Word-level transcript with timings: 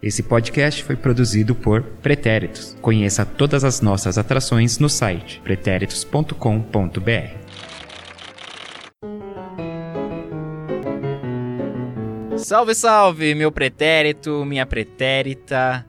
Esse 0.00 0.22
podcast 0.22 0.84
foi 0.84 0.94
produzido 0.94 1.56
por 1.56 1.82
Pretéritos. 1.82 2.76
Conheça 2.80 3.26
todas 3.26 3.64
as 3.64 3.80
nossas 3.80 4.16
atrações 4.16 4.78
no 4.78 4.88
site 4.88 5.40
pretéritos.com.br. 5.42 6.38
Salve, 12.36 12.74
salve, 12.76 13.34
meu 13.34 13.50
pretérito, 13.50 14.44
minha 14.44 14.64
pretérita, 14.64 15.84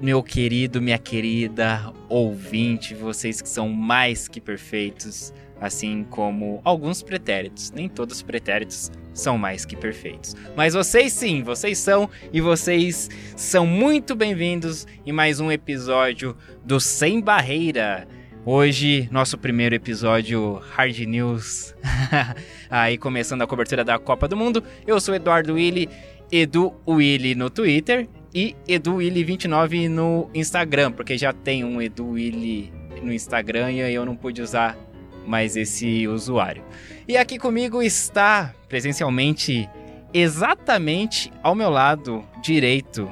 meu 0.00 0.22
querido, 0.22 0.80
minha 0.80 0.96
querida 0.96 1.92
ouvinte, 2.08 2.94
vocês 2.94 3.42
que 3.42 3.48
são 3.50 3.68
mais 3.68 4.28
que 4.28 4.40
perfeitos, 4.40 5.34
assim 5.60 6.04
como 6.04 6.60
alguns 6.64 7.02
pretéritos. 7.02 7.70
Nem 7.70 7.88
todos 7.88 8.16
os 8.16 8.22
pretéritos 8.22 8.90
são 9.14 9.38
mais 9.38 9.64
que 9.64 9.76
perfeitos. 9.76 10.34
Mas 10.54 10.74
vocês 10.74 11.12
sim, 11.12 11.42
vocês 11.42 11.78
são 11.78 12.08
e 12.32 12.40
vocês 12.40 13.08
são 13.34 13.66
muito 13.66 14.14
bem-vindos 14.14 14.86
em 15.04 15.12
mais 15.12 15.40
um 15.40 15.50
episódio 15.50 16.36
do 16.64 16.78
Sem 16.78 17.20
Barreira. 17.20 18.06
Hoje, 18.44 19.08
nosso 19.10 19.36
primeiro 19.36 19.74
episódio 19.74 20.62
Hard 20.70 20.96
News. 21.00 21.74
Aí 22.70 22.96
começando 22.96 23.42
a 23.42 23.46
cobertura 23.46 23.82
da 23.82 23.98
Copa 23.98 24.28
do 24.28 24.36
Mundo. 24.36 24.62
Eu 24.86 25.00
sou 25.00 25.14
Eduardo 25.16 25.54
Willi, 25.54 25.88
Edu 26.30 26.72
Willi 26.86 27.34
no 27.34 27.50
Twitter 27.50 28.06
e 28.32 28.54
Edu 28.68 28.96
Willi 28.96 29.24
29 29.24 29.88
no 29.88 30.30
Instagram, 30.32 30.92
porque 30.92 31.18
já 31.18 31.32
tem 31.32 31.64
um 31.64 31.82
Edu 31.82 32.10
Willi 32.10 32.72
no 33.02 33.12
Instagram 33.12 33.72
e 33.72 33.92
eu 33.92 34.04
não 34.06 34.14
pude 34.14 34.40
usar 34.40 34.78
mais 35.26 35.56
esse 35.56 36.06
usuário. 36.08 36.62
E 37.06 37.16
aqui 37.16 37.38
comigo 37.38 37.82
está 37.82 38.54
presencialmente, 38.68 39.68
exatamente 40.12 41.32
ao 41.42 41.54
meu 41.54 41.70
lado 41.70 42.24
direito, 42.42 43.10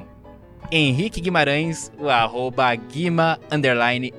Henrique 0.70 1.20
Guimarães, 1.20 1.92
o 1.98 2.08
arroba 2.08 2.74
Guima 2.74 3.38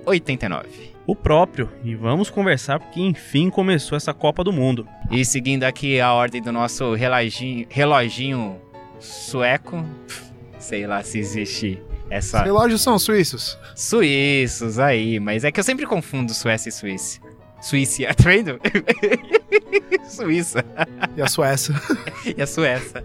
89. 0.06 0.96
O 1.08 1.16
próprio, 1.16 1.70
e 1.84 1.94
vamos 1.94 2.30
conversar 2.30 2.80
porque 2.80 3.00
enfim 3.00 3.50
começou 3.50 3.96
essa 3.96 4.14
Copa 4.14 4.44
do 4.44 4.52
Mundo. 4.52 4.88
E 5.12 5.24
seguindo 5.24 5.64
aqui 5.64 6.00
a 6.00 6.14
ordem 6.14 6.42
do 6.42 6.52
nosso 6.52 6.96
reloginho, 6.96 7.68
reloginho 7.70 8.60
sueco, 9.00 9.86
sei 10.58 10.88
lá 10.88 11.04
se 11.04 11.20
existe 11.20 11.82
essa. 12.10 12.40
Os 12.40 12.44
relógios 12.44 12.82
são 12.82 12.98
suíços. 12.98 13.58
Suíços, 13.76 14.80
aí, 14.80 15.20
mas 15.20 15.44
é 15.44 15.52
que 15.52 15.60
eu 15.60 15.64
sempre 15.64 15.86
confundo 15.86 16.34
Suécia 16.34 16.70
e 16.70 16.72
Suíça. 16.72 17.20
Suíça, 17.62 18.04
tá 18.14 18.24
vendo? 18.26 18.60
Suíça. 20.08 20.64
E 21.16 21.22
a 21.22 21.28
Suécia. 21.28 21.76
e 22.38 22.42
a 22.42 22.48
Suécia. 22.48 23.04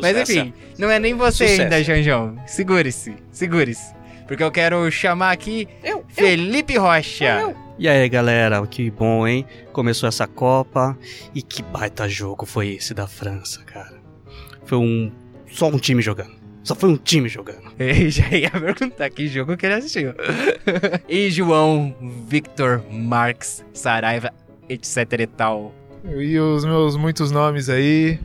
Mas 0.00 0.16
enfim, 0.16 0.52
não 0.78 0.90
é 0.90 0.98
nem 0.98 1.14
você 1.14 1.46
Sucesso. 1.46 1.62
ainda, 1.62 1.82
Janjão. 1.82 2.36
Segure-se, 2.46 3.16
segure-se. 3.30 3.94
Porque 4.26 4.42
eu 4.42 4.50
quero 4.50 4.88
chamar 4.90 5.32
aqui 5.32 5.68
eu, 5.82 6.04
Felipe 6.08 6.74
eu, 6.74 6.82
Rocha. 6.82 7.40
Eu. 7.40 7.56
E 7.78 7.88
aí, 7.88 8.08
galera, 8.08 8.64
que 8.66 8.90
bom, 8.90 9.26
hein? 9.26 9.44
Começou 9.72 10.08
essa 10.08 10.26
Copa 10.26 10.96
e 11.34 11.42
que 11.42 11.62
baita 11.62 12.08
jogo 12.08 12.46
foi 12.46 12.74
esse 12.74 12.92
da 12.94 13.06
França, 13.06 13.62
cara. 13.64 14.00
Foi 14.64 14.78
um 14.78 15.10
só 15.50 15.66
um 15.68 15.78
time 15.78 16.00
jogando. 16.00 16.39
Só 16.62 16.74
foi 16.74 16.90
um 16.90 16.96
time 16.96 17.28
jogando. 17.28 17.72
Eu 17.78 18.10
já 18.10 18.28
ia 18.30 18.50
perguntar 18.50 19.08
que 19.10 19.26
jogo 19.28 19.56
que 19.56 19.66
ele 19.66 19.74
assistiu. 19.74 20.14
e 21.08 21.30
João 21.30 21.94
Victor 22.28 22.82
Marx 22.90 23.64
Saraiva, 23.72 24.32
etc 24.68 25.20
e 25.20 25.26
tal. 25.26 25.74
E 26.04 26.38
os 26.38 26.64
meus 26.64 26.96
muitos 26.96 27.30
nomes 27.30 27.68
aí. 27.68 28.18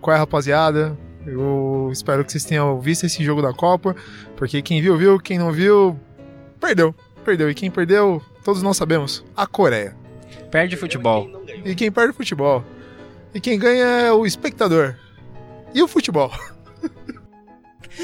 Qual 0.00 0.16
é, 0.16 0.18
rapaziada? 0.18 0.96
Eu 1.26 1.90
espero 1.92 2.24
que 2.24 2.32
vocês 2.32 2.44
tenham 2.44 2.80
visto 2.80 3.04
esse 3.04 3.22
jogo 3.22 3.42
da 3.42 3.52
Copa, 3.52 3.94
porque 4.36 4.62
quem 4.62 4.80
viu, 4.80 4.96
viu, 4.96 5.18
quem 5.18 5.38
não 5.38 5.52
viu, 5.52 5.98
perdeu. 6.58 6.94
Perdeu. 7.24 7.50
E 7.50 7.54
quem 7.54 7.70
perdeu, 7.70 8.22
todos 8.42 8.62
nós 8.62 8.76
sabemos, 8.76 9.24
a 9.36 9.46
Coreia. 9.46 9.94
Perde 10.50 10.76
futebol. 10.76 11.28
E 11.64 11.74
quem 11.74 11.92
perde 11.92 12.14
futebol. 12.14 12.64
E 13.34 13.40
quem 13.40 13.58
ganha 13.58 13.84
é 13.84 14.12
o 14.12 14.24
espectador. 14.24 14.96
E 15.74 15.82
o 15.82 15.88
futebol. 15.88 16.30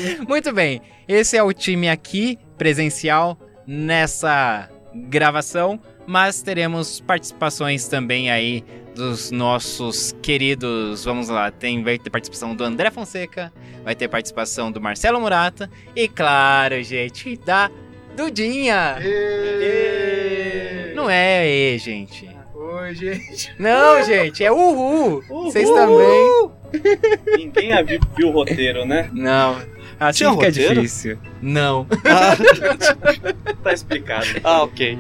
Muito 0.29 0.53
bem, 0.53 0.81
esse 1.07 1.37
é 1.37 1.43
o 1.43 1.53
time 1.53 1.89
aqui, 1.89 2.39
presencial, 2.57 3.39
nessa 3.67 4.71
gravação, 4.95 5.81
mas 6.07 6.43
teremos 6.43 7.01
participações 7.01 7.89
também 7.89 8.31
aí 8.31 8.65
dos 8.95 9.31
nossos 9.31 10.15
queridos. 10.23 11.05
Vamos 11.05 11.29
lá, 11.29 11.51
tem, 11.51 11.83
vai 11.83 11.99
ter 11.99 12.11
participação 12.11 12.55
do 12.55 12.65
André 12.65 12.91
Fonseca, 12.91 13.53
vai 13.85 13.95
ter 13.95 14.09
participação 14.09 14.73
do 14.73 14.81
Marcelo 14.81 15.21
Murata 15.21 15.71
e, 15.95 16.09
claro, 16.09 16.83
gente, 16.83 17.37
da 17.37 17.71
Dudinha! 18.17 18.97
E... 19.03 20.95
Não 20.95 21.11
é 21.11 21.47
E, 21.47 21.79
gente. 21.79 22.35
Oi, 22.55 22.95
gente. 22.95 23.55
Não, 23.59 24.03
gente, 24.03 24.43
é 24.43 24.51
uhul. 24.51 25.23
Vocês 25.29 25.69
também. 25.69 26.51
Ninguém 27.37 27.71
viu 28.17 28.29
o 28.29 28.33
roteiro, 28.33 28.85
né? 28.85 29.11
Não. 29.13 29.57
Assim 29.99 30.19
Tinha 30.19 30.31
fica 30.33 30.47
roteiro? 30.47 30.75
difícil. 30.75 31.19
Não. 31.41 31.87
Ah, 32.05 32.37
tá 33.63 33.73
explicado. 33.73 34.27
Ah, 34.45 34.63
ok. 34.63 34.99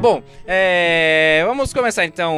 Bom, 0.00 0.22
é, 0.46 1.42
vamos 1.46 1.72
começar 1.72 2.04
então. 2.04 2.34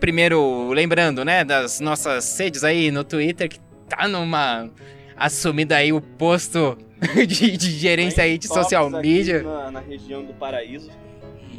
Primeiro, 0.00 0.70
lembrando, 0.72 1.24
né, 1.24 1.44
das 1.44 1.80
nossas 1.80 2.36
redes 2.38 2.64
aí 2.64 2.90
no 2.90 3.04
Twitter, 3.04 3.48
que 3.48 3.60
tá 3.88 4.08
numa. 4.08 4.68
assumida 5.16 5.76
aí 5.76 5.92
o 5.92 6.00
posto 6.00 6.76
de, 7.26 7.56
de 7.56 7.70
gerência 7.70 8.24
aí 8.24 8.36
de 8.36 8.48
social 8.48 8.90
media. 8.90 9.42
Na, 9.42 9.70
na 9.70 9.80
região 9.80 10.24
do 10.24 10.34
paraíso. 10.34 10.90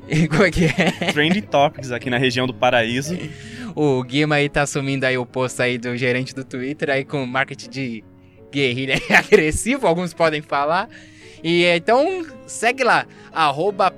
Como 0.29 0.43
é 0.43 0.51
que 0.51 0.65
é? 0.65 1.11
Trending 1.13 1.41
Topics 1.43 1.91
aqui 1.91 2.09
na 2.09 2.17
região 2.17 2.45
do 2.45 2.53
paraíso. 2.53 3.17
O 3.75 4.03
Guima 4.03 4.35
aí 4.35 4.49
tá 4.49 4.63
assumindo 4.63 5.05
aí 5.05 5.17
o 5.17 5.25
posto 5.25 5.61
aí 5.61 5.77
do 5.77 5.95
gerente 5.97 6.33
do 6.33 6.43
Twitter, 6.43 6.89
aí 6.89 7.03
com 7.03 7.25
marketing 7.25 7.69
de 7.69 8.03
guerrilha 8.51 8.95
agressivo, 9.17 9.87
alguns 9.87 10.13
podem 10.13 10.41
falar. 10.41 10.89
E 11.43 11.65
então 11.65 12.25
segue 12.47 12.83
lá, 12.83 13.05
arroba 13.31 13.93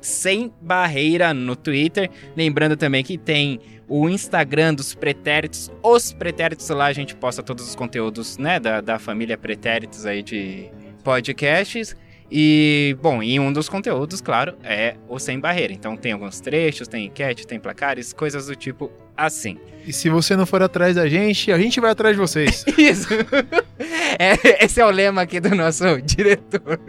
sem 0.00 0.52
barreira 0.60 1.34
no 1.34 1.54
Twitter. 1.54 2.10
Lembrando 2.34 2.76
também 2.76 3.04
que 3.04 3.18
tem 3.18 3.60
o 3.86 4.08
Instagram 4.08 4.72
dos 4.72 4.94
pretéritos. 4.94 5.70
Os 5.82 6.12
pretéritos 6.12 6.68
lá 6.70 6.86
a 6.86 6.92
gente 6.92 7.14
posta 7.14 7.42
todos 7.42 7.68
os 7.68 7.74
conteúdos, 7.74 8.38
né, 8.38 8.58
da, 8.58 8.80
da 8.80 8.98
família 8.98 9.36
pretéritos 9.36 10.06
aí 10.06 10.22
de 10.22 10.70
podcasts. 11.04 11.94
E, 12.34 12.96
bom, 13.02 13.22
e 13.22 13.38
um 13.38 13.52
dos 13.52 13.68
conteúdos, 13.68 14.22
claro, 14.22 14.54
é 14.64 14.96
o 15.06 15.18
Sem 15.18 15.38
Barreira. 15.38 15.70
Então 15.70 15.98
tem 15.98 16.12
alguns 16.12 16.40
trechos, 16.40 16.88
tem 16.88 17.04
enquete, 17.04 17.46
tem 17.46 17.60
placares, 17.60 18.14
coisas 18.14 18.46
do 18.46 18.56
tipo 18.56 18.90
assim. 19.14 19.58
E 19.86 19.92
se 19.92 20.08
você 20.08 20.34
não 20.34 20.46
for 20.46 20.62
atrás 20.62 20.96
da 20.96 21.06
gente, 21.06 21.52
a 21.52 21.58
gente 21.58 21.78
vai 21.78 21.90
atrás 21.90 22.16
de 22.16 22.20
vocês. 22.22 22.64
Isso. 22.78 23.08
É, 24.18 24.64
esse 24.64 24.80
é 24.80 24.86
o 24.86 24.90
lema 24.90 25.20
aqui 25.20 25.40
do 25.40 25.54
nosso 25.54 26.00
diretor 26.00 26.80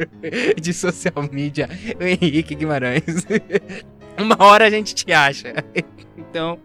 de 0.62 0.74
social 0.74 1.28
media, 1.30 1.68
o 2.00 2.04
Henrique 2.04 2.56
Guimarães. 2.56 3.26
Uma 4.18 4.38
hora 4.40 4.68
a 4.68 4.70
gente 4.70 4.96
te 4.96 5.12
acha. 5.12 5.54
Então, 6.18 6.58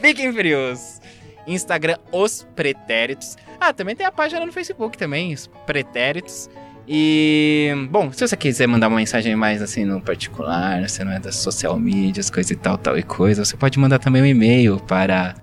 fiquem 0.00 0.32
frios. 0.32 1.00
Instagram 1.46 1.98
Os 2.10 2.44
Pretéritos. 2.56 3.36
Ah, 3.60 3.72
também 3.72 3.94
tem 3.94 4.04
a 4.04 4.10
página 4.10 4.44
no 4.44 4.52
Facebook 4.52 4.98
também, 4.98 5.32
Os 5.32 5.46
Pretéritos. 5.64 6.50
E, 6.86 7.72
bom, 7.90 8.12
se 8.12 8.26
você 8.26 8.36
quiser 8.36 8.66
mandar 8.66 8.88
uma 8.88 8.96
mensagem 8.96 9.36
mais 9.36 9.62
assim 9.62 9.84
no 9.84 10.00
particular, 10.00 10.88
você 10.88 11.04
não 11.04 11.12
é 11.12 11.20
das 11.20 11.36
social 11.36 11.78
medias, 11.78 12.28
coisa 12.28 12.52
e 12.52 12.56
tal, 12.56 12.76
tal 12.76 12.98
e 12.98 13.02
coisa, 13.02 13.44
você 13.44 13.56
pode 13.56 13.78
mandar 13.78 13.98
também 13.98 14.22
um 14.22 14.26
e-mail 14.26 14.78
para 14.80 15.34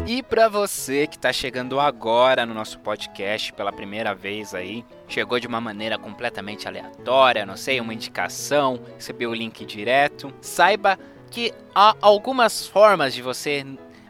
E 0.06 0.22
para 0.22 0.48
você 0.48 1.06
que 1.06 1.16
está 1.16 1.32
chegando 1.32 1.80
agora 1.80 2.44
no 2.44 2.52
nosso 2.52 2.78
podcast 2.80 3.52
pela 3.54 3.72
primeira 3.72 4.14
vez 4.14 4.54
aí, 4.54 4.84
chegou 5.08 5.40
de 5.40 5.46
uma 5.46 5.60
maneira 5.60 5.96
completamente 5.96 6.68
aleatória, 6.68 7.46
não 7.46 7.56
sei, 7.56 7.80
uma 7.80 7.94
indicação, 7.94 8.80
recebeu 8.96 9.30
o 9.30 9.34
link 9.34 9.64
direto, 9.64 10.30
saiba 10.40 10.98
que 11.30 11.54
há 11.74 11.96
algumas 12.02 12.66
formas 12.66 13.14
de 13.14 13.22
você 13.22 13.64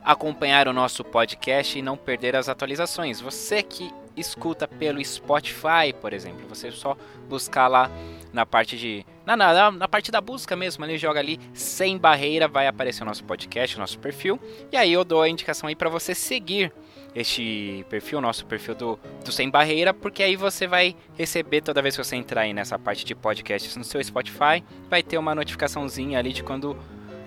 acompanhar 0.05 0.69
o 0.69 0.73
nosso 0.73 1.05
podcast 1.05 1.79
e 1.79 1.83
não 1.83 1.97
perder 1.97 2.37
as 2.37 2.49
atualizações. 2.49 3.21
Você 3.21 3.63
que 3.63 3.93
escuta 4.17 4.69
pelo 4.69 5.03
Spotify, 5.05 5.93
por 6.01 6.13
exemplo, 6.13 6.47
você 6.49 6.71
só 6.71 6.97
buscar 7.29 7.67
lá 7.69 7.91
na 8.33 8.45
parte 8.45 8.77
de 8.77 9.07
na, 9.25 9.37
na, 9.37 9.71
na, 9.71 9.89
parte 9.89 10.11
da 10.11 10.21
busca 10.21 10.57
mesmo, 10.57 10.85
ali 10.85 10.99
joga 10.99 11.21
ali 11.21 11.39
sem 11.55 11.97
barreira, 11.97 12.49
vai 12.49 12.67
aparecer 12.67 13.03
o 13.03 13.07
nosso 13.07 13.23
podcast, 13.25 13.77
o 13.77 13.79
nosso 13.79 13.99
perfil, 13.99 14.39
e 14.71 14.77
aí 14.77 14.93
eu 14.93 15.05
dou 15.05 15.23
a 15.23 15.29
indicação 15.29 15.69
aí 15.69 15.77
para 15.77 15.89
você 15.89 16.15
seguir 16.15 16.73
este 17.15 17.85
perfil, 17.89 18.21
nosso 18.21 18.45
perfil 18.47 18.75
do, 18.75 18.99
do 19.25 19.31
Sem 19.31 19.51
Barreira, 19.51 19.93
porque 19.93 20.23
aí 20.23 20.35
você 20.35 20.67
vai 20.67 20.97
receber 21.17 21.61
toda 21.61 21.83
vez 21.83 21.97
que 21.97 22.03
você 22.03 22.17
entrar 22.17 22.43
aí 22.43 22.53
nessa 22.53 22.79
parte 22.79 23.05
de 23.05 23.15
podcasts 23.15 23.77
no 23.77 23.85
seu 23.85 24.03
Spotify, 24.03 24.65
vai 24.89 25.03
ter 25.03 25.19
uma 25.19 25.35
notificaçãozinha 25.35 26.19
ali 26.19 26.33
de 26.33 26.43
quando 26.43 26.77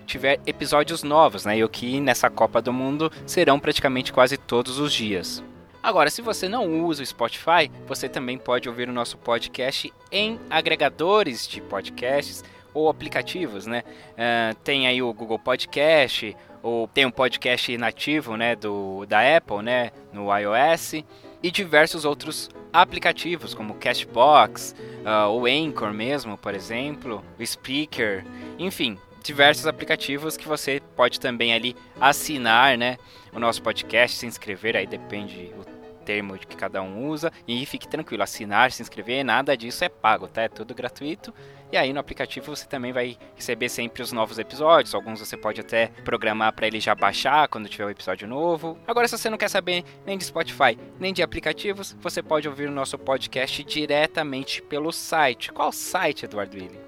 tiver 0.06 0.40
episódios 0.46 1.04
novos, 1.04 1.46
né? 1.46 1.57
E 1.57 1.63
o 1.63 1.69
que 1.69 2.00
nessa 2.00 2.30
Copa 2.30 2.62
do 2.62 2.72
Mundo 2.72 3.12
serão 3.25 3.60
praticamente 3.60 4.13
quase 4.13 4.38
todos 4.38 4.80
os 4.80 4.94
dias. 4.94 5.44
Agora, 5.81 6.10
se 6.10 6.22
você 6.22 6.50
não 6.50 6.84
usa 6.84 7.04
o 7.04 7.06
Spotify, 7.06 7.69
você 7.88 8.10
também 8.10 8.38
pode 8.38 8.68
ouvir 8.68 8.90
o 8.90 8.94
nosso 8.94 9.18
podcast 9.18 9.94
em 10.12 10.40
agregadores 10.50 11.48
de 11.48 11.62
podcasts 11.62 12.44
ou 12.74 12.90
aplicativos, 12.90 13.66
né? 13.66 13.84
Uh, 14.12 14.56
tem 14.63 14.88
aí 14.88 15.02
o 15.02 15.13
Google 15.13 15.40
Podcast, 15.40 16.36
ou 16.66 16.88
tem 16.88 17.06
um 17.06 17.12
podcast 17.12 17.78
nativo, 17.78 18.36
né, 18.36 18.56
do, 18.56 19.06
da 19.06 19.38
Apple, 19.38 19.62
né, 19.62 19.92
no 20.12 20.36
iOS, 20.36 21.04
e 21.44 21.52
diversos 21.52 22.06
outros 22.06 22.50
aplicativos, 22.74 23.54
como 23.54 23.75
Cashbox, 23.75 24.75
uh, 25.06 25.30
o 25.30 25.46
Anchor 25.46 25.94
mesmo, 25.94 26.36
por 26.36 26.56
exemplo, 26.56 27.24
o 27.40 27.46
Speaker, 27.46 28.25
enfim, 28.57 28.98
diversos 29.25 29.66
aplicativos 29.66 30.38
que 30.38 30.48
você 30.48 30.81
pode 30.95 31.19
também 31.19 31.54
ali 31.54 31.75
assinar, 32.00 32.77
né, 32.77 32.98
o 33.33 33.39
nosso 33.39 33.62
podcast, 33.62 34.18
se 34.18 34.25
inscrever, 34.25 34.77
aí 34.77 34.86
depende 34.86 35.51
o 35.57 35.75
termo 36.06 36.38
que 36.38 36.56
cada 36.56 36.81
um 36.81 37.07
usa. 37.10 37.31
E 37.48 37.66
fique 37.66 37.88
tranquilo, 37.88 38.22
assinar, 38.22 38.72
se 38.72 38.81
inscrever, 38.81 39.25
nada 39.25 39.57
disso 39.57 39.83
é 39.83 39.89
pago, 39.89 40.27
tá? 40.27 40.44
É 40.44 40.48
tudo 40.48 40.75
gratuito. 40.75 41.33
E 41.72 41.77
aí 41.77 41.92
no 41.92 42.00
aplicativo 42.00 42.56
você 42.56 42.68
também 42.68 42.94
vai 42.94 43.18
receber 43.36 43.68
sempre 43.69 44.04
os 44.04 44.12
novos 44.12 44.38
episódios. 44.38 44.94
Alguns 44.94 45.19
você 45.19 45.36
pode 45.36 45.60
até 45.60 45.88
programar 46.06 46.54
para 46.54 46.68
ele 46.68 46.80
já 46.80 46.94
baixar 46.94 47.48
quando 47.48 47.68
tiver 47.68 47.86
o 47.86 47.88
um 47.88 47.92
episódio 47.92 48.28
novo. 48.28 48.78
Agora, 48.88 49.07
se 49.07 49.18
você 49.18 49.30
não 49.30 49.38
quer 49.38 49.50
saber 49.50 49.83
nem 50.06 50.18
de 50.18 50.24
Spotify, 50.24 50.78
nem 51.00 51.12
de 51.12 51.24
aplicativos, 51.24 51.98
você 52.00 52.21
pode 52.21 52.48
ouvir 52.48 52.69
o 52.69 52.71
nosso 52.71 53.00
podcast 53.00 53.63
diretamente 53.63 54.62
pelo 54.62 54.92
site. 54.92 55.51
Qual 55.51 55.71
site, 55.71 56.25
Eduardo 56.25 56.56
Willi? 56.56 56.80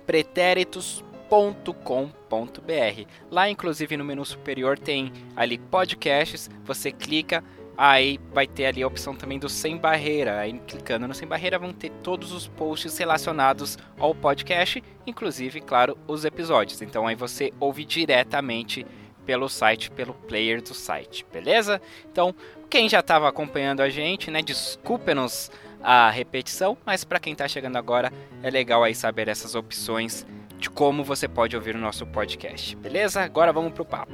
pretéritos.com.br. 1.28 3.06
Lá, 3.30 3.50
inclusive, 3.50 3.98
no 3.98 4.06
menu 4.06 4.26
superior 4.26 4.78
tem 4.78 5.12
ali 5.36 5.58
podcasts. 5.58 6.50
Você 6.64 6.92
clica, 6.92 7.44
Aí 7.80 8.20
vai 8.34 8.48
ter 8.48 8.66
ali 8.66 8.82
a 8.82 8.88
opção 8.88 9.16
também 9.16 9.38
do 9.38 9.48
Sem 9.48 9.78
Barreira. 9.78 10.40
Aí 10.40 10.60
clicando 10.66 11.08
no 11.08 11.14
Sem 11.14 11.28
Barreira 11.28 11.60
vão 11.60 11.72
ter 11.72 11.92
todos 12.02 12.32
os 12.32 12.48
posts 12.48 12.98
relacionados 12.98 13.78
ao 14.00 14.16
podcast, 14.16 14.84
inclusive, 15.06 15.62
claro, 15.62 15.96
os 16.08 16.26
episódios. 16.26 16.82
Então 16.82 17.06
aí 17.06 17.14
você 17.14 17.54
ouve 17.60 17.86
diretamente 17.86 18.84
pelo 19.28 19.48
site, 19.48 19.92
pelo 19.92 20.16
player 20.16 20.60
do 20.60 20.74
site, 20.74 21.24
beleza? 21.32 21.80
Então, 22.12 22.34
quem 22.68 22.90
já 22.90 23.02
estava 23.02 23.30
acompanhando 23.30 23.82
a 23.82 23.90
gente, 23.90 24.32
né, 24.32 24.42
desculpe-nos 24.42 25.52
a 25.84 26.10
repetição, 26.10 26.78
mas 26.86 27.04
para 27.04 27.20
quem 27.20 27.34
está 27.34 27.48
chegando 27.48 27.76
agora, 27.76 28.12
é 28.42 28.50
legal 28.50 28.84
aí 28.84 28.96
saber 28.96 29.28
essas 29.28 29.54
opções 29.54 30.26
de 30.58 30.70
como 30.70 31.04
você 31.04 31.28
pode 31.28 31.56
ouvir 31.56 31.76
o 31.76 31.80
nosso 31.80 32.06
podcast, 32.06 32.76
beleza? 32.76 33.22
Agora 33.22 33.54
vamos 33.54 33.74
pro 33.74 33.86
papo. 33.86 34.12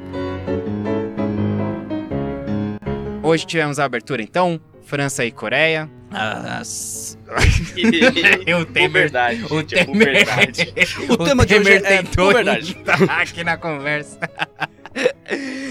Hoje 3.22 3.46
tivemos 3.46 3.80
a 3.80 3.86
abertura, 3.86 4.22
então, 4.22 4.60
França 4.84 5.24
e 5.26 5.32
Coreia. 5.32 5.90
As... 6.12 7.18
o 8.62 8.66
Temer, 8.66 8.92
verdade, 8.92 9.46
o 9.46 9.60
gente, 9.60 9.76
é 9.76 9.86
Temer, 9.86 10.14
verdade. 10.14 10.74
o, 11.10 11.18
tema 11.18 11.46
de 11.46 11.56
hoje 11.56 11.72
é 11.72 12.02
verdade. 12.02 12.78
entrar 12.78 13.22
aqui 13.22 13.44
na 13.44 13.58
conversa. 13.58 14.20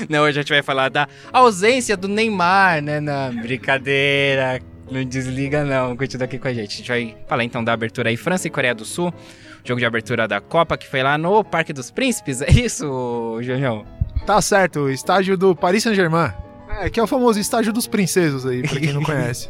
Não, 0.09 0.23
hoje 0.23 0.39
a 0.39 0.43
gente 0.43 0.49
vai 0.49 0.63
falar 0.63 0.89
da 0.89 1.07
ausência 1.33 1.97
do 1.97 2.09
Neymar, 2.09 2.83
né? 2.83 2.99
Na 2.99 3.31
brincadeira. 3.31 4.61
Não 4.91 5.05
desliga, 5.05 5.65
não. 5.65 5.97
Continua 5.97 6.25
aqui 6.25 6.39
com 6.39 6.49
a 6.49 6.53
gente. 6.53 6.75
A 6.75 6.77
gente 6.77 6.89
vai 6.89 7.17
falar 7.29 7.45
então 7.45 7.63
da 7.63 7.73
abertura 7.73 8.09
aí, 8.09 8.17
França 8.17 8.49
e 8.49 8.51
Coreia 8.51 8.75
do 8.75 8.85
Sul. 8.85 9.15
Jogo 9.65 9.79
de 9.79 9.87
abertura 9.87 10.27
da 10.27 10.41
Copa, 10.41 10.77
que 10.77 10.87
foi 10.87 11.03
lá 11.03 11.17
no 11.17 11.45
Parque 11.45 11.73
dos 11.73 11.91
Príncipes. 11.91 12.43
É 12.43 12.51
isso, 12.51 13.39
João? 13.43 13.85
Tá 14.27 14.41
certo, 14.41 14.89
estágio 14.91 15.37
do 15.37 15.55
Paris 15.55 15.83
Saint-Germain. 15.83 16.33
É, 16.81 16.89
que 16.89 16.99
é 16.99 17.03
o 17.03 17.07
famoso 17.07 17.39
estágio 17.39 17.73
dos 17.73 17.87
princesos 17.87 18.47
aí, 18.47 18.63
pra 18.63 18.81
quem 18.81 18.93
não 18.93 19.03
conhece. 19.05 19.49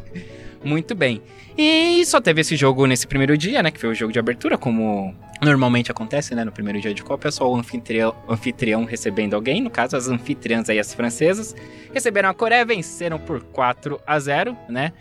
Muito 0.65 0.95
bem. 0.95 1.23
E 1.57 2.05
só 2.07 2.21
teve 2.21 2.41
esse 2.41 2.57
jogo 2.57 2.87
nesse 2.87 3.07
primeiro 3.07 3.37
dia, 3.37 3.63
né? 3.63 3.71
Que 3.71 3.81
foi 3.81 3.91
o 3.91 3.95
jogo 3.95 4.13
de 4.13 4.19
abertura, 4.19 4.57
como 4.57 5.15
normalmente 5.43 5.91
acontece, 5.91 6.35
né? 6.35 6.45
No 6.45 6.53
primeiro 6.53 6.81
dia 6.81 6.95
de 6.95 7.03
Copa, 7.03 7.29
é 7.29 7.31
só 7.31 7.51
o 7.51 7.57
anfitrião, 7.57 8.15
anfitrião 8.29 8.85
recebendo 8.85 9.35
alguém. 9.35 9.61
No 9.61 9.71
caso, 9.71 9.97
as 9.97 10.09
anfitriãs 10.09 10.69
aí, 10.71 10.79
as 10.79 10.95
francesas, 10.95 11.55
receberam 11.93 12.29
a 12.29 12.35
Coreia, 12.35 12.65
venceram 12.65 13.19
por 13.19 13.43
4 13.43 14.01
a 14.07 14.19
0 14.19 14.57
né? 14.69 14.93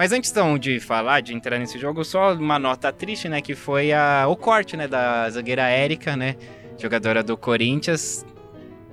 Mas 0.00 0.12
antes 0.12 0.30
então, 0.30 0.56
de 0.56 0.80
falar, 0.80 1.20
de 1.20 1.34
entrar 1.34 1.58
nesse 1.58 1.78
jogo, 1.78 2.02
só 2.06 2.32
uma 2.32 2.58
nota 2.58 2.90
triste, 2.90 3.28
né? 3.28 3.42
Que 3.42 3.54
foi 3.54 3.92
a, 3.92 4.24
o 4.26 4.34
corte, 4.34 4.74
né? 4.74 4.88
Da 4.88 5.28
zagueira 5.28 5.68
Érica, 5.68 6.16
né? 6.16 6.36
Jogadora 6.78 7.22
do 7.22 7.36
Corinthians. 7.36 8.24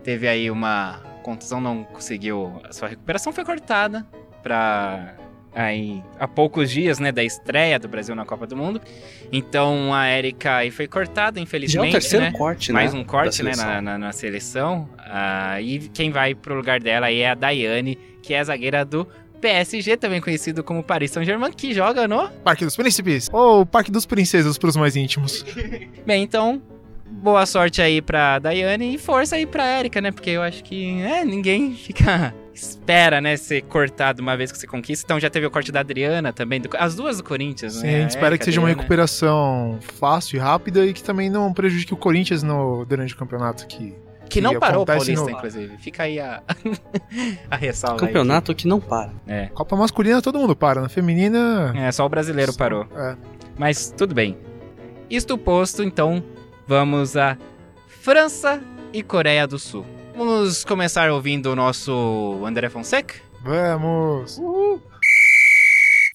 Teve 0.03 0.27
aí 0.27 0.51
uma 0.51 0.99
contusão, 1.23 1.61
não 1.61 1.85
conseguiu... 1.85 2.61
A 2.61 2.73
sua 2.73 2.89
recuperação 2.89 3.31
foi 3.31 3.45
cortada 3.45 4.05
pra 4.43 5.15
aí 5.55 6.03
há 6.19 6.27
poucos 6.27 6.69
dias, 6.69 6.99
né, 6.99 7.11
da 7.11 7.23
estreia 7.23 7.79
do 7.79 7.87
Brasil 7.87 8.13
na 8.13 8.25
Copa 8.25 8.45
do 8.45 8.57
Mundo. 8.57 8.81
Então 9.31 9.93
a 9.93 10.05
Érica 10.07 10.57
aí 10.57 10.69
foi 10.69 10.87
cortada, 10.87 11.37
Já 11.37 11.41
é 11.41 11.43
infelizmente, 11.43 11.89
o 11.89 11.91
terceiro 11.93 12.25
né? 12.25 12.31
corte, 12.31 12.71
Mais 12.71 12.93
né? 12.93 12.99
um 12.99 13.03
corte, 13.03 13.41
né, 13.41 13.53
na, 13.55 13.81
na, 13.81 13.97
na 13.97 14.11
seleção. 14.11 14.87
Ah, 14.99 15.59
e 15.61 15.79
quem 15.89 16.11
vai 16.11 16.35
pro 16.35 16.53
lugar 16.53 16.81
dela 16.81 17.07
aí 17.07 17.21
é 17.21 17.29
a 17.29 17.33
Daiane, 17.33 17.97
que 18.21 18.33
é 18.33 18.39
a 18.39 18.43
zagueira 18.43 18.85
do 18.85 19.07
PSG, 19.37 19.97
também 19.97 20.19
conhecido 20.21 20.63
como 20.63 20.83
Paris 20.83 21.11
Saint-Germain, 21.11 21.51
que 21.51 21.73
joga 21.73 22.07
no... 22.07 22.29
Parque 22.43 22.65
dos 22.65 22.75
Príncipes. 22.75 23.29
Ou 23.31 23.65
Parque 23.65 23.91
dos 23.91 24.05
Princesos 24.05 24.57
pros 24.57 24.75
mais 24.75 24.95
íntimos. 24.95 25.45
Bem, 26.05 26.23
então, 26.23 26.61
boa 27.05 27.45
sorte 27.45 27.81
aí 27.81 28.01
pra 28.01 28.39
Daiane 28.39 28.95
e 28.95 28.97
força 28.97 29.35
aí 29.35 29.45
pra 29.45 29.65
Érica, 29.65 30.01
né? 30.01 30.11
Porque 30.11 30.29
eu 30.31 30.41
acho 30.41 30.63
que 30.63 31.01
é, 31.01 31.23
ninguém 31.23 31.73
fica... 31.73 32.33
Espera, 32.57 33.21
né, 33.21 33.37
ser 33.37 33.61
cortado 33.61 34.19
uma 34.19 34.35
vez 34.35 34.51
que 34.51 34.57
você 34.57 34.65
conquista. 34.65 35.05
Então 35.05 35.19
já 35.19 35.29
teve 35.29 35.45
o 35.45 35.51
corte 35.51 35.71
da 35.71 35.81
Adriana 35.81 36.33
também, 36.33 36.59
do- 36.59 36.67
as 36.75 36.95
duas 36.95 37.17
do 37.17 37.23
Corinthians, 37.23 37.73
Sim, 37.75 37.83
né? 37.85 37.97
a 37.97 37.99
gente 38.01 38.09
espera 38.09 38.25
Érica, 38.29 38.39
que 38.39 38.45
seja 38.45 38.59
uma 38.59 38.67
recuperação 38.67 39.77
fácil 39.99 40.37
e 40.37 40.39
rápida 40.39 40.83
e 40.83 40.91
que 40.91 41.03
também 41.03 41.29
não 41.29 41.53
prejudique 41.53 41.93
o 41.93 41.97
Corinthians 41.97 42.41
no, 42.41 42.83
durante 42.83 43.13
o 43.13 43.17
campeonato. 43.17 43.67
Que, 43.67 43.93
Que 44.29 44.41
não 44.41 44.51
que 44.53 44.59
parou 44.59 44.83
o 44.83 44.85
Paulista, 44.85 45.23
no- 45.25 45.29
inclusive. 45.31 45.77
Fica 45.77 46.03
aí 46.03 46.19
a, 46.19 46.41
a 47.49 47.55
ressalva 47.55 47.95
aí. 48.01 48.07
Campeonato 48.07 48.53
que 48.53 48.67
não 48.67 48.79
para. 48.79 49.11
É. 49.27 49.47
Copa 49.47 49.75
masculina 49.75 50.21
todo 50.21 50.37
mundo 50.39 50.55
para, 50.55 50.81
na 50.81 50.89
feminina. 50.89 51.73
É, 51.75 51.91
só 51.91 52.05
o 52.05 52.09
brasileiro 52.09 52.51
só- 52.51 52.57
parou. 52.57 52.85
É. 52.95 53.15
Mas 53.57 53.93
tudo 53.97 54.13
bem. 54.13 54.37
Isto 55.09 55.37
posto, 55.37 55.83
então, 55.83 56.23
vamos 56.67 57.15
a 57.17 57.37
França 57.87 58.61
e 58.93 59.01
Coreia 59.01 59.47
do 59.47 59.57
Sul. 59.57 59.85
Vamos 60.15 60.63
começar 60.65 61.09
ouvindo 61.11 61.51
o 61.51 61.55
nosso 61.55 62.41
André 62.45 62.69
Fonseca? 62.69 63.15
Vamos! 63.43 64.41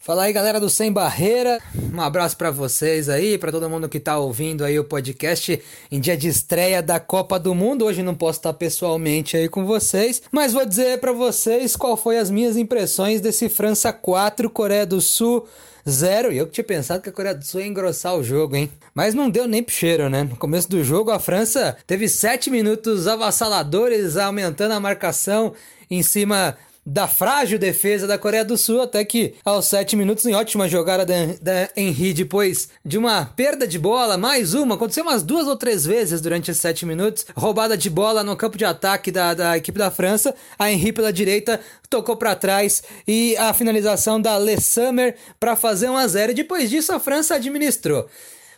Fala 0.05 0.25
aí, 0.25 0.33
galera 0.33 0.59
do 0.59 0.69
Sem 0.69 0.91
Barreira. 0.91 1.61
Um 1.95 2.01
abraço 2.01 2.37
pra 2.37 2.51
vocês 2.51 3.09
aí, 3.09 3.39
pra 3.39 3.53
todo 3.53 3.71
mundo 3.71 3.89
que 3.89 4.01
tá 4.01 4.19
ouvindo 4.19 4.65
aí 4.65 4.77
o 4.77 4.83
podcast 4.83 5.63
em 5.93 6.01
dia 6.01 6.17
de 6.17 6.27
estreia 6.27 6.83
da 6.83 6.99
Copa 6.99 7.39
do 7.39 7.55
Mundo. 7.55 7.85
Hoje 7.85 8.03
não 8.03 8.13
posso 8.13 8.41
estar 8.41 8.53
pessoalmente 8.53 9.37
aí 9.37 9.49
com 9.49 9.65
vocês, 9.65 10.21
mas 10.33 10.53
vou 10.53 10.67
dizer 10.67 10.99
pra 10.99 11.13
vocês 11.13 11.77
qual 11.77 11.97
foi 11.97 12.19
as 12.19 12.33
minhas 12.33 12.57
impressões 12.57 13.21
desse 13.21 13.49
França 13.49 13.93
4, 13.93 14.51
Coreia 14.51 14.85
do 14.85 15.01
Sul 15.01 15.47
0. 15.89 16.33
E 16.33 16.39
eu 16.39 16.47
que 16.47 16.53
tinha 16.55 16.65
pensado 16.65 17.01
que 17.01 17.09
a 17.09 17.13
Coreia 17.13 17.37
do 17.37 17.45
Sul 17.45 17.61
ia 17.61 17.69
engrossar 17.69 18.17
o 18.17 18.25
jogo, 18.25 18.57
hein? 18.57 18.73
Mas 18.93 19.15
não 19.15 19.31
deu 19.31 19.47
nem 19.47 19.63
pro 19.63 19.73
cheiro, 19.73 20.11
né? 20.11 20.25
No 20.25 20.35
começo 20.35 20.69
do 20.69 20.83
jogo, 20.83 21.13
a 21.13 21.21
França 21.21 21.77
teve 21.87 22.09
7 22.09 22.51
minutos 22.51 23.07
avassaladores, 23.07 24.17
aumentando 24.17 24.73
a 24.73 24.81
marcação 24.81 25.53
em 25.89 26.03
cima 26.03 26.59
da 26.85 27.07
frágil 27.07 27.59
defesa 27.59 28.07
da 28.07 28.19
Coreia 28.19 28.45
do 28.45 28.57
Sul, 28.57 28.83
até 28.83 29.05
que 29.05 29.35
aos 29.45 29.67
7 29.67 29.95
minutos, 29.95 30.27
em 30.27 30.35
ótima 30.35 30.69
jogada 30.69 31.07
da, 31.07 31.15
da 31.41 31.71
Henry, 31.77 32.13
depois 32.13 32.69
de 32.85 32.99
uma 32.99 33.25
perda 33.25 33.67
de 33.67 33.79
bola, 33.79 34.19
mais 34.19 34.53
uma, 34.53 34.75
aconteceu 34.75 35.05
umas 35.05 35.23
duas 35.23 35.47
ou 35.47 35.57
três 35.57 35.87
vezes 35.87 36.21
durante 36.21 36.51
esses 36.51 36.61
7 36.61 36.85
minutos, 36.85 37.25
roubada 37.37 37.77
de 37.77 37.89
bola 37.89 38.25
no 38.25 38.37
campo 38.37 38.59
de 38.59 38.65
ataque 38.65 39.13
da, 39.13 39.33
da 39.33 39.57
equipe 39.57 39.79
da 39.79 39.91
França, 39.91 40.35
a 40.59 40.71
Henry 40.71 40.93
pela 40.93 41.13
direita 41.13 41.61
tocou 41.89 42.17
para 42.17 42.35
trás 42.35 42.83
e 43.07 43.37
a 43.37 43.53
finalização 43.53 44.21
da 44.21 44.39
Le 44.39 44.61
Summer 44.61 45.15
para 45.39 45.55
fazer 45.55 45.89
1 45.89 45.97
a 45.97 46.07
0 46.09 46.33
e 46.33 46.35
depois 46.35 46.71
disso 46.71 46.93
a 46.93 46.99
França 46.99 47.35
administrou 47.35 48.09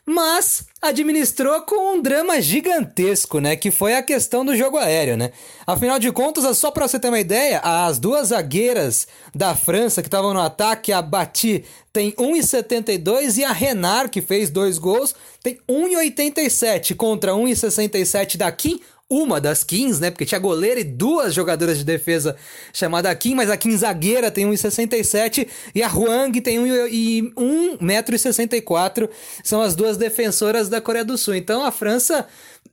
mas 0.06 0.66
administrou 0.82 1.62
com 1.62 1.94
um 1.94 2.02
drama 2.02 2.40
gigantesco, 2.40 3.38
né? 3.38 3.56
Que 3.56 3.70
foi 3.70 3.94
a 3.94 4.02
questão 4.02 4.44
do 4.44 4.54
jogo 4.54 4.76
aéreo, 4.76 5.16
né? 5.16 5.32
Afinal 5.66 5.98
de 5.98 6.12
contas, 6.12 6.58
só 6.58 6.70
pra 6.70 6.86
você 6.86 6.98
ter 6.98 7.08
uma 7.08 7.20
ideia, 7.20 7.60
as 7.60 7.98
duas 7.98 8.28
zagueiras 8.28 9.08
da 9.34 9.54
França 9.54 10.02
que 10.02 10.08
estavam 10.08 10.34
no 10.34 10.40
ataque, 10.40 10.92
a 10.92 11.00
Bati 11.00 11.64
tem 11.92 12.12
1,72 12.12 13.38
e 13.38 13.44
a 13.44 13.52
Renard, 13.52 14.10
que 14.10 14.20
fez 14.20 14.50
dois 14.50 14.78
gols, 14.78 15.14
tem 15.42 15.58
1,87 15.68 16.94
contra 16.96 17.32
1,67 17.32 18.36
da 18.36 18.50
Kim, 18.52 18.80
uma 19.08 19.40
das 19.40 19.62
Kings, 19.62 20.00
né? 20.00 20.10
Porque 20.10 20.24
tinha 20.24 20.40
goleira 20.40 20.80
e 20.80 20.84
duas 20.84 21.32
jogadoras 21.34 21.78
de 21.78 21.84
defesa 21.84 22.34
chamada 22.72 23.14
Kim, 23.14 23.34
mas 23.34 23.50
a 23.50 23.56
Kim 23.56 23.76
zagueira 23.76 24.30
tem 24.30 24.46
1,67 24.46 25.46
e 25.74 25.82
a 25.82 25.88
Huang 25.88 26.40
tem 26.40 26.58
1,64m. 26.58 29.10
São 29.42 29.60
as 29.60 29.74
duas 29.74 29.96
defensoras 29.96 30.68
da 30.68 30.80
Coreia 30.80 31.04
do 31.04 31.18
Sul. 31.18 31.34
Então 31.34 31.64
a 31.64 31.70
França 31.70 32.26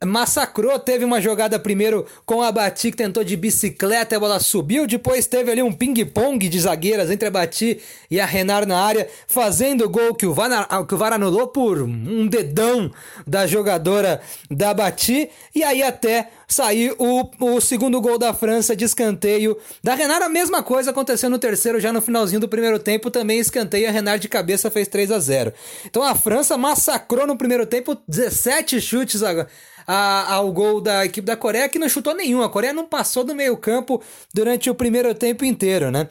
massacrou. 0.06 0.78
Teve 0.80 1.06
uma 1.06 1.22
jogada 1.22 1.60
primeiro 1.60 2.06
com 2.26 2.42
a 2.42 2.52
Bati 2.52 2.92
que 2.92 2.98
tentou 2.98 3.24
de 3.24 3.36
bicicleta, 3.36 4.16
a 4.16 4.20
bola 4.20 4.40
subiu. 4.40 4.88
Depois 4.88 5.28
teve 5.28 5.52
ali 5.52 5.62
um 5.62 5.72
ping-pong 5.72 6.48
de 6.48 6.60
zagueiras 6.60 7.12
entre 7.12 7.28
a 7.28 7.32
Bati 7.32 7.80
e 8.10 8.20
a 8.20 8.26
Renar 8.26 8.66
na 8.66 8.80
área, 8.80 9.08
fazendo 9.28 9.86
o 9.86 9.90
gol 9.90 10.16
que 10.16 10.26
o 10.26 10.34
VAR, 10.34 10.68
que 10.86 10.96
o 10.96 10.98
VAR 10.98 11.14
anulou 11.14 11.48
por 11.48 11.82
um 11.82 12.28
dedão 12.28 12.92
da 13.26 13.46
jogadora 13.46 14.22
da 14.50 14.74
Bati. 14.74 15.30
E 15.54 15.64
aí 15.64 15.84
até 15.84 16.30
sair 16.48 16.94
o, 16.98 17.30
o 17.40 17.62
segundo 17.62 18.02
gol 18.02 18.18
da 18.18 18.34
França 18.34 18.76
de 18.76 18.84
escanteio. 18.84 19.58
Da 19.84 19.96
Renard, 19.96 20.26
a 20.26 20.30
mesma 20.30 20.62
coisa 20.62 20.92
aconteceu 20.92 21.30
no 21.30 21.40
terceiro, 21.40 21.80
já 21.80 21.94
no 21.94 22.02
finalzinho 22.02 22.42
do 22.42 22.50
primeiro 22.50 22.78
tempo, 22.78 23.10
também 23.10 23.40
escanteio. 23.40 23.88
A 23.88 23.92
Renard 23.92 24.22
de 24.22 24.28
cabeça 24.28 24.70
fez 24.70 24.88
3 24.88 25.12
a 25.12 25.20
0 25.20 25.54
Então 25.86 26.04
a 26.04 26.14
França 26.14 26.58
massacrou 26.58 27.26
no 27.26 27.38
primeiro 27.38 27.66
tempo, 27.66 27.98
17 28.08 28.82
chutes 28.82 29.24
agora 29.24 29.48
a, 29.94 30.36
ao 30.36 30.54
gol 30.54 30.80
da 30.80 31.06
equipe 31.06 31.26
da 31.26 31.36
Coreia, 31.36 31.68
que 31.68 31.78
não 31.78 31.90
chutou 31.90 32.16
nenhum. 32.16 32.42
A 32.42 32.48
Coreia 32.48 32.72
não 32.72 32.86
passou 32.86 33.26
do 33.26 33.36
meio-campo 33.36 34.02
durante 34.34 34.70
o 34.70 34.74
primeiro 34.74 35.14
tempo 35.14 35.44
inteiro, 35.44 35.92
né? 35.92 36.08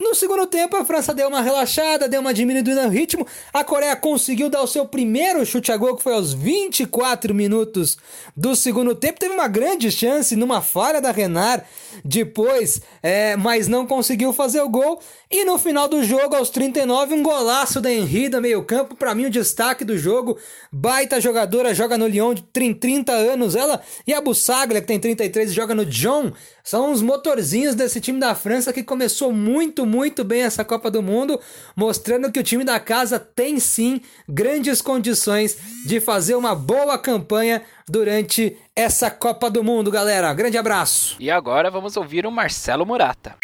No 0.00 0.16
segundo 0.16 0.48
tempo, 0.48 0.74
a 0.74 0.84
França 0.84 1.14
deu 1.14 1.28
uma 1.28 1.40
relaxada, 1.40 2.08
deu 2.08 2.20
uma 2.20 2.34
diminuída 2.34 2.82
no 2.82 2.88
ritmo. 2.88 3.24
A 3.52 3.62
Coreia 3.62 3.94
conseguiu 3.94 4.50
dar 4.50 4.62
o 4.62 4.66
seu 4.66 4.84
primeiro 4.84 5.46
chute 5.46 5.70
a 5.70 5.76
gol, 5.76 5.94
que 5.94 6.02
foi 6.02 6.14
aos 6.14 6.32
24 6.32 7.32
minutos 7.32 7.96
do 8.36 8.56
segundo 8.56 8.96
tempo. 8.96 9.20
Teve 9.20 9.34
uma 9.34 9.46
grande 9.46 9.92
chance 9.92 10.34
numa 10.34 10.60
falha 10.60 11.00
da 11.00 11.12
Renard 11.12 11.62
depois, 12.04 12.82
é, 13.00 13.36
mas 13.36 13.68
não 13.68 13.86
conseguiu 13.86 14.32
fazer 14.32 14.60
o 14.60 14.68
gol. 14.68 15.00
E 15.30 15.44
no 15.44 15.56
final 15.56 15.86
do 15.86 16.02
jogo, 16.02 16.34
aos 16.34 16.50
39, 16.50 17.14
um 17.14 17.22
golaço 17.22 17.80
da 17.80 17.92
Henry 17.92 18.28
da 18.28 18.40
meio-campo. 18.40 18.96
Para 18.96 19.14
mim, 19.14 19.26
o 19.26 19.30
destaque 19.30 19.84
do 19.84 19.96
jogo. 19.96 20.36
Baita 20.72 21.20
jogadora, 21.20 21.72
joga 21.72 21.96
no 21.96 22.08
Lyon 22.08 22.34
de 22.34 22.42
30 22.42 23.19
anos. 23.20 23.54
Ela 23.54 23.80
e 24.06 24.12
a 24.12 24.20
Bussaglia, 24.20 24.80
que 24.80 24.86
tem 24.86 24.98
33 24.98 25.50
e 25.50 25.54
joga 25.54 25.74
no 25.74 25.84
John, 25.86 26.32
são 26.64 26.92
os 26.92 27.02
motorzinhos 27.02 27.74
desse 27.74 28.00
time 28.00 28.18
da 28.18 28.34
França 28.34 28.72
que 28.72 28.82
começou 28.82 29.32
muito, 29.32 29.86
muito 29.86 30.24
bem 30.24 30.42
essa 30.42 30.64
Copa 30.64 30.90
do 30.90 31.02
Mundo, 31.02 31.38
mostrando 31.76 32.30
que 32.30 32.40
o 32.40 32.44
time 32.44 32.64
da 32.64 32.80
casa 32.80 33.18
tem 33.18 33.60
sim 33.60 34.00
grandes 34.28 34.82
condições 34.82 35.56
de 35.86 36.00
fazer 36.00 36.34
uma 36.34 36.54
boa 36.54 36.98
campanha 36.98 37.62
durante 37.88 38.56
essa 38.74 39.10
Copa 39.10 39.50
do 39.50 39.62
Mundo, 39.62 39.90
galera. 39.90 40.32
Grande 40.32 40.58
abraço. 40.58 41.16
E 41.20 41.30
agora 41.30 41.70
vamos 41.70 41.96
ouvir 41.96 42.26
o 42.26 42.30
Marcelo 42.30 42.86
Murata. 42.86 43.36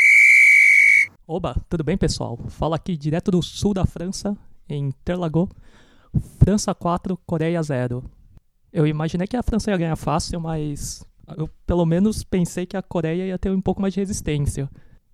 Oba, 1.27 1.57
tudo 1.69 1.83
bem, 1.83 1.99
pessoal? 1.99 2.39
Fala 2.49 2.77
aqui 2.77 2.97
direto 2.97 3.33
do 3.33 3.43
sul 3.43 3.75
da 3.75 3.85
França, 3.85 4.37
em 4.69 4.87
Interlagos. 4.87 5.49
França 6.39 6.73
4, 6.73 7.19
Coreia 7.27 7.61
0. 7.61 8.05
Eu 8.77 8.87
imaginei 8.87 9.27
que 9.27 9.39
a 9.39 9.43
França 9.43 9.71
ia 9.71 9.77
ganhar 9.79 9.97
fácil, 9.97 10.39
mas 10.39 11.03
eu 11.39 11.49
pelo 11.67 11.87
menos 11.87 12.23
pensei 12.23 12.67
que 12.67 12.77
a 12.77 12.83
Coreia 12.83 13.27
ia 13.27 13.39
ter 13.39 13.51
um 13.51 13.59
pouco 13.59 13.81
mais 13.81 13.95
de 13.95 14.01
resistência. 14.01 14.69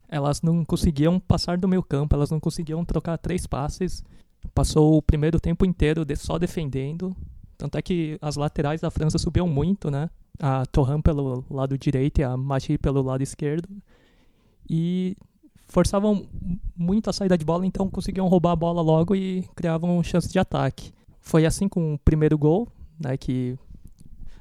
Elas 0.09 0.43
não 0.43 0.65
conseguiam 0.65 1.21
passar 1.21 1.57
do 1.57 1.69
meio 1.69 1.81
campo, 1.81 2.17
elas 2.17 2.29
não 2.29 2.41
conseguiam 2.41 2.85
trocar 2.85 3.17
três 3.19 3.47
passes. 3.47 4.03
Passou 4.53 4.97
o 4.97 5.01
primeiro 5.01 5.39
tempo 5.39 5.65
inteiro 5.65 6.05
só 6.17 6.41
defendendo. 6.41 7.17
Tanto 7.57 7.79
é 7.79 7.83
que 7.83 8.19
as 8.21 8.35
laterais 8.35 8.81
da 8.81 8.91
França 8.91 9.17
subiam 9.17 9.47
muito, 9.47 9.93
né? 9.93 10.11
A 10.41 10.67
Torran 10.67 11.01
pelo 11.01 11.45
lado 11.49 11.79
direito 11.79 12.21
e 12.21 12.25
a 12.25 12.37
Machi 12.37 12.77
pelo 12.77 13.01
lado 13.01 13.23
esquerdo. 13.23 13.69
E 14.69 15.17
forçavam 15.69 16.27
muito 16.77 17.09
a 17.09 17.13
saída 17.13 17.39
de 17.39 17.45
bola, 17.45 17.65
então 17.65 17.89
conseguiam 17.89 18.27
roubar 18.27 18.51
a 18.51 18.57
bola 18.57 18.83
logo 18.83 19.15
e 19.15 19.45
criavam 19.55 20.03
chances 20.03 20.33
de 20.33 20.41
ataque. 20.41 20.93
Foi 21.21 21.47
assim 21.47 21.69
com 21.69 21.95
o 21.95 21.99
primeiro 22.01 22.37
gol, 22.37 22.67
né, 23.03 23.17
que 23.17 23.57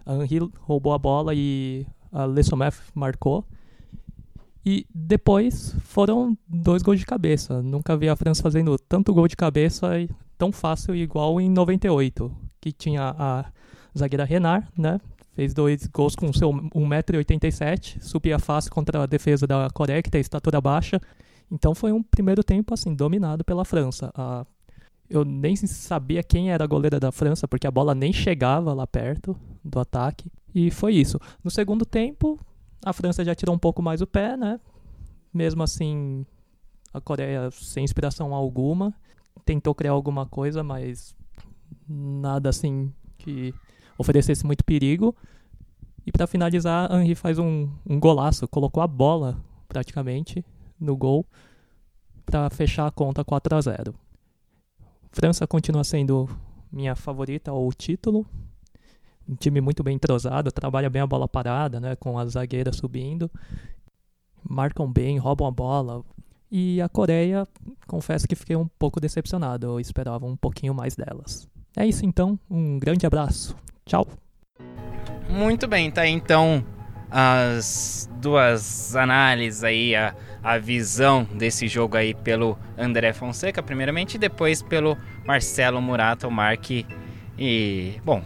a 0.05 0.15
Henry 0.15 0.39
roubou 0.59 0.93
a 0.93 0.97
bola 0.97 1.33
e 1.33 1.85
a 2.11 2.25
Le 2.25 2.43
Sommet 2.43 2.75
marcou. 2.93 3.45
E 4.65 4.85
depois 4.93 5.75
foram 5.85 6.37
dois 6.47 6.83
gols 6.83 6.99
de 6.99 7.05
cabeça. 7.05 7.61
Nunca 7.63 7.97
vi 7.97 8.07
a 8.07 8.15
França 8.15 8.43
fazendo 8.43 8.77
tanto 8.77 9.13
gol 9.13 9.27
de 9.27 9.35
cabeça 9.35 9.89
tão 10.37 10.51
fácil 10.51 10.95
igual 10.95 11.41
em 11.41 11.49
98, 11.49 12.31
que 12.59 12.71
tinha 12.71 13.15
a 13.17 13.45
zagueira 13.97 14.23
Renard, 14.23 14.67
né? 14.77 14.99
Fez 15.33 15.53
dois 15.53 15.87
gols 15.87 16.15
com 16.15 16.31
seu 16.33 16.51
1,87m, 16.51 18.01
subia 18.01 18.37
fácil 18.37 18.71
contra 18.71 19.03
a 19.03 19.05
defesa 19.05 19.47
da 19.47 19.69
Coreia, 19.73 20.03
que 20.03 20.11
tem 20.11 20.21
estatura 20.21 20.59
baixa. 20.61 20.99
Então 21.49 21.73
foi 21.73 21.91
um 21.91 22.03
primeiro 22.03 22.43
tempo 22.43 22.73
assim 22.73 22.93
dominado 22.93 23.43
pela 23.43 23.65
França. 23.65 24.11
A, 24.13 24.45
eu 25.11 25.25
nem 25.25 25.55
sabia 25.55 26.23
quem 26.23 26.51
era 26.51 26.63
a 26.63 26.67
goleira 26.67 26.99
da 26.99 27.11
França, 27.11 27.47
porque 27.47 27.67
a 27.67 27.71
bola 27.71 27.93
nem 27.93 28.13
chegava 28.13 28.73
lá 28.73 28.87
perto 28.87 29.35
do 29.63 29.79
ataque. 29.79 30.31
E 30.55 30.71
foi 30.71 30.95
isso. 30.95 31.19
No 31.43 31.51
segundo 31.51 31.85
tempo, 31.85 32.39
a 32.83 32.93
França 32.93 33.23
já 33.23 33.35
tirou 33.35 33.53
um 33.53 33.59
pouco 33.59 33.81
mais 33.81 34.01
o 34.01 34.07
pé, 34.07 34.37
né? 34.37 34.59
Mesmo 35.33 35.63
assim, 35.63 36.25
a 36.93 37.01
Coreia 37.01 37.51
sem 37.51 37.83
inspiração 37.83 38.33
alguma. 38.33 38.93
Tentou 39.43 39.75
criar 39.75 39.91
alguma 39.91 40.25
coisa, 40.25 40.63
mas 40.63 41.13
nada 41.87 42.49
assim 42.49 42.91
que 43.17 43.53
oferecesse 43.97 44.45
muito 44.45 44.63
perigo. 44.63 45.13
E 46.05 46.11
para 46.11 46.25
finalizar, 46.25 46.89
Henry 46.91 47.15
faz 47.15 47.37
um, 47.37 47.69
um 47.87 47.99
golaço, 47.99 48.47
colocou 48.47 48.81
a 48.81 48.87
bola 48.87 49.37
praticamente 49.67 50.43
no 50.79 50.95
gol 50.95 51.25
para 52.25 52.49
fechar 52.49 52.87
a 52.87 52.91
conta 52.91 53.23
4 53.25 53.55
a 53.55 53.61
0. 53.61 53.93
França 55.11 55.45
continua 55.45 55.83
sendo 55.83 56.29
minha 56.71 56.95
favorita 56.95 57.51
ao 57.51 57.71
título. 57.73 58.25
Um 59.27 59.35
time 59.35 59.61
muito 59.61 59.83
bem 59.83 59.95
entrosado, 59.95 60.51
trabalha 60.51 60.89
bem 60.89 61.01
a 61.01 61.07
bola 61.07 61.27
parada, 61.27 61.79
né, 61.79 61.95
com 61.95 62.17
as 62.17 62.33
zagueiras 62.33 62.77
subindo. 62.77 63.29
Marcam 64.47 64.91
bem, 64.91 65.17
roubam 65.17 65.47
a 65.47 65.51
bola. 65.51 66.03
E 66.49 66.81
a 66.81 66.89
Coreia, 66.89 67.47
confesso 67.87 68.27
que 68.27 68.35
fiquei 68.35 68.55
um 68.55 68.67
pouco 68.67 68.99
decepcionado, 68.99 69.67
eu 69.67 69.79
esperava 69.79 70.25
um 70.25 70.35
pouquinho 70.35 70.73
mais 70.73 70.95
delas. 70.95 71.47
É 71.77 71.85
isso 71.85 72.05
então, 72.05 72.37
um 72.49 72.77
grande 72.77 73.05
abraço. 73.05 73.55
Tchau. 73.85 74.07
Muito 75.29 75.67
bem, 75.67 75.89
tá 75.89 76.05
então 76.05 76.65
as 77.11 78.09
duas 78.21 78.95
análises 78.95 79.63
aí, 79.65 79.93
a, 79.93 80.15
a 80.41 80.57
visão 80.57 81.27
desse 81.33 81.67
jogo 81.67 81.97
aí 81.97 82.13
pelo 82.13 82.57
André 82.77 83.11
Fonseca, 83.11 83.61
primeiramente, 83.61 84.15
e 84.15 84.17
depois 84.17 84.61
pelo 84.61 84.97
Marcelo 85.25 85.81
Murata, 85.81 86.27
o 86.27 86.31
Mark. 86.31 86.71
E, 87.37 87.95
bom, 88.05 88.23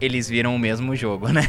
eles 0.00 0.28
viram 0.28 0.56
o 0.56 0.58
mesmo 0.58 0.96
jogo, 0.96 1.28
né? 1.28 1.42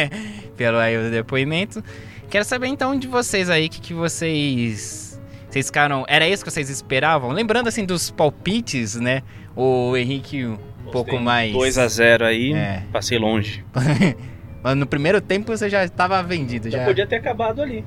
pelo 0.56 0.78
aí 0.78 0.96
o 0.96 1.10
depoimento. 1.10 1.84
Quero 2.30 2.44
saber 2.44 2.68
então 2.68 2.98
de 2.98 3.06
vocês 3.06 3.50
aí, 3.50 3.66
o 3.66 3.70
que, 3.70 3.80
que 3.80 3.94
vocês. 3.94 5.20
Vocês 5.50 5.66
ficaram. 5.66 6.04
Era 6.08 6.26
isso 6.28 6.44
que 6.44 6.50
vocês 6.50 6.70
esperavam? 6.70 7.30
Lembrando 7.30 7.68
assim 7.68 7.84
dos 7.84 8.10
palpites, 8.10 8.94
né? 8.96 9.22
O 9.56 9.96
Henrique 9.96 10.44
um 10.46 10.58
pouco 10.90 11.18
mais. 11.18 11.52
2 11.52 11.78
a 11.78 11.88
0 11.88 12.24
aí, 12.24 12.52
é. 12.52 12.82
passei 12.92 13.18
longe. 13.18 13.64
Mas 14.68 14.76
no 14.76 14.86
primeiro 14.86 15.18
tempo 15.18 15.56
você 15.56 15.70
já 15.70 15.82
estava 15.82 16.22
vendido. 16.22 16.68
Já, 16.68 16.80
já 16.80 16.84
podia 16.84 17.06
ter 17.06 17.16
acabado 17.16 17.62
ali. 17.62 17.82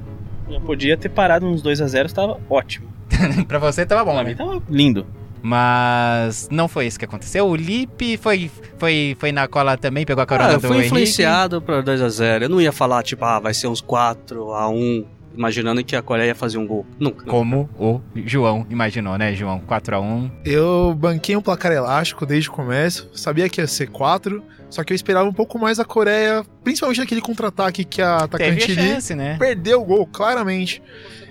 Já 0.49 0.59
podia 0.59 0.97
ter 0.97 1.09
parado 1.09 1.45
uns 1.45 1.61
2 1.61 1.79
a 1.79 1.85
0 1.85 2.07
estava 2.07 2.39
ótimo. 2.49 2.91
pra 3.47 3.59
você 3.59 3.85
tava 3.85 4.03
bom, 4.03 4.15
pra 4.15 4.23
né? 4.23 4.31
mim 4.31 4.35
tava 4.35 4.63
lindo. 4.67 5.05
Mas 5.43 6.49
não 6.51 6.67
foi 6.67 6.87
isso 6.87 6.97
que 6.97 7.05
aconteceu. 7.05 7.47
O 7.47 7.55
Lipe 7.55 8.17
foi, 8.17 8.49
foi, 8.79 9.15
foi 9.19 9.31
na 9.31 9.47
cola 9.47 9.77
também, 9.77 10.07
pegou 10.07 10.23
a 10.23 10.25
carona 10.25 10.53
ah, 10.53 10.57
do 10.57 10.67
fui 10.67 10.87
influenciado 10.87 11.61
para 11.61 11.81
2 11.81 12.01
a 12.01 12.09
0 12.09 12.45
Eu 12.45 12.49
não 12.49 12.59
ia 12.59 12.71
falar, 12.71 13.03
tipo, 13.03 13.23
ah, 13.25 13.39
vai 13.39 13.53
ser 13.53 13.67
uns 13.67 13.79
4 13.79 14.51
a 14.51 14.67
1 14.67 15.05
imaginando 15.35 15.83
que 15.83 15.95
a 15.95 16.01
Coreia 16.01 16.29
ia 16.29 16.35
fazer 16.35 16.57
um 16.57 16.65
gol. 16.65 16.83
Nunca. 16.99 17.25
Como 17.25 17.69
o 17.77 18.01
João 18.25 18.65
imaginou, 18.71 19.19
né, 19.19 19.35
João? 19.35 19.59
4 19.59 19.95
a 19.95 19.99
1 19.99 20.31
Eu 20.45 20.95
banquei 20.95 21.35
um 21.35 21.41
placar 21.41 21.71
elástico 21.71 22.25
desde 22.25 22.49
o 22.49 22.51
começo. 22.51 23.07
Sabia 23.13 23.47
que 23.47 23.61
ia 23.61 23.67
ser 23.67 23.87
4, 23.87 24.43
só 24.71 24.83
que 24.85 24.93
eu 24.93 24.95
esperava 24.95 25.27
um 25.27 25.33
pouco 25.33 25.59
mais 25.59 25.79
a 25.79 25.85
Coreia, 25.85 26.45
principalmente 26.63 27.01
naquele 27.01 27.21
contra-ataque 27.21 27.83
que 27.83 28.01
a 28.01 28.19
atacante 28.19 28.73
chance, 28.73 29.13
né? 29.13 29.35
perdeu 29.37 29.81
o 29.81 29.85
gol, 29.85 30.07
claramente. 30.07 30.81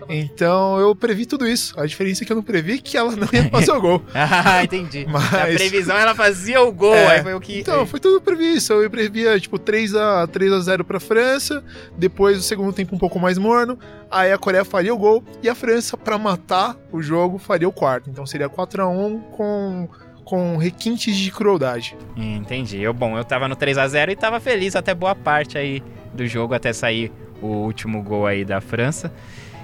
Então 0.09 0.79
eu 0.79 0.95
previ 0.95 1.25
tudo 1.25 1.47
isso. 1.47 1.79
A 1.79 1.87
diferença 1.87 2.23
é 2.23 2.27
que 2.27 2.33
eu 2.33 2.37
não 2.37 2.43
previ 2.43 2.81
que 2.81 2.97
ela 2.97 3.15
não 3.15 3.29
ia 3.33 3.49
fazer 3.49 3.73
o 3.73 3.81
gol. 3.81 4.03
ah, 4.13 4.63
entendi. 4.63 5.07
Mas... 5.11 5.33
A 5.33 5.47
previsão 5.47 5.97
ela 5.97 6.15
fazia 6.15 6.61
o 6.61 6.71
gol, 6.71 6.95
é, 6.95 7.17
aí 7.17 7.23
foi 7.23 7.35
o 7.35 7.41
que. 7.41 7.61
Então, 7.61 7.87
foi 7.87 7.99
tudo 7.99 8.21
previsto. 8.21 8.75
Eu 8.75 8.91
previa, 8.91 9.39
tipo, 9.41 9.59
3 9.59 9.95
a 9.95 10.27
3 10.27 10.53
a 10.53 10.61
0 10.61 10.85
pra 10.85 11.01
França, 11.01 11.65
depois 11.97 12.39
o 12.39 12.43
segundo 12.43 12.73
tempo 12.73 12.95
um 12.95 12.99
pouco 12.99 13.19
mais 13.19 13.39
morno, 13.39 13.79
aí 14.11 14.33
a 14.33 14.39
Coreia 14.39 14.65
faria 14.65 14.93
o 14.93 14.99
gol 14.99 15.25
e 15.43 15.49
a 15.49 15.55
França, 15.55 15.97
para 15.97 16.19
matar 16.19 16.77
o 16.93 17.01
jogo, 17.01 17.39
faria 17.39 17.69
o 17.69 17.73
quarto. 17.73 18.11
Então 18.11 18.27
seria 18.27 18.49
4 18.49 18.83
a 18.83 18.89
1 18.89 19.21
com 19.31 19.89
com 20.31 20.57
requintes 20.57 21.17
de 21.17 21.29
crueldade. 21.33 21.97
Entendi. 22.17 22.81
Eu, 22.81 22.95
bom, 22.95 23.19
eu 23.19 23.25
tava 23.25 23.49
no 23.49 23.57
3 23.57 23.77
a 23.77 23.89
0 23.89 24.13
e 24.13 24.17
tava 24.17 24.39
feliz 24.39 24.77
até 24.77 24.95
boa 24.95 25.13
parte 25.13 25.59
aí 25.59 25.83
do 26.15 26.25
jogo, 26.25 26.55
até 26.55 26.73
sair 26.73 27.11
o 27.43 27.49
último 27.49 28.01
gol 28.01 28.29
aí 28.29 28.45
da 28.45 28.61
França. 28.61 29.13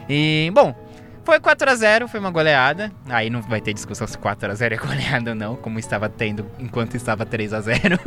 E, 0.09 0.51
bom, 0.53 0.75
Foi 1.25 1.41
4x0, 1.41 2.07
foi 2.07 2.21
uma 2.21 2.31
goleada. 2.31 2.93
Aí 3.09 3.29
não 3.31 3.43
vai 3.43 3.61
ter 3.61 3.75
discussão 3.75 4.07
se 4.07 4.17
4x0 4.17 4.73
é 4.73 4.77
goleada 4.77 5.31
ou 5.31 5.37
não, 5.37 5.57
como 5.57 5.77
estava 5.77 6.09
tendo 6.09 6.47
enquanto 6.57 6.97
estava 6.97 7.27
3x0. 7.27 7.99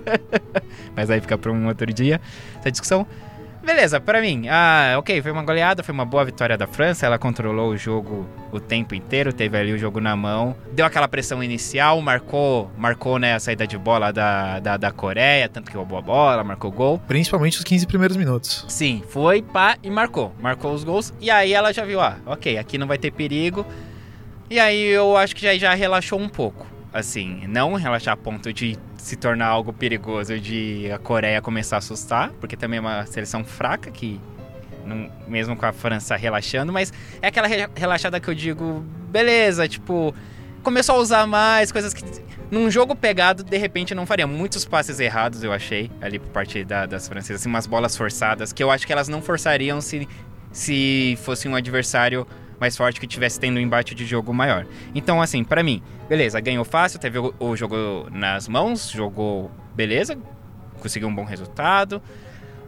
Mas 0.96 1.10
aí 1.10 1.20
fica 1.20 1.36
para 1.36 1.52
um 1.52 1.66
outro 1.66 1.92
dia 1.92 2.18
essa 2.58 2.70
discussão. 2.70 3.06
Beleza, 3.66 3.98
pra 3.98 4.20
mim, 4.20 4.46
ah, 4.48 4.94
ok, 4.96 5.20
foi 5.20 5.32
uma 5.32 5.42
goleada, 5.42 5.82
foi 5.82 5.92
uma 5.92 6.04
boa 6.04 6.24
vitória 6.24 6.56
da 6.56 6.68
França, 6.68 7.04
ela 7.04 7.18
controlou 7.18 7.70
o 7.70 7.76
jogo 7.76 8.24
o 8.52 8.60
tempo 8.60 8.94
inteiro, 8.94 9.32
teve 9.32 9.58
ali 9.58 9.72
o 9.72 9.78
jogo 9.78 10.00
na 10.00 10.14
mão, 10.14 10.54
deu 10.70 10.86
aquela 10.86 11.08
pressão 11.08 11.42
inicial, 11.42 12.00
marcou, 12.00 12.70
marcou 12.78 13.18
né, 13.18 13.34
a 13.34 13.40
saída 13.40 13.66
de 13.66 13.76
bola 13.76 14.12
da, 14.12 14.60
da, 14.60 14.76
da 14.76 14.92
Coreia, 14.92 15.48
tanto 15.48 15.68
que 15.68 15.76
roubou 15.76 15.98
a 15.98 16.00
bola, 16.00 16.44
marcou 16.44 16.70
gol. 16.70 17.00
Principalmente 17.08 17.58
os 17.58 17.64
15 17.64 17.88
primeiros 17.88 18.16
minutos. 18.16 18.64
Sim, 18.68 19.02
foi, 19.08 19.42
pá, 19.42 19.76
e 19.82 19.90
marcou, 19.90 20.32
marcou 20.40 20.72
os 20.72 20.84
gols, 20.84 21.12
e 21.20 21.28
aí 21.28 21.52
ela 21.52 21.72
já 21.72 21.84
viu, 21.84 22.00
ah, 22.00 22.18
ok, 22.24 22.56
aqui 22.58 22.78
não 22.78 22.86
vai 22.86 22.98
ter 22.98 23.10
perigo, 23.10 23.66
e 24.48 24.60
aí 24.60 24.80
eu 24.80 25.16
acho 25.16 25.34
que 25.34 25.42
já, 25.42 25.56
já 25.58 25.74
relaxou 25.74 26.20
um 26.20 26.28
pouco, 26.28 26.64
assim, 26.96 27.46
não 27.46 27.74
relaxar 27.74 28.14
a 28.14 28.16
ponto 28.16 28.52
de 28.52 28.78
se 28.96 29.16
tornar 29.16 29.46
algo 29.46 29.72
perigoso 29.72 30.38
de 30.40 30.90
a 30.90 30.98
Coreia 30.98 31.42
começar 31.42 31.76
a 31.76 31.78
assustar, 31.78 32.30
porque 32.40 32.56
também 32.56 32.78
é 32.78 32.80
uma 32.80 33.06
seleção 33.06 33.44
fraca 33.44 33.90
que 33.90 34.20
não, 34.84 35.10
mesmo 35.28 35.56
com 35.56 35.66
a 35.66 35.72
França 35.72 36.16
relaxando, 36.16 36.72
mas 36.72 36.92
é 37.20 37.28
aquela 37.28 37.46
re 37.46 37.68
relaxada 37.74 38.18
que 38.18 38.28
eu 38.28 38.34
digo, 38.34 38.84
beleza, 39.10 39.68
tipo, 39.68 40.14
começou 40.62 40.96
a 40.96 40.98
usar 40.98 41.26
mais 41.26 41.70
coisas 41.70 41.92
que 41.92 42.02
num 42.50 42.70
jogo 42.70 42.94
pegado, 42.94 43.42
de 43.42 43.56
repente 43.56 43.94
não 43.94 44.06
faria 44.06 44.26
muitos 44.26 44.64
passes 44.64 45.00
errados, 45.00 45.42
eu 45.42 45.52
achei, 45.52 45.90
ali 46.00 46.18
por 46.18 46.28
parte 46.28 46.64
da, 46.64 46.86
das 46.86 47.08
francesas, 47.08 47.42
assim, 47.42 47.48
umas 47.48 47.66
bolas 47.66 47.96
forçadas 47.96 48.52
que 48.52 48.62
eu 48.62 48.70
acho 48.70 48.86
que 48.86 48.92
elas 48.92 49.08
não 49.08 49.20
forçariam 49.20 49.80
se 49.80 50.08
se 50.52 51.18
fosse 51.22 51.46
um 51.46 51.54
adversário 51.54 52.26
mais 52.60 52.76
forte 52.76 53.00
que 53.00 53.06
tivesse 53.06 53.38
tendo 53.38 53.56
um 53.56 53.60
embate 53.60 53.94
de 53.94 54.04
jogo 54.04 54.32
maior. 54.32 54.66
Então, 54.94 55.20
assim, 55.20 55.44
para 55.44 55.62
mim, 55.62 55.82
beleza, 56.08 56.40
ganhou 56.40 56.64
fácil, 56.64 56.98
teve 56.98 57.18
o, 57.18 57.34
o, 57.38 57.56
jogo 57.56 58.08
nas 58.10 58.48
mãos, 58.48 58.90
jogou 58.90 59.50
beleza, 59.74 60.18
conseguiu 60.80 61.08
um 61.08 61.14
bom 61.14 61.24
resultado. 61.24 62.02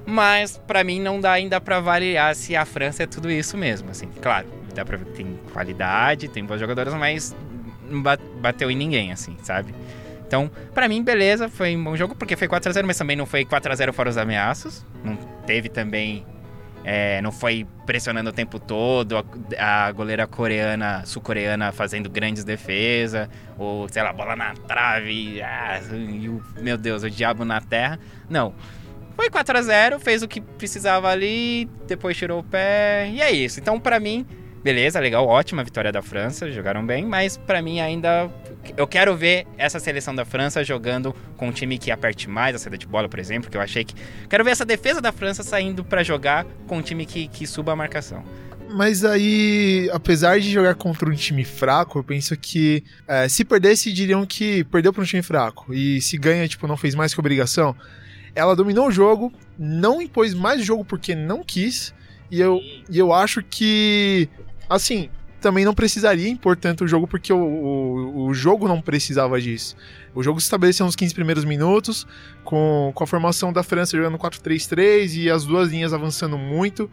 Mas 0.06 0.56
para 0.56 0.82
mim 0.82 1.00
não 1.00 1.20
dá 1.20 1.32
ainda 1.32 1.60
para 1.60 1.76
avaliar 1.76 2.34
se 2.34 2.56
a 2.56 2.64
França 2.64 3.02
é 3.02 3.06
tudo 3.06 3.30
isso 3.30 3.58
mesmo, 3.58 3.90
assim. 3.90 4.08
Claro, 4.22 4.46
dá 4.74 4.82
para 4.82 4.98
tem 4.98 5.38
qualidade, 5.52 6.28
tem 6.28 6.44
boas 6.44 6.58
jogadoras, 6.58 6.94
mas 6.94 7.36
não 7.90 8.02
bateu 8.02 8.70
em 8.70 8.76
ninguém, 8.76 9.12
assim, 9.12 9.36
sabe? 9.42 9.74
Então, 10.26 10.50
para 10.74 10.88
mim, 10.88 11.02
beleza, 11.02 11.48
foi 11.48 11.74
um 11.74 11.82
bom 11.82 11.96
jogo, 11.96 12.14
porque 12.14 12.36
foi 12.36 12.48
4 12.48 12.68
a 12.68 12.72
0 12.72 12.86
mas 12.86 12.98
também 12.98 13.16
não 13.16 13.24
foi 13.24 13.44
4 13.44 13.72
a 13.72 13.74
0 13.74 13.92
fora 13.92 14.10
os 14.10 14.16
ameaços. 14.18 14.84
Não 15.02 15.16
teve 15.46 15.68
também 15.70 16.24
é, 16.84 17.20
não 17.22 17.32
foi 17.32 17.66
pressionando 17.84 18.30
o 18.30 18.32
tempo 18.32 18.58
todo, 18.58 19.16
a, 19.16 19.86
a 19.86 19.92
goleira 19.92 20.26
coreana, 20.26 21.04
sul-coreana 21.04 21.72
fazendo 21.72 22.08
grandes 22.08 22.44
defesas, 22.44 23.28
ou 23.58 23.88
sei 23.88 24.02
lá, 24.02 24.12
bola 24.12 24.36
na 24.36 24.54
trave, 24.54 25.42
ah, 25.42 25.80
e 25.92 26.28
o, 26.28 26.42
meu 26.60 26.76
Deus, 26.78 27.02
o 27.02 27.10
diabo 27.10 27.44
na 27.44 27.60
terra. 27.60 27.98
Não. 28.28 28.54
Foi 29.16 29.28
4 29.28 29.58
a 29.58 29.62
0 29.62 29.98
fez 29.98 30.22
o 30.22 30.28
que 30.28 30.40
precisava 30.40 31.08
ali, 31.08 31.68
depois 31.86 32.16
tirou 32.16 32.40
o 32.40 32.44
pé, 32.44 33.10
e 33.10 33.20
é 33.20 33.30
isso. 33.30 33.58
Então, 33.58 33.80
para 33.80 33.98
mim, 33.98 34.24
beleza, 34.68 35.00
legal, 35.00 35.26
ótima 35.26 35.64
vitória 35.64 35.90
da 35.90 36.02
França, 36.02 36.52
jogaram 36.52 36.84
bem, 36.84 37.06
mas 37.06 37.38
para 37.38 37.62
mim 37.62 37.80
ainda 37.80 38.30
eu 38.76 38.86
quero 38.86 39.16
ver 39.16 39.46
essa 39.56 39.80
seleção 39.80 40.14
da 40.14 40.26
França 40.26 40.62
jogando 40.62 41.16
com 41.38 41.48
um 41.48 41.52
time 41.52 41.78
que 41.78 41.90
aperte 41.90 42.28
mais 42.28 42.54
a 42.54 42.58
saída 42.58 42.76
de 42.76 42.86
bola, 42.86 43.08
por 43.08 43.18
exemplo, 43.18 43.50
que 43.50 43.56
eu 43.56 43.62
achei 43.62 43.82
que 43.82 43.94
quero 44.28 44.44
ver 44.44 44.50
essa 44.50 44.66
defesa 44.66 45.00
da 45.00 45.10
França 45.10 45.42
saindo 45.42 45.82
para 45.82 46.02
jogar 46.02 46.44
com 46.66 46.76
um 46.76 46.82
time 46.82 47.06
que, 47.06 47.28
que 47.28 47.46
suba 47.46 47.72
a 47.72 47.76
marcação. 47.76 48.22
Mas 48.68 49.06
aí, 49.06 49.88
apesar 49.90 50.38
de 50.38 50.50
jogar 50.50 50.74
contra 50.74 51.08
um 51.08 51.14
time 51.14 51.46
fraco, 51.46 52.00
eu 52.00 52.04
penso 52.04 52.36
que 52.36 52.84
é, 53.06 53.26
se 53.26 53.46
perdesse, 53.46 53.90
diriam 53.90 54.26
que 54.26 54.64
perdeu 54.64 54.92
para 54.92 55.02
um 55.02 55.06
time 55.06 55.22
fraco. 55.22 55.72
E 55.72 56.02
se 56.02 56.18
ganha, 56.18 56.46
tipo, 56.46 56.66
não 56.66 56.76
fez 56.76 56.94
mais 56.94 57.14
que 57.14 57.20
obrigação. 57.20 57.74
Ela 58.34 58.54
dominou 58.54 58.88
o 58.88 58.92
jogo, 58.92 59.32
não 59.58 60.02
impôs 60.02 60.34
mais 60.34 60.62
jogo 60.62 60.84
porque 60.84 61.14
não 61.14 61.42
quis. 61.42 61.94
E 62.30 62.38
eu, 62.38 62.60
e 62.90 62.98
eu 62.98 63.10
acho 63.14 63.42
que 63.42 64.28
Assim, 64.68 65.08
também 65.40 65.64
não 65.64 65.74
precisaria 65.74 66.28
impor 66.28 66.56
tanto 66.56 66.84
o 66.84 66.88
jogo, 66.88 67.06
porque 67.06 67.32
o, 67.32 67.38
o, 67.38 68.26
o, 68.26 68.34
jogo 68.34 68.66
não 68.66 68.80
precisava 68.80 69.40
disso. 69.40 69.76
O 70.14 70.22
jogo 70.22 70.40
se 70.40 70.46
estabeleceu 70.46 70.84
nos 70.84 70.96
15 70.96 71.14
primeiros 71.14 71.44
minutos, 71.44 72.06
com, 72.44 72.90
com 72.94 73.04
a 73.04 73.06
formação 73.06 73.52
da 73.52 73.62
França 73.62 73.96
jogando 73.96 74.18
4-3-3 74.18 75.14
e 75.16 75.30
as 75.30 75.44
duas 75.44 75.70
linhas 75.70 75.92
avançando 75.92 76.36
muito. 76.36 76.90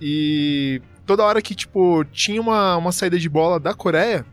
E 0.00 0.80
toda 1.06 1.22
hora 1.22 1.42
que, 1.42 1.54
tipo, 1.54 2.04
tinha 2.06 2.40
uma, 2.40 2.76
uma 2.76 2.92
saída 2.92 3.18
de 3.18 3.28
bola 3.28 3.60
da 3.60 3.74
Coreia, 3.74 4.24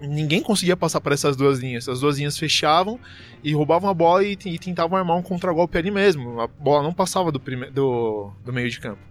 ninguém 0.00 0.42
conseguia 0.42 0.76
passar 0.76 1.00
por 1.00 1.12
essas 1.12 1.36
duas 1.36 1.58
linhas. 1.58 1.88
As 1.88 2.00
duas 2.00 2.18
linhas 2.18 2.38
fechavam 2.38 2.98
e 3.42 3.52
roubavam 3.52 3.90
a 3.90 3.94
bola 3.94 4.24
e, 4.24 4.38
e 4.44 4.58
tentavam 4.58 4.96
armar 4.96 5.16
um 5.16 5.22
contragolpe 5.22 5.76
ali 5.76 5.90
mesmo. 5.90 6.40
A 6.40 6.46
bola 6.46 6.82
não 6.82 6.92
passava 6.92 7.32
do, 7.32 7.40
prime, 7.40 7.70
do, 7.70 8.30
do 8.44 8.52
meio 8.52 8.70
de 8.70 8.78
campo. 8.78 9.02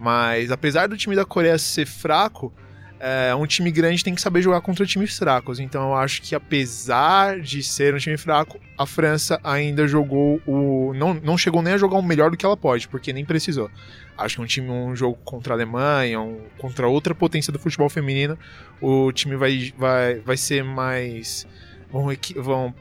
Mas 0.00 0.50
apesar 0.50 0.88
do 0.88 0.96
time 0.96 1.14
da 1.14 1.26
Coreia 1.26 1.58
ser 1.58 1.86
fraco, 1.86 2.50
é, 2.98 3.34
um 3.34 3.46
time 3.46 3.70
grande 3.70 4.02
tem 4.02 4.14
que 4.14 4.20
saber 4.20 4.40
jogar 4.40 4.62
contra 4.62 4.86
times 4.86 5.18
fracos. 5.18 5.60
Então 5.60 5.90
eu 5.90 5.94
acho 5.94 6.22
que 6.22 6.34
apesar 6.34 7.38
de 7.38 7.62
ser 7.62 7.94
um 7.94 7.98
time 7.98 8.16
fraco, 8.16 8.58
a 8.78 8.86
França 8.86 9.38
ainda 9.44 9.86
jogou 9.86 10.40
o. 10.46 10.94
Não, 10.94 11.12
não 11.12 11.36
chegou 11.36 11.60
nem 11.60 11.74
a 11.74 11.78
jogar 11.78 11.98
o 11.98 12.02
melhor 12.02 12.30
do 12.30 12.36
que 12.38 12.46
ela 12.46 12.56
pode, 12.56 12.88
porque 12.88 13.12
nem 13.12 13.26
precisou. 13.26 13.70
Acho 14.16 14.36
que 14.36 14.42
um 14.42 14.46
time, 14.46 14.70
um 14.70 14.96
jogo 14.96 15.18
contra 15.22 15.52
a 15.52 15.56
Alemanha, 15.56 16.18
um, 16.18 16.40
contra 16.56 16.88
outra 16.88 17.14
potência 17.14 17.52
do 17.52 17.58
futebol 17.58 17.90
feminino, 17.90 18.38
o 18.80 19.12
time 19.12 19.36
vai, 19.36 19.70
vai, 19.76 20.14
vai 20.20 20.36
ser 20.38 20.64
mais. 20.64 21.46
Vão, 21.92 22.06
vão 22.36 22.74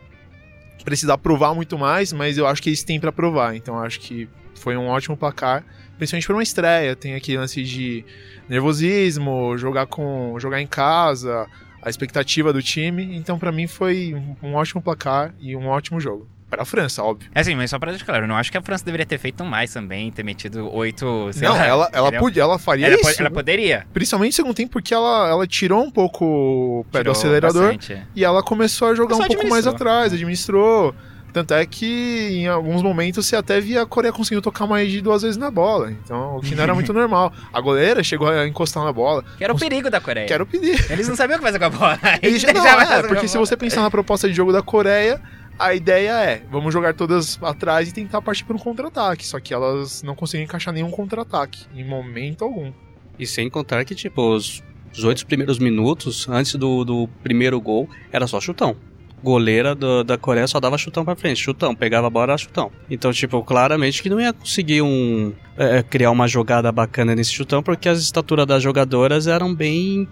precisar 0.86 1.18
provar 1.18 1.54
muito 1.54 1.78
mais, 1.78 2.14
mas 2.14 2.38
eu 2.38 2.48
acho 2.48 2.62
que 2.62 2.70
eles 2.70 2.82
têm 2.82 2.98
para 2.98 3.12
provar. 3.12 3.58
Então 3.58 3.78
acho 3.78 4.00
que 4.00 4.30
foi 4.60 4.78
um 4.78 4.88
ótimo 4.88 5.18
placar 5.18 5.64
principalmente 6.00 6.26
para 6.26 6.36
uma 6.36 6.44
estreia. 6.44 6.96
Tem 6.96 7.14
aqui 7.14 7.38
lance 7.38 7.62
de 7.62 8.04
nervosismo, 8.48 9.56
jogar 9.58 9.86
com 9.86 10.36
jogar 10.40 10.62
em 10.62 10.66
casa, 10.66 11.46
a 11.84 11.90
expectativa 11.90 12.52
do 12.52 12.64
time. 12.64 13.16
Então, 13.16 13.38
para 13.38 13.52
mim, 13.52 13.68
foi 13.68 14.16
um 14.42 14.56
ótimo 14.56 14.82
placar 14.82 15.34
e 15.40 15.56
um 15.56 15.68
ótimo 15.68 16.00
jogo. 16.00 16.28
Para 16.50 16.64
a 16.64 16.66
França, 16.66 17.04
óbvio. 17.04 17.30
É 17.36 17.42
assim, 17.42 17.54
mas 17.54 17.70
só 17.70 17.78
para 17.78 17.92
deixar 17.92 18.06
claro, 18.06 18.24
eu 18.24 18.28
não 18.28 18.36
acho 18.36 18.52
que 18.52 18.58
a 18.58 18.62
França 18.62 18.84
deveria 18.84 19.06
ter 19.06 19.20
feito 19.20 19.46
mais 19.46 19.72
também, 19.72 20.12
ter 20.12 20.24
metido 20.24 20.68
oito. 20.74 21.30
Não, 21.40 21.54
lá, 21.54 21.64
ela, 21.64 21.90
ela, 21.94 22.12
podia, 22.14 22.42
ela 22.42 22.58
faria 22.58 22.88
ela 22.88 22.96
isso. 22.96 23.22
ela 23.22 23.30
poderia. 23.30 23.86
Principalmente 23.94 24.32
no 24.32 24.36
segundo 24.38 24.56
tempo, 24.56 24.72
porque 24.72 24.92
ela, 24.92 25.30
ela 25.30 25.46
tirou 25.46 25.84
um 25.84 25.92
pouco 25.92 26.26
o 26.26 26.86
pé 26.92 27.00
tirou 27.00 27.14
do 27.14 27.18
acelerador 27.18 27.76
bastante. 27.76 28.02
e 28.16 28.26
ela 28.26 28.42
começou 28.42 28.88
a 28.88 28.96
jogar 28.96 29.18
um 29.18 29.28
pouco 29.28 29.48
mais 29.48 29.68
atrás, 29.68 30.12
administrou. 30.12 30.96
Tanto 31.32 31.54
é 31.54 31.66
que 31.66 32.30
em 32.32 32.48
alguns 32.48 32.82
momentos 32.82 33.26
você 33.26 33.36
até 33.36 33.62
via 33.62 33.84
a 33.84 33.86
Coreia 33.86 34.12
conseguindo 34.12 34.42
tocar 34.42 34.66
mais 34.66 34.92
de 34.92 35.00
duas 35.02 35.22
vezes 35.22 35.38
na 35.38 35.52
bola. 35.52 35.92
Então, 35.92 36.38
o 36.38 36.42
que 36.42 36.56
não 36.56 36.64
era 36.64 36.74
muito 36.74 36.92
normal. 36.94 37.32
A 37.54 37.62
goleira 37.62 38.04
chegou 38.04 38.28
a 38.28 38.48
encostar 38.48 38.84
na 38.84 38.92
bola. 38.92 39.24
Que 39.38 39.44
era 39.44 39.54
o 39.54 39.60
perigo 39.60 39.90
da 39.90 40.02
Coreia. 40.02 40.26
Que 40.26 40.34
era 40.34 40.44
o 40.44 40.46
perigo. 40.46 40.78
Eles 40.90 41.08
não 41.08 41.16
sabiam 41.16 41.38
o 41.38 41.40
que 41.40 41.46
fazer 41.46 41.60
com 41.60 41.66
a 41.66 41.70
bola. 41.70 42.00
Eles 42.22 42.44
não, 42.44 42.66
é, 42.66 43.04
porque 43.04 43.28
se 43.28 43.38
você 43.38 43.56
pensar 43.56 43.82
na 43.82 43.92
proposta 43.92 44.28
de 44.28 44.34
jogo 44.34 44.52
da 44.52 44.62
Coreia, 44.62 45.22
a 45.58 45.74
ideia 45.76 46.12
é, 46.24 46.44
vamos 46.50 46.74
jogar 46.74 46.94
todas 46.94 47.38
atrás 47.44 47.90
e 47.90 47.94
tentar 47.94 48.22
partir 48.22 48.44
para 48.46 48.56
um 48.56 48.60
contra-ataque. 48.60 49.26
Só 49.26 49.40
que 49.40 49.54
elas 49.54 50.02
não 50.02 50.16
conseguem 50.16 50.46
encaixar 50.46 50.74
nenhum 50.74 50.90
contra-ataque, 50.90 51.66
em 51.76 51.86
momento 51.86 52.44
algum. 52.44 52.72
E 53.20 53.28
sem 53.28 53.50
contar 53.50 53.86
que, 53.86 53.94
tipo, 53.94 54.34
os, 54.36 54.64
os 54.92 55.04
oito 55.04 55.26
primeiros 55.28 55.60
minutos, 55.60 56.28
antes 56.28 56.56
do, 56.56 56.84
do 56.84 57.08
primeiro 57.22 57.60
gol, 57.62 57.88
era 58.12 58.26
só 58.26 58.42
chutão 58.42 58.76
goleira 59.24 59.76
do, 59.76 60.04
da 60.04 60.18
Coreia 60.18 60.48
só 60.48 60.60
dava 60.60 60.78
chutão 60.78 61.06
pra 61.06 61.16
frente, 61.16 61.42
chutão, 61.42 61.76
pegava 61.76 62.08
a 62.08 62.10
bola, 62.10 62.38
chutão. 62.38 62.72
Então, 62.90 63.12
tipo, 63.12 63.44
claramente 63.44 64.02
que 64.02 64.10
não 64.10 64.20
ia 64.20 64.34
conseguir 64.34 64.82
um 64.82 65.34
é, 65.58 65.84
criar 65.84 66.12
uma 66.12 66.28
jogada 66.28 66.72
bacana 66.72 67.16
nesse 67.16 67.32
chutão, 67.32 67.62
porque 67.62 67.90
as 67.90 68.00
estaturas 68.00 68.46
das 68.46 68.64
jogadoras 68.64 69.28
eram 69.28 69.54
bem 69.54 70.08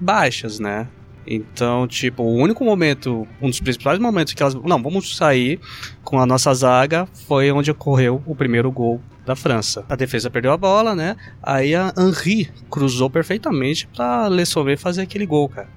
baixas, 0.00 0.58
né? 0.58 0.88
Então, 1.30 1.86
tipo, 1.86 2.22
o 2.22 2.36
único 2.36 2.64
momento, 2.64 3.28
um 3.40 3.50
dos 3.50 3.60
principais 3.60 3.98
momentos 3.98 4.32
que 4.32 4.42
elas, 4.42 4.54
não, 4.54 4.82
vamos 4.82 5.14
sair 5.14 5.60
com 6.02 6.18
a 6.18 6.24
nossa 6.24 6.54
zaga, 6.54 7.06
foi 7.26 7.52
onde 7.52 7.70
ocorreu 7.70 8.22
o 8.24 8.34
primeiro 8.34 8.72
gol 8.72 8.98
da 9.26 9.36
França. 9.36 9.84
A 9.90 9.94
defesa 9.94 10.30
perdeu 10.30 10.52
a 10.52 10.56
bola, 10.56 10.94
né? 10.94 11.16
Aí 11.42 11.74
a 11.74 11.92
Henri 11.98 12.50
cruzou 12.70 13.10
perfeitamente 13.10 13.86
pra 13.88 14.26
Le 14.26 14.46
Sauvé 14.46 14.74
fazer 14.74 15.02
aquele 15.02 15.26
gol, 15.26 15.50
cara. 15.50 15.68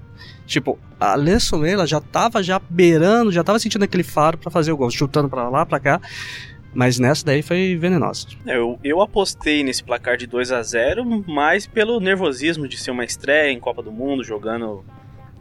Tipo, 0.46 0.78
a 1.00 1.14
Lessonela 1.14 1.86
já 1.86 2.00
tava 2.00 2.42
já 2.42 2.60
beirando, 2.68 3.32
já 3.32 3.42
tava 3.42 3.58
sentindo 3.58 3.84
aquele 3.84 4.02
faro 4.02 4.38
para 4.38 4.50
fazer 4.50 4.72
o 4.72 4.76
gol, 4.76 4.90
chutando 4.90 5.28
para 5.28 5.48
lá, 5.48 5.64
para 5.64 5.80
cá. 5.80 6.00
Mas 6.74 6.98
nessa 6.98 7.24
daí 7.24 7.42
foi 7.42 7.76
venenosa. 7.76 8.28
É, 8.46 8.56
eu, 8.56 8.78
eu 8.82 9.00
apostei 9.00 9.62
nesse 9.62 9.84
placar 9.84 10.16
de 10.16 10.26
2 10.26 10.52
a 10.52 10.62
0 10.62 11.04
mais 11.28 11.66
pelo 11.66 12.00
nervosismo 12.00 12.66
de 12.66 12.78
ser 12.78 12.90
uma 12.90 13.04
estreia 13.04 13.52
em 13.52 13.60
Copa 13.60 13.82
do 13.82 13.92
Mundo, 13.92 14.24
jogando 14.24 14.82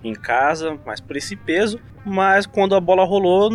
em 0.04 0.14
casa, 0.14 0.78
mais 0.86 1.00
por 1.00 1.16
esse 1.16 1.36
peso. 1.36 1.80
Mas 2.06 2.46
quando 2.46 2.76
a 2.76 2.82
bola 2.82 3.06
rolou, 3.06 3.50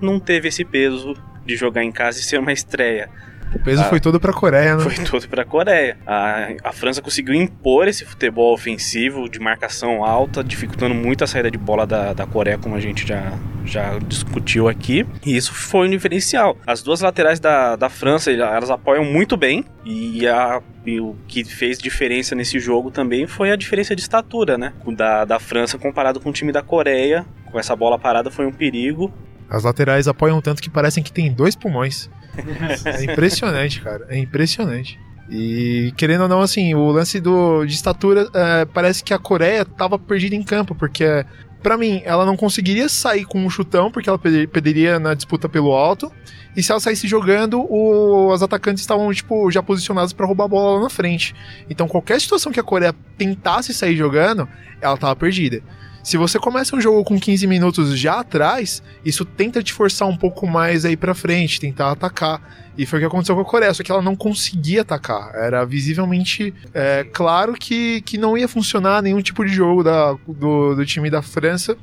não 0.00 0.20
teve 0.20 0.48
esse 0.48 0.64
peso 0.64 1.14
de 1.46 1.56
jogar 1.56 1.82
em 1.82 1.92
casa 1.92 2.20
e 2.20 2.22
ser 2.22 2.38
uma 2.38 2.52
estreia. 2.52 3.08
O 3.54 3.58
peso 3.58 3.82
Ah. 3.82 3.84
foi 3.84 4.00
todo 4.00 4.18
pra 4.18 4.32
Coreia, 4.32 4.76
né? 4.76 4.82
Foi 4.82 4.94
todo 5.04 5.28
pra 5.28 5.44
Coreia. 5.44 5.96
A, 6.06 6.48
a 6.64 6.72
França 6.72 7.02
conseguiu 7.02 7.34
impor 7.34 7.86
esse 7.88 8.04
futebol 8.04 8.52
ofensivo 8.54 9.28
de 9.28 9.38
marcação 9.38 10.04
alta, 10.04 10.42
dificultando 10.42 10.94
muito 10.94 11.22
a 11.22 11.26
saída 11.26 11.50
de 11.50 11.58
bola 11.58 11.86
da, 11.86 12.12
da 12.12 12.26
Coreia, 12.26 12.56
como 12.58 12.74
a 12.74 12.80
gente 12.80 13.06
já, 13.06 13.32
já 13.64 13.98
discutiu 14.06 14.68
aqui. 14.68 15.06
E 15.24 15.36
isso 15.36 15.52
foi 15.54 15.86
um 15.86 15.90
diferencial. 15.90 16.56
As 16.66 16.82
duas 16.82 17.00
laterais 17.00 17.38
da, 17.38 17.76
da 17.76 17.88
França, 17.88 18.30
elas 18.32 18.70
apoiam 18.70 19.04
muito 19.04 19.36
bem. 19.36 19.64
E, 19.84 20.26
a, 20.26 20.60
e 20.86 21.00
o 21.00 21.16
que 21.28 21.44
fez 21.44 21.78
diferença 21.78 22.34
nesse 22.34 22.58
jogo 22.58 22.90
também 22.90 23.26
foi 23.26 23.50
a 23.50 23.56
diferença 23.56 23.94
de 23.94 24.00
estatura, 24.02 24.56
né? 24.56 24.72
Da, 24.96 25.24
da 25.24 25.38
França 25.38 25.76
comparado 25.76 26.20
com 26.20 26.30
o 26.30 26.32
time 26.32 26.52
da 26.52 26.62
Coreia. 26.62 27.26
Com 27.50 27.58
essa 27.58 27.76
bola 27.76 27.98
parada 27.98 28.30
foi 28.30 28.46
um 28.46 28.52
perigo. 28.52 29.12
As 29.50 29.64
laterais 29.64 30.08
apoiam 30.08 30.40
tanto 30.40 30.62
que 30.62 30.70
parecem 30.70 31.02
que 31.02 31.12
tem 31.12 31.32
dois 31.32 31.54
pulmões. 31.54 32.08
É 32.86 33.04
impressionante, 33.04 33.80
cara. 33.80 34.06
É 34.08 34.18
impressionante. 34.18 34.98
E 35.30 35.92
querendo 35.96 36.22
ou 36.22 36.28
não, 36.28 36.40
assim, 36.40 36.74
o 36.74 36.90
lance 36.90 37.20
do, 37.20 37.64
de 37.64 37.74
estatura 37.74 38.28
é, 38.34 38.64
parece 38.64 39.04
que 39.04 39.12
a 39.14 39.18
Coreia 39.18 39.64
tava 39.64 39.98
perdida 39.98 40.34
em 40.34 40.42
campo, 40.42 40.74
porque 40.74 41.24
pra 41.62 41.76
mim 41.78 42.02
ela 42.04 42.26
não 42.26 42.36
conseguiria 42.36 42.88
sair 42.88 43.24
com 43.24 43.38
um 43.38 43.48
chutão, 43.50 43.90
porque 43.90 44.08
ela 44.08 44.18
per- 44.18 44.48
perderia 44.48 44.98
na 44.98 45.14
disputa 45.14 45.48
pelo 45.48 45.72
alto. 45.72 46.10
E 46.56 46.62
se 46.62 46.70
ela 46.70 46.80
saísse 46.80 47.06
jogando, 47.06 47.60
o- 47.60 48.32
os 48.32 48.42
atacantes 48.42 48.82
estavam, 48.82 49.12
tipo, 49.12 49.50
já 49.50 49.62
posicionados 49.62 50.12
pra 50.12 50.26
roubar 50.26 50.44
a 50.44 50.48
bola 50.48 50.76
lá 50.78 50.82
na 50.84 50.90
frente. 50.90 51.34
Então 51.70 51.86
qualquer 51.88 52.20
situação 52.20 52.50
que 52.52 52.60
a 52.60 52.64
Coreia 52.64 52.94
tentasse 53.16 53.72
sair 53.72 53.96
jogando, 53.96 54.48
ela 54.80 54.96
tava 54.96 55.14
perdida. 55.16 55.62
Se 56.02 56.16
você 56.16 56.38
começa 56.38 56.74
um 56.74 56.80
jogo 56.80 57.04
com 57.04 57.18
15 57.18 57.46
minutos 57.46 57.96
já 57.98 58.20
atrás, 58.20 58.82
isso 59.04 59.24
tenta 59.24 59.62
te 59.62 59.72
forçar 59.72 60.08
um 60.08 60.16
pouco 60.16 60.46
mais 60.46 60.84
aí 60.84 60.96
pra 60.96 61.14
frente, 61.14 61.60
tentar 61.60 61.92
atacar. 61.92 62.42
E 62.76 62.84
foi 62.84 62.98
o 62.98 63.02
que 63.02 63.06
aconteceu 63.06 63.34
com 63.36 63.42
a 63.42 63.44
Coreia, 63.44 63.72
só 63.72 63.82
que 63.82 63.92
ela 63.92 64.02
não 64.02 64.16
conseguia 64.16 64.82
atacar. 64.82 65.32
Era 65.34 65.64
visivelmente 65.64 66.52
é, 66.74 67.06
claro 67.12 67.52
que, 67.52 68.00
que 68.00 68.18
não 68.18 68.36
ia 68.36 68.48
funcionar 68.48 69.00
nenhum 69.02 69.22
tipo 69.22 69.44
de 69.44 69.52
jogo 69.52 69.84
da, 69.84 70.16
do, 70.26 70.74
do 70.74 70.84
time 70.84 71.08
da 71.08 71.22
França 71.22 71.76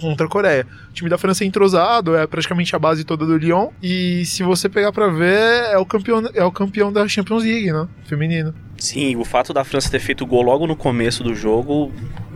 contra 0.00 0.26
a 0.26 0.28
Coreia. 0.28 0.66
O 0.88 0.92
time 0.92 1.08
da 1.08 1.18
França 1.18 1.44
é 1.44 1.46
entrosado, 1.46 2.16
é 2.16 2.26
praticamente 2.26 2.74
a 2.74 2.78
base 2.78 3.04
toda 3.04 3.26
do 3.26 3.36
Lyon. 3.36 3.68
E 3.82 4.24
se 4.24 4.42
você 4.42 4.68
pegar 4.68 4.92
pra 4.92 5.08
ver, 5.08 5.70
é 5.70 5.78
o 5.78 5.86
campeão, 5.86 6.22
é 6.34 6.44
o 6.44 6.50
campeão 6.50 6.92
da 6.92 7.06
Champions 7.06 7.44
League, 7.44 7.72
né? 7.72 7.86
Feminino. 8.04 8.54
Sim, 8.78 9.14
o 9.16 9.24
fato 9.24 9.52
da 9.52 9.62
França 9.62 9.90
ter 9.90 10.00
feito 10.00 10.26
gol 10.26 10.42
logo 10.42 10.66
no 10.66 10.74
começo 10.74 11.22
do 11.22 11.34
jogo 11.34 11.92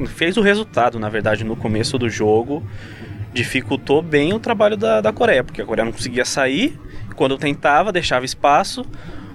fez 0.07 0.37
o 0.37 0.42
resultado, 0.42 0.98
na 0.98 1.09
verdade, 1.09 1.42
no 1.42 1.57
começo 1.57 1.98
do 1.98 2.09
jogo. 2.09 2.62
Dificultou 3.33 4.03
bem 4.03 4.33
o 4.33 4.38
trabalho 4.38 4.77
da, 4.77 5.00
da 5.00 5.12
Coreia, 5.12 5.42
porque 5.42 5.62
a 5.62 5.64
Coreia 5.64 5.85
não 5.85 5.92
conseguia 5.92 6.24
sair. 6.24 6.79
Quando 7.16 7.38
tentava, 7.38 7.90
deixava 7.90 8.24
espaço. 8.24 8.85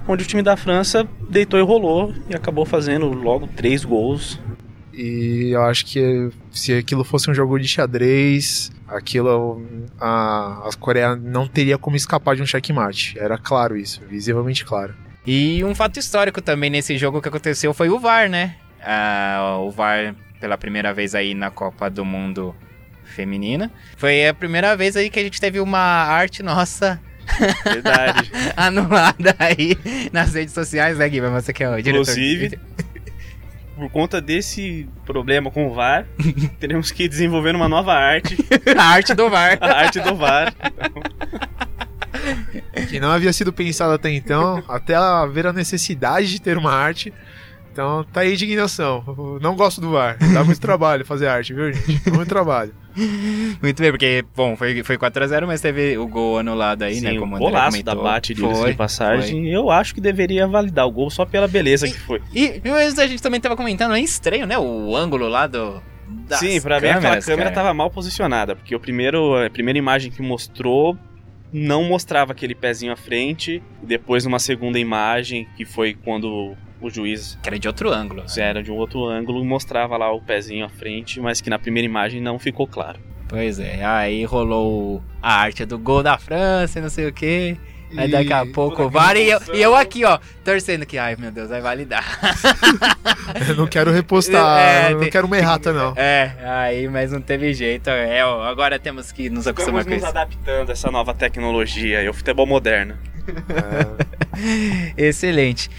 Onde 0.08 0.24
o 0.24 0.28
time 0.28 0.42
da 0.42 0.56
França 0.56 1.08
deitou 1.30 1.60
e 1.60 1.64
rolou 1.64 2.14
e 2.30 2.36
acabou 2.36 2.66
fazendo 2.66 3.08
logo 3.12 3.48
três 3.48 3.84
gols. 3.84 4.40
E 5.02 5.52
eu 5.52 5.64
acho 5.64 5.86
que 5.86 6.30
se 6.52 6.74
aquilo 6.74 7.06
fosse 7.06 7.32
um 7.32 7.34
jogo 7.34 7.58
de 7.58 7.66
xadrez, 7.66 8.70
aquilo. 8.86 9.66
A, 9.98 10.68
a 10.68 10.70
Coreia 10.78 11.16
não 11.16 11.48
teria 11.48 11.78
como 11.78 11.96
escapar 11.96 12.36
de 12.36 12.42
um 12.42 12.46
checkmate. 12.46 13.18
Era 13.18 13.38
claro 13.38 13.78
isso, 13.78 14.02
visivelmente 14.10 14.66
claro. 14.66 14.94
E 15.26 15.64
um 15.64 15.74
fato 15.74 15.98
histórico 15.98 16.42
também 16.42 16.70
nesse 16.70 16.98
jogo 16.98 17.22
que 17.22 17.30
aconteceu 17.30 17.74
foi 17.74 17.88
o 17.90 17.98
VAR, 17.98 18.30
né? 18.30 18.58
Ah, 18.84 19.58
o 19.62 19.72
VAR, 19.72 20.14
pela 20.38 20.58
primeira 20.58 20.94
vez 20.94 21.16
aí 21.16 21.34
na 21.34 21.50
Copa 21.50 21.90
do 21.90 22.04
Mundo 22.04 22.54
Feminina. 23.06 23.72
Foi 23.96 24.28
a 24.28 24.34
primeira 24.34 24.76
vez 24.76 24.98
aí 24.98 25.10
que 25.10 25.20
a 25.20 25.24
gente 25.24 25.40
teve 25.40 25.62
uma 25.62 25.80
arte 25.80 26.44
nossa 26.44 27.00
Verdade. 27.64 28.32
anulada 28.56 29.36
aí 29.38 29.78
nas 30.12 30.34
redes 30.34 30.54
sociais, 30.54 30.98
né, 30.98 31.08
Guilherme? 31.08 31.42
Você 31.42 31.54
que 31.54 31.64
é 31.64 31.70
o 31.70 31.82
diretor. 31.82 32.02
Inclusive, 32.02 32.60
por 33.80 33.90
conta 33.90 34.22
desse 34.22 34.88
problema 35.06 35.50
com 35.50 35.68
o 35.68 35.74
VAR, 35.74 36.06
teremos 36.60 36.92
que 36.92 37.04
ir 37.04 37.08
desenvolvendo 37.10 37.56
uma 37.56 37.70
nova 37.70 37.94
arte, 37.94 38.38
a 38.78 38.84
arte 38.84 39.14
do 39.14 39.30
VAR. 39.30 39.58
a 39.62 39.72
arte 39.72 40.00
do 40.00 40.16
VAR. 40.16 40.54
Que 42.90 43.00
não 43.00 43.12
havia 43.12 43.32
sido 43.32 43.54
pensado 43.54 43.94
até 43.94 44.12
então, 44.12 44.64
até 44.68 44.94
ela 44.94 45.26
ver 45.26 45.48
a 45.48 45.54
necessidade 45.54 46.28
de 46.30 46.42
ter 46.42 46.58
uma 46.58 46.72
arte. 46.72 47.14
Então 47.72 48.04
tá 48.12 48.22
aí 48.22 48.32
a 48.32 48.34
indignação. 48.34 49.04
Eu 49.08 49.40
Não 49.42 49.56
gosto 49.56 49.80
do 49.80 49.92
VAR. 49.92 50.18
Dá 50.34 50.44
muito 50.44 50.60
trabalho 50.60 51.06
fazer 51.06 51.28
arte, 51.28 51.54
viu, 51.54 51.72
gente? 51.72 52.02
Dá 52.10 52.12
Muito 52.12 52.28
trabalho. 52.28 52.74
Muito 53.62 53.82
bem, 53.82 53.92
porque, 53.92 54.26
bom, 54.36 54.56
foi, 54.56 54.84
foi 54.84 54.98
4x0, 54.98 55.46
mas 55.48 55.62
teve 55.62 55.98
o 55.98 56.08
gol 56.08 56.40
anulado 56.40 56.84
aí, 56.84 57.02
né? 57.02 57.12
Sim, 57.12 57.20
Como 57.20 57.36
o 57.36 57.40
golaço 57.40 57.84
da. 57.84 57.96
Bate 57.96 58.34
de 58.34 58.42
Foi, 58.42 58.74
passagem, 58.74 59.50
eu 59.50 59.70
acho 59.70 59.94
que 59.94 60.00
deveria 60.02 60.48
validar 60.48 60.88
o 60.88 60.92
gol 60.92 61.10
só 61.10 61.26
pela 61.26 61.48
beleza 61.48 61.88
que 61.88 61.98
foi. 62.00 62.22
E 62.34 62.62
mas 62.64 62.98
a 62.98 63.08
gente 63.08 63.22
também 63.22 63.40
tava 63.42 63.56
comentando, 63.56 63.94
é 63.94 64.00
estranho, 64.00 64.46
né? 64.46 64.58
O 64.58 64.96
ângulo 64.96 65.28
lá 65.28 65.48
do. 65.48 65.82
Sim, 66.32 66.62
pra 66.62 66.80
mim 66.80 66.88
aquela 66.88 67.02
câmeras, 67.02 67.26
câmera 67.26 67.50
cara. 67.52 67.56
tava 67.56 67.74
mal 67.74 67.90
posicionada, 67.90 68.56
porque 68.56 68.76
o 68.76 68.80
primeiro, 68.80 69.36
a 69.36 69.50
primeira 69.50 69.78
imagem 69.78 70.12
que 70.12 70.22
mostrou 70.22 70.98
não 71.52 71.84
mostrava 71.84 72.32
aquele 72.32 72.56
pezinho 72.56 72.94
à 72.94 72.96
frente, 72.96 73.62
e 73.84 73.86
depois 73.86 74.24
numa 74.24 74.40
segunda 74.40 74.80
imagem, 74.80 75.48
que 75.58 75.66
foi 75.66 75.94
quando 75.94 76.56
o 76.82 76.90
juiz 76.90 77.38
Que 77.42 77.50
era 77.50 77.60
de 77.60 77.68
outro 77.68 77.92
ângulo. 77.92 78.22
né? 78.24 78.28
era 78.44 78.64
de 78.64 78.72
um 78.72 78.76
outro 78.76 79.06
ângulo, 79.06 79.44
mostrava 79.44 79.98
lá 79.98 80.12
o 80.12 80.22
pezinho 80.22 80.66
à 80.66 80.70
frente, 80.70 81.20
mas 81.20 81.42
que 81.42 81.50
na 81.50 81.60
primeira 81.60 81.86
imagem 81.86 82.22
não 82.22 82.38
ficou 82.40 82.66
claro. 82.68 83.00
Pois 83.28 83.60
é, 83.60 83.84
aí 83.86 84.24
rolou 84.26 85.04
a 85.22 85.34
arte 85.42 85.64
do 85.66 85.78
gol 85.78 86.02
da 86.02 86.18
França 86.18 86.80
e 86.80 86.82
não 86.82 86.90
sei 86.90 87.08
o 87.08 87.14
que. 87.14 87.56
Aí 87.98 88.08
E- 88.08 88.12
daqui 88.12 88.32
a 88.34 88.46
pouco 88.46 88.84
o 88.84 88.90
VAR 88.90 89.18
e 89.18 89.30
eu, 89.30 89.40
e 89.54 89.62
eu 89.62 89.76
aqui, 89.76 90.06
ó, 90.06 90.20
torcendo 90.44 90.86
que, 90.86 90.98
ai 90.98 91.16
meu 91.16 91.32
Deus, 91.32 91.50
vai 91.50 91.60
validar. 91.60 92.06
Eu 93.48 93.56
não 93.56 93.68
quero 93.68 93.92
repostar, 93.92 94.60
É, 94.62 94.88
eu 94.88 94.94
não 94.94 95.00
tem- 95.02 95.10
quero 95.12 95.28
uma 95.28 95.38
errata, 95.38 95.72
não. 95.72 95.94
É, 95.98 96.32
aí, 96.44 96.88
mas 96.88 97.12
não 97.12 97.22
teve 97.22 97.54
jeito. 97.54 97.90
É, 97.90 98.24
ó, 98.26 98.44
agora 98.44 98.80
temos 98.80 99.12
que 99.12 99.30
nos 99.30 99.48
acostumar 99.48 99.82
Estamos 99.82 100.02
com 100.02 100.08
nos 100.08 100.10
isso. 100.10 100.18
adaptando 100.20 100.70
a 100.70 100.74
essa 100.74 100.90
nova 100.92 101.14
tecnologia 101.14 102.04
e 102.04 102.10
o 102.10 102.14
futebol 102.14 102.46
moderno. 102.48 102.96
Excelente. 104.98 105.70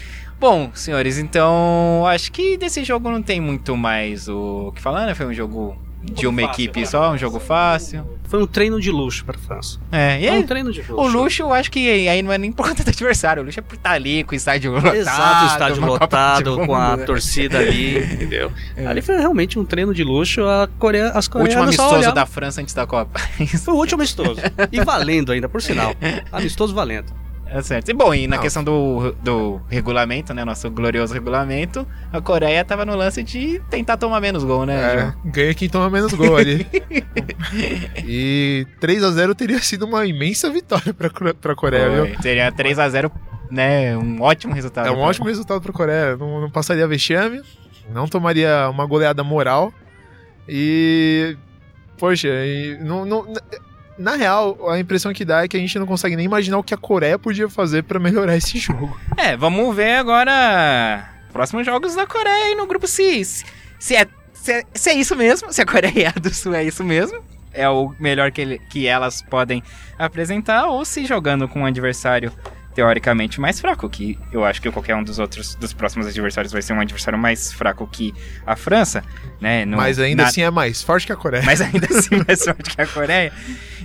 Bom, 0.41 0.71
senhores, 0.73 1.19
então 1.19 2.03
acho 2.07 2.31
que 2.31 2.57
desse 2.57 2.83
jogo 2.83 3.11
não 3.11 3.21
tem 3.21 3.39
muito 3.39 3.77
mais 3.77 4.27
o 4.27 4.71
que 4.75 4.81
falar, 4.81 5.05
né? 5.05 5.13
Foi 5.13 5.27
um 5.27 5.33
jogo 5.35 5.77
de 6.03 6.25
uma 6.25 6.41
fácil, 6.41 6.53
equipe 6.63 6.79
né? 6.79 6.85
só, 6.87 7.11
um 7.11 7.17
jogo 7.17 7.39
fácil. 7.39 8.03
Foi 8.23 8.41
um 8.41 8.47
treino 8.47 8.81
de 8.81 8.89
luxo 8.89 9.23
pra 9.23 9.37
França. 9.37 9.79
É, 9.91 10.17
e 10.19 10.25
Foi 10.25 10.29
aí, 10.37 10.39
um 10.39 10.47
treino 10.47 10.71
de 10.73 10.79
luxo. 10.79 10.95
o 10.95 11.07
luxo 11.07 11.43
eu 11.43 11.53
acho 11.53 11.69
que 11.69 12.09
aí 12.09 12.23
não 12.23 12.31
é 12.33 12.39
nem 12.39 12.51
por 12.51 12.67
conta 12.67 12.83
do 12.83 12.89
adversário, 12.89 13.43
o 13.43 13.45
luxo 13.45 13.59
é 13.59 13.61
por 13.61 13.75
estar 13.75 13.91
ali 13.91 14.23
com 14.23 14.31
o 14.31 14.35
estádio 14.35 14.71
lotado. 14.71 14.95
Exato, 14.95 15.43
o 15.43 15.47
estádio 15.47 15.85
lotado, 15.85 16.65
com 16.65 16.73
a 16.75 16.97
né? 16.97 17.05
torcida 17.05 17.59
ali, 17.59 17.99
entendeu? 18.11 18.51
É. 18.75 18.87
Ali 18.87 19.03
foi 19.03 19.17
realmente 19.19 19.59
um 19.59 19.63
treino 19.63 19.93
de 19.93 20.03
luxo, 20.03 20.43
a 20.43 20.67
Coreia, 20.79 21.09
as 21.09 21.27
O 21.27 21.37
último 21.37 21.41
coreanas 21.43 21.75
só 21.75 21.81
amistoso 21.83 21.95
olhavam. 21.97 22.15
da 22.15 22.25
França 22.25 22.61
antes 22.61 22.73
da 22.73 22.87
Copa. 22.87 23.19
Foi 23.63 23.75
o 23.75 23.77
último 23.77 24.01
amistoso. 24.01 24.41
E 24.71 24.83
valendo 24.83 25.31
ainda, 25.31 25.47
por 25.47 25.61
sinal. 25.61 25.93
Amistoso 26.31 26.73
valendo. 26.73 27.20
É 27.53 27.61
certo. 27.61 27.89
E 27.89 27.93
bom, 27.93 28.13
e 28.13 28.27
na 28.27 28.37
Não. 28.37 28.43
questão 28.43 28.63
do, 28.63 29.11
do 29.21 29.61
regulamento, 29.67 30.33
né? 30.33 30.45
Nosso 30.45 30.71
glorioso 30.71 31.13
regulamento, 31.13 31.85
a 32.11 32.21
Coreia 32.21 32.63
tava 32.63 32.85
no 32.85 32.95
lance 32.95 33.21
de 33.23 33.61
tentar 33.69 33.97
tomar 33.97 34.21
menos 34.21 34.41
gol, 34.45 34.65
né? 34.65 34.75
É, 34.79 35.13
ganha 35.29 35.53
quem 35.53 35.67
toma 35.67 35.89
menos 35.89 36.13
gol 36.13 36.37
ali. 36.37 36.65
e 38.07 38.65
3 38.79 39.03
a 39.03 39.11
0 39.11 39.35
teria 39.35 39.59
sido 39.59 39.85
uma 39.85 40.05
imensa 40.05 40.49
vitória 40.49 40.93
pra, 40.93 41.09
pra 41.33 41.53
Coreia, 41.53 41.89
viu? 41.89 42.07
Foi. 42.13 42.21
Seria 42.21 42.51
3x0, 42.53 43.11
né? 43.51 43.97
Um 43.97 44.21
ótimo 44.21 44.53
resultado. 44.53 44.87
É 44.87 44.91
um 44.91 44.99
ótimo 44.99 45.27
resultado 45.27 45.61
pra 45.61 45.73
Coreia. 45.73 46.15
Não, 46.15 46.39
não 46.41 46.49
passaria 46.49 46.87
vexame, 46.87 47.41
não 47.93 48.07
tomaria 48.07 48.69
uma 48.69 48.85
goleada 48.85 49.23
moral. 49.25 49.73
E. 50.47 51.35
Poxa, 51.97 52.29
e 52.29 52.77
não, 52.81 53.05
não- 53.05 53.25
na 54.01 54.15
real, 54.15 54.69
a 54.69 54.79
impressão 54.79 55.13
que 55.13 55.23
dá 55.23 55.43
é 55.43 55.47
que 55.47 55.55
a 55.55 55.59
gente 55.59 55.77
não 55.79 55.85
consegue 55.85 56.15
nem 56.15 56.25
imaginar 56.25 56.57
o 56.57 56.63
que 56.63 56.73
a 56.73 56.77
Coreia 56.77 57.17
podia 57.17 57.47
fazer 57.49 57.83
pra 57.83 57.99
melhorar 57.99 58.35
esse 58.35 58.57
jogo. 58.59 58.97
É, 59.15 59.37
vamos 59.37 59.75
ver 59.75 59.93
agora 59.95 61.07
próximos 61.31 61.65
jogos 61.65 61.95
da 61.95 62.05
Coreia 62.05 62.45
aí 62.47 62.55
no 62.55 62.67
grupo 62.67 62.87
se, 62.87 63.23
se, 63.23 63.45
se 63.79 63.95
é, 63.95 64.05
se, 64.33 64.51
é, 64.51 64.63
se 64.73 64.89
é 64.89 64.93
isso 64.95 65.15
mesmo, 65.15 65.51
se 65.53 65.61
a 65.61 65.65
Coreia 65.65 66.11
do 66.21 66.33
Sul 66.33 66.53
é 66.55 66.63
isso 66.63 66.83
mesmo. 66.83 67.21
É 67.53 67.67
o 67.69 67.93
melhor 67.99 68.31
que, 68.31 68.39
ele- 68.41 68.59
que 68.69 68.87
elas 68.87 69.21
podem 69.21 69.61
apresentar, 69.99 70.67
ou 70.67 70.85
se 70.85 71.05
jogando 71.05 71.47
com 71.49 71.61
um 71.61 71.65
adversário 71.65 72.31
teoricamente 72.73 73.39
mais 73.41 73.59
fraco, 73.59 73.89
que 73.89 74.17
eu 74.31 74.45
acho 74.45 74.61
que 74.61 74.71
qualquer 74.71 74.95
um 74.95 75.03
dos 75.03 75.19
outros 75.19 75.55
dos 75.55 75.73
próximos 75.73 76.07
adversários 76.07 76.51
vai 76.53 76.61
ser 76.61 76.73
um 76.73 76.79
adversário 76.79 77.19
mais 77.19 77.51
fraco 77.51 77.85
que 77.87 78.13
a 78.45 78.55
França, 78.55 79.03
né? 79.39 79.65
no- 79.65 79.77
Mas 79.77 79.99
ainda 79.99 80.23
na- 80.23 80.29
assim 80.29 80.41
é 80.41 80.49
mais 80.49 80.81
forte 80.81 81.05
que 81.05 81.11
a 81.13 81.15
Coreia. 81.15 81.43
mas 81.45 81.59
ainda 81.61 81.87
assim 81.91 82.21
mais 82.27 82.43
forte 82.43 82.75
que 82.75 82.81
a 82.81 82.87
Coreia. 82.87 83.31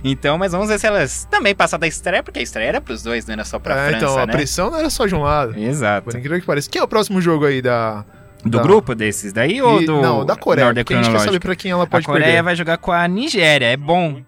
Então, 0.03 0.37
mas 0.37 0.51
vamos 0.51 0.67
ver 0.69 0.79
se 0.79 0.87
elas 0.87 1.27
também 1.29 1.53
passam 1.55 1.77
da 1.79 1.87
estreia, 1.87 2.21
porque 2.23 2.39
a 2.39 2.41
estreia 2.43 2.67
era 2.69 2.81
pros 2.81 3.03
dois, 3.03 3.25
não 3.25 3.33
era 3.33 3.43
só 3.45 3.59
pra 3.59 3.73
É, 3.75 3.89
França, 3.89 4.05
então, 4.05 4.17
a 4.19 4.25
né? 4.25 4.31
pressão 4.31 4.69
não 4.71 4.79
era 4.79 4.89
só 4.89 5.05
de 5.05 5.15
um 5.15 5.21
lado. 5.21 5.57
Exato. 5.59 6.05
Por 6.05 6.15
incrível 6.17 6.39
que 6.39 6.45
pareça. 6.45 6.69
Quem 6.69 6.79
é 6.79 6.83
o 6.83 6.87
próximo 6.87 7.19
jogo 7.21 7.45
aí 7.45 7.61
da. 7.61 8.05
Do 8.45 8.59
da- 8.59 8.63
grupo 8.63 8.93
desses 8.95 9.33
daí 9.33 9.61
ou 9.61 9.81
E- 9.81 9.85
do 9.85 9.99
Não, 9.99 10.23
da 10.25 10.35
Coreia. 10.35 10.71
Porque 10.73 10.93
a 10.93 11.01
gente 11.01 11.11
quer 11.11 11.19
saber 11.19 11.39
pra 11.39 11.55
quem 11.55 11.71
ela 11.71 11.83
A 11.83 11.87
pode 11.87 12.05
Coreia 12.05 12.25
perder. 12.25 12.43
vai 12.43 12.55
jogar 12.55 12.77
com 12.77 12.91
a 12.91 13.05
Nigéria, 13.07 13.65
é 13.65 13.75
bom. 13.75 14.21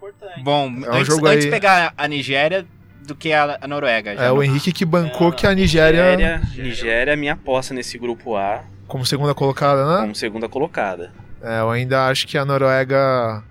Bom, 0.44 0.66
É 0.84 0.90
um 0.90 0.94
antes, 0.96 1.08
jogo 1.08 1.28
antes 1.28 1.42
de 1.42 1.46
aí- 1.48 1.52
pegar 1.52 1.94
a 1.96 2.08
Nigéria, 2.08 2.66
do 3.10 3.16
que 3.16 3.34
a, 3.34 3.58
a 3.62 3.68
Noruega. 3.68 4.16
já 4.16 4.24
É 4.24 4.32
o 4.32 4.36
no- 4.36 4.44
Henrique 4.44 4.72
que 4.72 4.86
bancou 4.86 5.32
que 5.34 5.46
a 5.46 5.54
Nigéria, 5.54 6.16
Nigéria, 6.16 6.42
Nigéria 6.56 7.12
é 7.12 7.16
minha 7.16 7.34
aposta 7.34 7.74
nesse 7.74 7.98
grupo 7.98 8.36
A 8.38 8.64
como 8.88 9.06
segunda 9.06 9.34
colocada, 9.36 9.86
né? 9.96 10.02
como 10.02 10.16
segunda 10.16 10.48
colocada. 10.50 11.12
É, 11.44 11.60
eu 11.60 11.70
ainda 11.70 12.08
acho 12.08 12.26
que 12.26 12.38
a 12.38 12.44
Noruega 12.46 13.44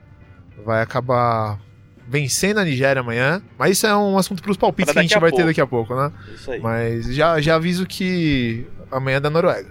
vai 0.64 0.82
acabar 0.82 1.58
vencendo 2.06 2.58
a 2.58 2.64
Nigéria 2.64 3.00
amanhã. 3.00 3.40
Mas 3.58 3.72
isso 3.72 3.86
é 3.86 3.94
um 3.96 4.16
assunto 4.18 4.42
pros 4.42 4.56
palpites 4.56 4.86
Pra 4.92 4.94
que 4.94 4.98
a 5.00 5.02
gente 5.02 5.16
a 5.16 5.20
vai 5.20 5.30
ter 5.30 5.36
pouco. 5.36 5.46
daqui 5.48 5.60
a 5.60 5.66
pouco, 5.66 5.94
né? 5.94 6.10
Isso 6.34 6.50
aí. 6.50 6.60
Mas 6.60 7.14
já, 7.14 7.40
já 7.40 7.54
aviso 7.56 7.86
que 7.86 8.66
amanhã 8.90 9.18
é 9.18 9.20
da 9.20 9.30
Noruega. 9.30 9.70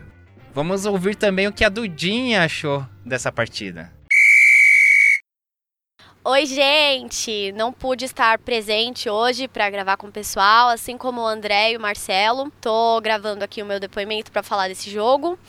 Vamos 0.54 0.86
ouvir 0.86 1.16
também 1.16 1.48
o 1.48 1.52
que 1.52 1.64
a 1.66 1.70
Dudinha 1.70 2.44
achou 2.44 2.86
dessa 3.06 3.32
partida. 3.32 3.92
Oi, 6.30 6.46
gente! 6.46 7.54
Não 7.54 7.72
pude 7.72 8.04
estar 8.04 8.38
presente 8.40 9.10
hoje 9.10 9.48
para 9.48 9.70
gravar 9.70 9.96
com 9.96 10.08
o 10.08 10.12
pessoal, 10.12 10.68
assim 10.68 10.98
como 10.98 11.22
o 11.22 11.26
André 11.26 11.72
e 11.72 11.78
o 11.78 11.80
Marcelo. 11.80 12.52
Tô 12.60 13.00
gravando 13.00 13.46
aqui 13.46 13.64
o 13.64 13.66
meu 13.66 13.80
depoimento 13.80 14.30
para 14.30 14.44
falar 14.44 14.68
desse 14.68 14.90
jogo. 14.90 15.40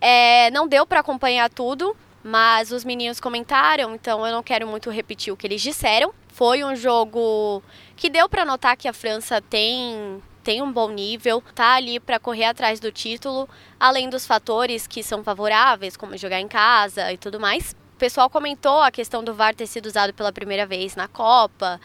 É, 0.00 0.48
não 0.52 0.68
deu 0.68 0.86
para 0.86 1.00
acompanhar 1.00 1.50
tudo, 1.50 1.96
mas 2.22 2.70
os 2.70 2.84
meninos 2.84 3.18
comentaram, 3.18 3.96
então 3.96 4.24
eu 4.24 4.32
não 4.32 4.40
quero 4.40 4.64
muito 4.64 4.90
repetir 4.90 5.32
o 5.32 5.36
que 5.36 5.44
eles 5.44 5.60
disseram. 5.60 6.14
Foi 6.28 6.62
um 6.62 6.76
jogo 6.76 7.60
que 7.96 8.08
deu 8.08 8.28
para 8.28 8.44
notar 8.44 8.76
que 8.76 8.86
a 8.86 8.92
França 8.92 9.42
tem 9.42 10.22
tem 10.44 10.62
um 10.62 10.70
bom 10.70 10.88
nível, 10.88 11.42
tá 11.52 11.74
ali 11.74 11.98
para 11.98 12.20
correr 12.20 12.44
atrás 12.44 12.78
do 12.78 12.92
título, 12.92 13.48
além 13.78 14.08
dos 14.08 14.24
fatores 14.24 14.86
que 14.86 15.02
são 15.02 15.24
favoráveis, 15.24 15.96
como 15.96 16.16
jogar 16.16 16.38
em 16.38 16.46
casa 16.46 17.12
e 17.12 17.18
tudo 17.18 17.40
mais. 17.40 17.74
O 17.98 18.06
pessoal 18.08 18.30
comentou 18.30 18.80
a 18.80 18.92
questão 18.92 19.24
do 19.24 19.34
VAR 19.34 19.56
ter 19.56 19.66
sido 19.66 19.86
usado 19.86 20.14
pela 20.14 20.32
primeira 20.32 20.64
vez 20.64 20.94
na 20.94 21.08
Copa, 21.08 21.80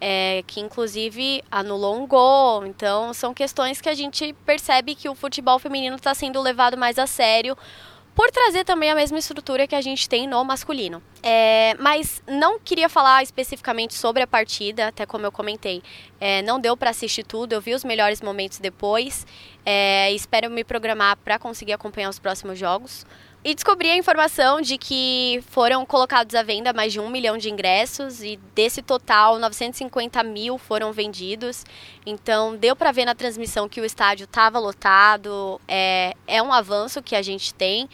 é, 0.00 0.44
que 0.46 0.60
inclusive 0.60 1.42
anulou 1.50 2.00
um 2.00 2.06
gol. 2.06 2.64
Então, 2.64 3.12
são 3.12 3.34
questões 3.34 3.80
que 3.80 3.88
a 3.88 3.94
gente 3.94 4.32
percebe 4.46 4.94
que 4.94 5.08
o 5.08 5.14
futebol 5.16 5.58
feminino 5.58 5.96
está 5.96 6.14
sendo 6.14 6.40
levado 6.40 6.76
mais 6.76 7.00
a 7.00 7.06
sério 7.08 7.58
por 8.14 8.30
trazer 8.30 8.64
também 8.64 8.92
a 8.92 8.94
mesma 8.94 9.18
estrutura 9.18 9.66
que 9.66 9.74
a 9.74 9.80
gente 9.80 10.08
tem 10.08 10.28
no 10.28 10.44
masculino. 10.44 11.02
É, 11.20 11.74
mas 11.80 12.22
não 12.28 12.60
queria 12.60 12.88
falar 12.88 13.24
especificamente 13.24 13.92
sobre 13.94 14.22
a 14.22 14.26
partida, 14.26 14.86
até 14.86 15.04
como 15.04 15.26
eu 15.26 15.32
comentei, 15.32 15.82
é, 16.20 16.42
não 16.42 16.60
deu 16.60 16.76
para 16.76 16.90
assistir 16.90 17.24
tudo, 17.24 17.54
eu 17.54 17.60
vi 17.60 17.74
os 17.74 17.82
melhores 17.82 18.22
momentos 18.22 18.60
depois. 18.60 19.26
É, 19.64 20.12
espero 20.12 20.48
me 20.48 20.62
programar 20.62 21.16
para 21.16 21.40
conseguir 21.40 21.72
acompanhar 21.72 22.08
os 22.08 22.20
próximos 22.20 22.56
jogos. 22.56 23.04
E 23.46 23.54
descobri 23.54 23.88
a 23.88 23.96
informação 23.96 24.60
de 24.60 24.76
que 24.76 25.40
foram 25.50 25.86
colocados 25.86 26.34
à 26.34 26.42
venda 26.42 26.72
mais 26.72 26.92
de 26.92 26.98
um 26.98 27.08
milhão 27.08 27.38
de 27.38 27.48
ingressos 27.48 28.20
e 28.20 28.40
desse 28.56 28.82
total 28.82 29.38
950 29.38 30.20
mil 30.24 30.58
foram 30.58 30.92
vendidos. 30.92 31.64
Então 32.04 32.56
deu 32.56 32.74
para 32.74 32.90
ver 32.90 33.04
na 33.04 33.14
transmissão 33.14 33.68
que 33.68 33.80
o 33.80 33.84
estádio 33.84 34.24
estava 34.24 34.58
lotado. 34.58 35.60
É, 35.68 36.14
é 36.26 36.42
um 36.42 36.52
avanço 36.52 37.00
que 37.00 37.14
a 37.14 37.22
gente 37.22 37.54
tem. 37.54 37.88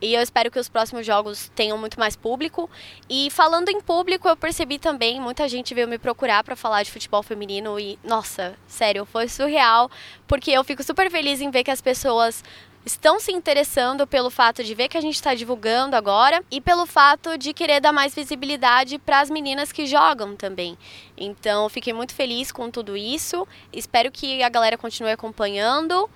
E 0.00 0.14
eu 0.14 0.22
espero 0.22 0.50
que 0.50 0.58
os 0.58 0.70
próximos 0.70 1.04
jogos 1.04 1.50
tenham 1.54 1.76
muito 1.76 2.00
mais 2.00 2.16
público. 2.16 2.70
E 3.06 3.30
falando 3.30 3.68
em 3.68 3.82
público, 3.82 4.26
eu 4.26 4.36
percebi 4.36 4.78
também, 4.78 5.20
muita 5.20 5.46
gente 5.50 5.74
veio 5.74 5.86
me 5.86 5.98
procurar 5.98 6.42
para 6.42 6.56
falar 6.56 6.82
de 6.82 6.90
futebol 6.90 7.22
feminino 7.22 7.78
e, 7.78 7.98
nossa, 8.02 8.54
sério, 8.66 9.04
foi 9.04 9.28
surreal, 9.28 9.90
porque 10.26 10.50
eu 10.50 10.64
fico 10.64 10.82
super 10.82 11.10
feliz 11.10 11.42
em 11.42 11.50
ver 11.50 11.62
que 11.62 11.70
as 11.70 11.80
pessoas 11.82 12.42
estão 12.84 13.18
se 13.18 13.32
interessando 13.32 14.06
pelo 14.06 14.30
fato 14.30 14.62
de 14.62 14.74
ver 14.74 14.88
que 14.88 14.98
a 14.98 15.00
gente 15.00 15.14
está 15.14 15.34
divulgando 15.34 15.96
agora 15.96 16.42
e 16.50 16.60
pelo 16.60 16.86
fato 16.86 17.38
de 17.38 17.54
querer 17.54 17.80
dar 17.80 17.92
mais 17.92 18.14
visibilidade 18.14 18.98
para 18.98 19.20
as 19.20 19.30
meninas 19.30 19.72
que 19.72 19.86
jogam 19.86 20.36
também. 20.36 20.76
Então, 21.16 21.68
fiquei 21.68 21.92
muito 21.92 22.14
feliz 22.14 22.52
com 22.52 22.70
tudo 22.70 22.96
isso. 22.96 23.46
Espero 23.72 24.10
que 24.12 24.42
a 24.42 24.48
galera 24.48 24.76
continue 24.76 25.12
acompanhando. 25.12 26.08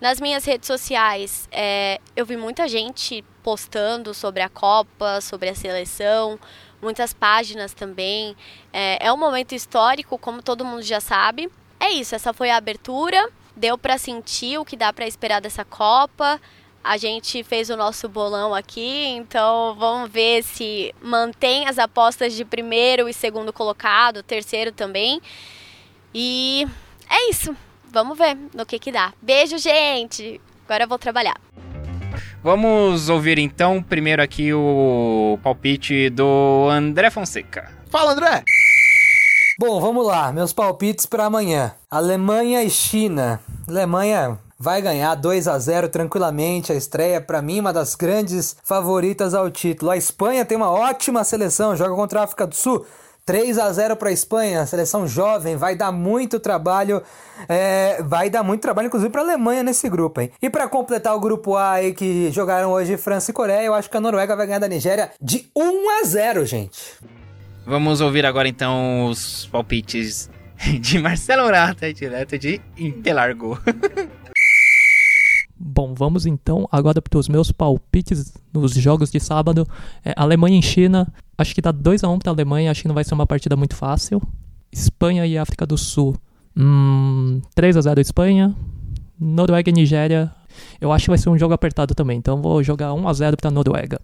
Nas 0.00 0.20
minhas 0.20 0.44
redes 0.44 0.66
sociais, 0.66 1.48
é, 1.50 2.00
eu 2.16 2.24
vi 2.24 2.36
muita 2.36 2.68
gente 2.68 3.24
postando 3.42 4.14
sobre 4.14 4.42
a 4.42 4.48
Copa, 4.48 5.20
sobre 5.20 5.48
a 5.48 5.54
seleção, 5.54 6.38
muitas 6.80 7.12
páginas 7.12 7.74
também. 7.74 8.36
É, 8.72 9.06
é 9.06 9.12
um 9.12 9.16
momento 9.16 9.54
histórico, 9.54 10.18
como 10.18 10.42
todo 10.42 10.64
mundo 10.64 10.82
já 10.82 11.00
sabe. 11.00 11.50
É 11.80 11.90
isso, 11.90 12.14
essa 12.14 12.32
foi 12.32 12.50
a 12.50 12.56
abertura. 12.56 13.30
Deu 13.58 13.76
para 13.76 13.98
sentir 13.98 14.58
o 14.58 14.64
que 14.64 14.76
dá 14.76 14.92
para 14.92 15.06
esperar 15.06 15.40
dessa 15.40 15.64
Copa. 15.64 16.40
A 16.82 16.96
gente 16.96 17.42
fez 17.42 17.68
o 17.70 17.76
nosso 17.76 18.08
bolão 18.08 18.54
aqui, 18.54 19.04
então 19.08 19.74
vamos 19.78 20.10
ver 20.10 20.42
se 20.42 20.94
mantém 21.02 21.66
as 21.66 21.78
apostas 21.78 22.34
de 22.34 22.44
primeiro 22.44 23.08
e 23.08 23.12
segundo 23.12 23.52
colocado, 23.52 24.22
terceiro 24.22 24.72
também. 24.72 25.20
E 26.14 26.66
é 27.10 27.30
isso. 27.30 27.54
Vamos 27.90 28.16
ver 28.16 28.36
no 28.54 28.64
que 28.64 28.78
que 28.78 28.92
dá. 28.92 29.12
Beijo, 29.20 29.58
gente. 29.58 30.40
Agora 30.64 30.84
eu 30.84 30.88
vou 30.88 30.98
trabalhar. 30.98 31.36
Vamos 32.42 33.08
ouvir 33.08 33.38
então 33.38 33.82
primeiro 33.82 34.22
aqui 34.22 34.52
o 34.52 35.38
palpite 35.42 36.08
do 36.10 36.68
André 36.70 37.10
Fonseca. 37.10 37.70
Fala, 37.90 38.12
André! 38.12 38.44
Bom, 39.60 39.80
vamos 39.80 40.06
lá, 40.06 40.30
meus 40.30 40.52
palpites 40.52 41.04
para 41.04 41.24
amanhã. 41.24 41.72
Alemanha 41.90 42.62
e 42.62 42.70
China. 42.70 43.40
Alemanha 43.66 44.38
vai 44.56 44.80
ganhar 44.80 45.12
2 45.16 45.48
a 45.48 45.58
0 45.58 45.88
tranquilamente. 45.88 46.70
A 46.70 46.76
estreia 46.76 47.20
para 47.20 47.42
mim 47.42 47.58
uma 47.58 47.72
das 47.72 47.96
grandes 47.96 48.54
favoritas 48.62 49.34
ao 49.34 49.50
título. 49.50 49.90
A 49.90 49.96
Espanha 49.96 50.44
tem 50.44 50.56
uma 50.56 50.70
ótima 50.70 51.24
seleção, 51.24 51.74
joga 51.74 51.96
contra 51.96 52.20
a 52.20 52.22
África 52.22 52.46
do 52.46 52.54
Sul. 52.54 52.86
3 53.26 53.58
a 53.58 53.72
0 53.72 53.96
para 53.96 54.10
a 54.10 54.12
Espanha, 54.12 54.64
seleção 54.64 55.08
jovem, 55.08 55.56
vai 55.56 55.74
dar 55.74 55.90
muito 55.90 56.38
trabalho, 56.38 57.02
é, 57.48 58.00
vai 58.04 58.30
dar 58.30 58.44
muito 58.44 58.62
trabalho 58.62 58.86
inclusive 58.86 59.10
para 59.10 59.22
a 59.22 59.24
Alemanha 59.24 59.64
nesse 59.64 59.88
grupo, 59.88 60.20
hein? 60.20 60.30
E 60.40 60.48
para 60.48 60.68
completar 60.68 61.16
o 61.16 61.20
grupo 61.20 61.56
A 61.56 61.72
aí 61.72 61.92
que 61.92 62.30
jogaram 62.30 62.70
hoje 62.70 62.96
França 62.96 63.32
e 63.32 63.34
Coreia, 63.34 63.64
eu 63.64 63.74
acho 63.74 63.90
que 63.90 63.96
a 63.96 64.00
Noruega 64.00 64.36
vai 64.36 64.46
ganhar 64.46 64.60
da 64.60 64.68
Nigéria 64.68 65.10
de 65.20 65.50
1 65.54 66.00
a 66.00 66.04
0, 66.04 66.46
gente. 66.46 66.96
Vamos 67.68 68.00
ouvir 68.00 68.24
agora 68.24 68.48
então 68.48 69.10
os 69.10 69.44
palpites 69.44 70.30
de 70.80 70.98
Marcelo 70.98 71.44
Murata, 71.44 71.92
direto 71.92 72.38
de 72.38 72.62
Interlargo. 72.78 73.60
Bom, 75.54 75.92
vamos 75.92 76.24
então 76.24 76.66
agora 76.72 77.02
para 77.02 77.18
os 77.18 77.28
meus 77.28 77.52
palpites 77.52 78.32
nos 78.54 78.72
jogos 78.72 79.10
de 79.10 79.20
sábado. 79.20 79.68
É, 80.02 80.14
Alemanha 80.16 80.58
e 80.58 80.62
China, 80.62 81.12
acho 81.36 81.54
que 81.54 81.60
dá 81.60 81.70
2 81.70 82.04
a 82.04 82.08
1 82.08 82.18
para 82.20 82.30
a 82.30 82.34
Alemanha, 82.34 82.70
acho 82.70 82.80
que 82.80 82.88
não 82.88 82.94
vai 82.94 83.04
ser 83.04 83.12
uma 83.12 83.26
partida 83.26 83.54
muito 83.54 83.76
fácil. 83.76 84.22
Espanha 84.72 85.26
e 85.26 85.36
África 85.36 85.66
do 85.66 85.76
Sul, 85.76 86.16
hum, 86.56 87.42
3 87.54 87.76
a 87.76 87.82
0 87.82 88.00
Espanha. 88.00 88.56
Noruega 89.20 89.68
e 89.68 89.74
Nigéria, 89.74 90.32
eu 90.80 90.90
acho 90.90 91.04
que 91.04 91.10
vai 91.10 91.18
ser 91.18 91.28
um 91.28 91.36
jogo 91.36 91.52
apertado 91.52 91.94
também, 91.94 92.16
então 92.16 92.40
vou 92.40 92.62
jogar 92.62 92.94
1 92.94 93.08
a 93.08 93.12
0 93.12 93.36
para 93.36 93.50
Noruega. 93.50 94.00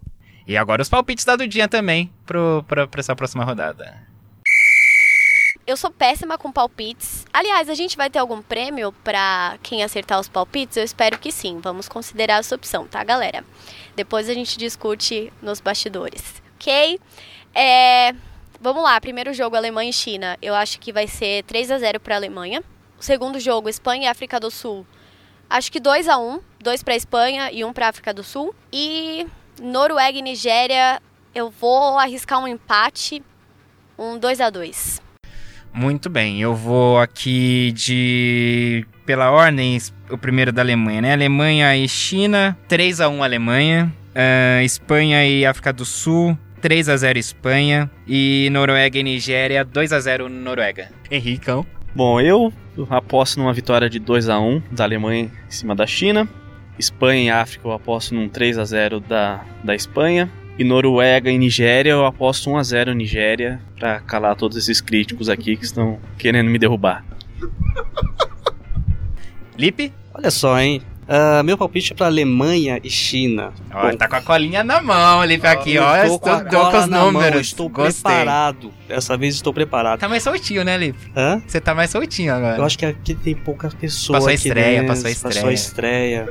E 0.46 0.56
agora 0.56 0.82
os 0.82 0.88
palpites 0.88 1.24
da 1.24 1.36
Dudinha 1.36 1.68
também 1.68 2.12
pro, 2.26 2.64
pra, 2.68 2.86
pra 2.86 3.00
essa 3.00 3.16
próxima 3.16 3.44
rodada. 3.44 4.02
Eu 5.66 5.76
sou 5.76 5.90
péssima 5.90 6.36
com 6.36 6.52
palpites. 6.52 7.24
Aliás, 7.32 7.70
a 7.70 7.74
gente 7.74 7.96
vai 7.96 8.10
ter 8.10 8.18
algum 8.18 8.42
prêmio 8.42 8.92
pra 9.02 9.58
quem 9.62 9.82
acertar 9.82 10.20
os 10.20 10.28
palpites? 10.28 10.76
Eu 10.76 10.84
espero 10.84 11.18
que 11.18 11.32
sim. 11.32 11.58
Vamos 11.62 11.88
considerar 11.88 12.40
essa 12.40 12.54
opção, 12.54 12.86
tá, 12.86 13.02
galera? 13.02 13.42
Depois 13.96 14.28
a 14.28 14.34
gente 14.34 14.58
discute 14.58 15.32
nos 15.40 15.60
bastidores, 15.60 16.42
ok? 16.56 17.00
É, 17.54 18.14
Vamos 18.64 18.82
lá, 18.82 18.98
primeiro 18.98 19.34
jogo 19.34 19.56
Alemanha 19.56 19.90
e 19.90 19.92
China. 19.92 20.38
Eu 20.40 20.54
acho 20.54 20.80
que 20.80 20.90
vai 20.90 21.06
ser 21.06 21.44
3 21.44 21.70
a 21.70 21.78
0 21.78 22.00
para 22.00 22.14
a 22.14 22.16
Alemanha. 22.16 22.64
O 22.98 23.02
segundo 23.02 23.38
jogo 23.38 23.68
Espanha 23.68 24.04
e 24.04 24.06
África 24.06 24.40
do 24.40 24.50
Sul. 24.50 24.86
Acho 25.50 25.70
que 25.70 25.78
2 25.78 26.08
a 26.08 26.16
1, 26.16 26.40
2 26.60 26.82
para 26.82 26.96
Espanha 26.96 27.52
e 27.52 27.62
1 27.62 27.72
para 27.74 27.88
África 27.88 28.14
do 28.14 28.24
Sul. 28.24 28.54
E 28.72 29.26
Noruega 29.62 30.18
e 30.18 30.22
Nigéria, 30.22 31.00
eu 31.34 31.50
vou 31.50 31.98
arriscar 31.98 32.38
um 32.40 32.48
empate, 32.48 33.22
um 33.98 34.18
2 34.18 34.40
a 34.40 34.50
2. 34.50 35.02
Muito 35.72 36.08
bem, 36.08 36.40
eu 36.40 36.54
vou 36.54 36.98
aqui 36.98 37.72
de. 37.72 38.86
Pela 39.04 39.30
ordem, 39.30 39.76
o 40.08 40.16
primeiro 40.16 40.52
da 40.52 40.62
Alemanha, 40.62 41.02
né? 41.02 41.12
Alemanha 41.12 41.76
e 41.76 41.88
China, 41.88 42.56
3 42.68 43.00
a 43.00 43.08
1 43.08 43.22
Alemanha. 43.22 43.92
Ah, 44.14 44.62
Espanha 44.62 45.26
e 45.26 45.44
África 45.44 45.72
do 45.72 45.84
Sul, 45.84 46.38
3 46.60 46.88
a 46.88 46.96
0 46.96 47.18
Espanha. 47.18 47.90
E 48.06 48.48
Noruega 48.52 48.98
e 48.98 49.02
Nigéria, 49.02 49.64
2 49.64 49.92
a 49.92 50.00
0 50.00 50.28
Noruega. 50.28 50.90
Henricão. 51.10 51.66
Bom, 51.94 52.20
eu 52.20 52.52
aposto 52.88 53.38
numa 53.38 53.52
vitória 53.52 53.90
de 53.90 53.98
2 53.98 54.28
a 54.28 54.38
1 54.38 54.62
da 54.70 54.84
Alemanha 54.84 55.24
em 55.24 55.50
cima 55.50 55.74
da 55.74 55.86
China. 55.86 56.28
Espanha 56.78 57.22
e 57.22 57.30
África 57.30 57.68
eu 57.68 57.72
aposto 57.72 58.14
num 58.14 58.28
3 58.28 58.58
a 58.58 58.64
0 58.64 59.00
da, 59.00 59.44
da 59.62 59.74
Espanha. 59.74 60.30
E 60.56 60.62
Noruega 60.62 61.30
e 61.30 61.38
Nigéria 61.38 61.90
eu 61.90 62.06
aposto 62.06 62.48
1 62.50 62.56
a 62.56 62.62
0 62.62 62.94
Nigéria 62.94 63.60
pra 63.76 64.00
calar 64.00 64.36
todos 64.36 64.56
esses 64.56 64.80
críticos 64.80 65.28
aqui 65.28 65.56
que 65.56 65.64
estão 65.64 65.98
querendo 66.16 66.48
me 66.48 66.58
derrubar. 66.58 67.04
Lipe? 69.58 69.92
Olha 70.12 70.30
só, 70.30 70.60
hein? 70.60 70.80
Ah, 71.08 71.42
meu 71.42 71.58
palpite 71.58 71.92
é 71.92 71.96
pra 71.96 72.06
Alemanha 72.06 72.80
e 72.82 72.88
China. 72.90 73.52
Ó, 73.72 73.90
Bom, 73.90 73.96
tá 73.96 74.08
com 74.08 74.16
a 74.16 74.20
colinha 74.22 74.64
na 74.64 74.80
mão, 74.80 75.24
Lipe, 75.24 75.46
aqui, 75.46 75.74
eu 75.74 75.82
ó. 75.82 76.06
tô 76.06 76.18
com 76.18 76.30
a 76.30 76.36
Estudou 76.38 76.60
com 76.64 76.70
cola 76.70 76.84
os 76.84 76.88
na 76.90 76.98
mão, 76.98 77.12
números. 77.12 77.40
estou 77.48 77.68
Gostei. 77.68 78.02
preparado. 78.12 78.72
Dessa 78.88 79.16
vez 79.16 79.34
estou 79.34 79.52
preparado. 79.52 80.00
Tá 80.00 80.08
mais 80.08 80.22
soltinho, 80.22 80.64
né, 80.64 80.76
Lipe? 80.76 80.98
Hã? 81.16 81.42
Você 81.46 81.60
tá 81.60 81.74
mais 81.74 81.90
soltinho 81.90 82.34
agora. 82.34 82.56
Eu 82.56 82.64
acho 82.64 82.78
que 82.78 82.86
aqui 82.86 83.14
tem 83.14 83.34
poucas 83.34 83.74
pessoas. 83.74 84.16
Passou 84.18 84.30
a 84.30 84.32
aqui 84.34 84.48
estreia, 84.48 84.80
dentro, 84.80 84.86
passou 84.88 85.06
a 85.06 85.10
estreia. 85.10 85.34
Passou 85.34 85.48
a 85.48 85.52
estreia. 85.52 86.26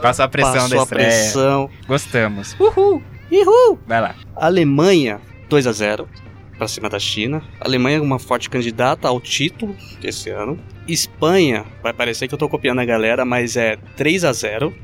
Passou 0.00 0.24
a 0.24 0.28
pressão 0.28 0.52
passou 0.54 0.68
da 0.70 0.76
a 0.76 0.82
estreia. 0.82 1.08
pressão. 1.08 1.70
Gostamos. 1.86 2.56
Uhul. 2.58 3.02
Uhul! 3.30 3.78
Vai 3.86 4.00
lá. 4.00 4.14
Alemanha 4.36 5.20
2 5.48 5.66
a 5.66 5.72
0 5.72 6.08
para 6.56 6.68
cima 6.68 6.88
da 6.88 6.98
China. 6.98 7.42
Alemanha 7.60 7.98
é 7.98 8.00
uma 8.00 8.18
forte 8.18 8.48
candidata 8.48 9.08
ao 9.08 9.20
título 9.20 9.74
esse 10.02 10.30
ano. 10.30 10.58
Espanha, 10.86 11.64
vai 11.82 11.92
parecer 11.92 12.28
que 12.28 12.34
eu 12.34 12.38
tô 12.38 12.48
copiando 12.48 12.78
a 12.80 12.84
galera, 12.84 13.24
mas 13.24 13.56
é 13.56 13.76
3 13.96 14.24
a 14.24 14.32
0 14.32 14.74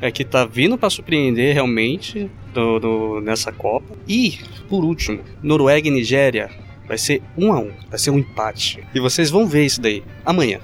É 0.00 0.10
que 0.10 0.24
tá 0.24 0.44
vindo 0.44 0.78
para 0.78 0.88
surpreender 0.88 1.52
realmente 1.54 2.30
do, 2.54 2.78
do- 2.78 3.20
nessa 3.20 3.50
Copa. 3.52 3.94
E, 4.08 4.38
por 4.68 4.84
último, 4.84 5.20
Noruega 5.42 5.88
e 5.88 5.90
Nigéria 5.90 6.48
vai 6.86 6.96
ser 6.96 7.22
1 7.36 7.52
a 7.52 7.58
1 7.60 7.72
vai 7.90 7.98
ser 7.98 8.10
um 8.10 8.18
empate. 8.18 8.82
E 8.94 9.00
vocês 9.00 9.30
vão 9.30 9.46
ver 9.46 9.66
isso 9.66 9.80
daí 9.80 10.02
amanhã. 10.24 10.60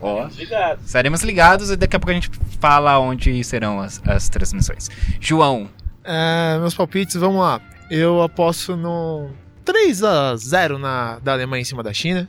Ó. 0.00 0.26
Obrigado. 0.26 0.80
Estaremos 0.84 1.22
ligados 1.22 1.70
e 1.70 1.76
daqui 1.76 1.96
a 1.96 1.98
pouco 1.98 2.12
a 2.12 2.14
gente 2.14 2.30
fala 2.60 2.98
onde 3.00 3.42
serão 3.42 3.80
as, 3.80 4.00
as 4.06 4.28
transmissões. 4.28 4.88
João, 5.20 5.68
É, 6.04 6.56
meus 6.60 6.74
palpites, 6.74 7.16
vamos 7.16 7.40
lá. 7.40 7.60
Eu 7.90 8.22
aposto 8.22 8.76
no 8.76 9.30
3 9.68 10.02
a 10.02 10.34
0 10.34 10.78
na, 10.78 11.18
da 11.18 11.34
Alemanha 11.34 11.60
em 11.60 11.64
cima 11.64 11.82
da 11.82 11.92
China. 11.92 12.26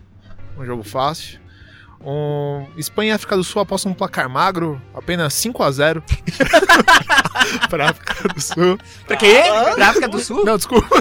Um 0.58 0.66
jogo 0.66 0.84
fácil. 0.84 1.40
Um, 2.04 2.68
Espanha 2.76 3.12
e 3.12 3.16
África 3.16 3.38
do 3.38 3.46
Sul 3.46 3.62
aposto 3.62 3.88
um 3.88 3.94
placar 3.94 4.30
magro, 4.30 4.82
apenas 4.94 5.34
5 5.36 5.64
a 5.64 5.72
0 5.72 6.04
pra 7.70 7.92
África 7.92 8.28
do 8.28 8.42
Sul. 8.42 8.78
Pra 9.08 9.16
quê? 9.16 9.42
Pra 9.74 9.88
África 9.88 10.10
do 10.10 10.20
Sul? 10.20 10.44
Não, 10.44 10.58
desculpa. 10.58 10.90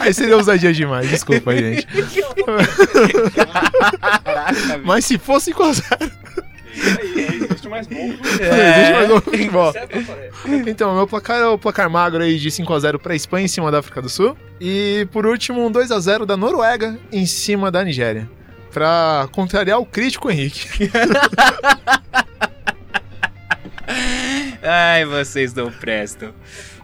Aí 0.00 0.12
seria 0.12 0.36
ousadia 0.36 0.74
demais, 0.74 1.08
desculpa 1.08 1.52
aí, 1.52 1.76
gente. 1.76 1.86
Mas 4.84 5.06
se 5.06 5.18
fosse 5.18 5.52
5 7.82 7.82
a 7.82 7.82
0 7.82 7.84
Existe 7.84 7.84
mais 7.84 7.86
bom. 7.86 8.14
Deixa 8.38 8.92
mais 8.92 9.10
um 9.10 9.20
futebol. 9.20 9.72
Então, 10.66 10.94
meu 10.94 11.06
placar 11.06 11.38
é 11.38 11.46
o 11.46 11.58
placar 11.58 11.90
magro 11.90 12.22
aí 12.22 12.38
de 12.38 12.48
5x0 12.50 12.98
pra 12.98 13.14
Espanha 13.14 13.44
em 13.44 13.48
cima 13.48 13.70
da 13.70 13.78
África 13.78 14.00
do 14.00 14.08
Sul. 14.08 14.36
E 14.60 15.08
por 15.10 15.26
último, 15.26 15.64
um 15.66 15.72
2x0 15.72 16.24
da 16.24 16.36
Noruega 16.36 16.98
em 17.10 17.26
cima 17.26 17.70
da 17.70 17.82
Nigéria. 17.82 18.28
Pra 18.72 19.28
contrariar 19.32 19.78
o 19.78 19.86
crítico 19.86 20.30
Henrique. 20.30 20.90
Ai, 24.62 25.04
vocês 25.04 25.52
não 25.52 25.70
prestam. 25.70 26.32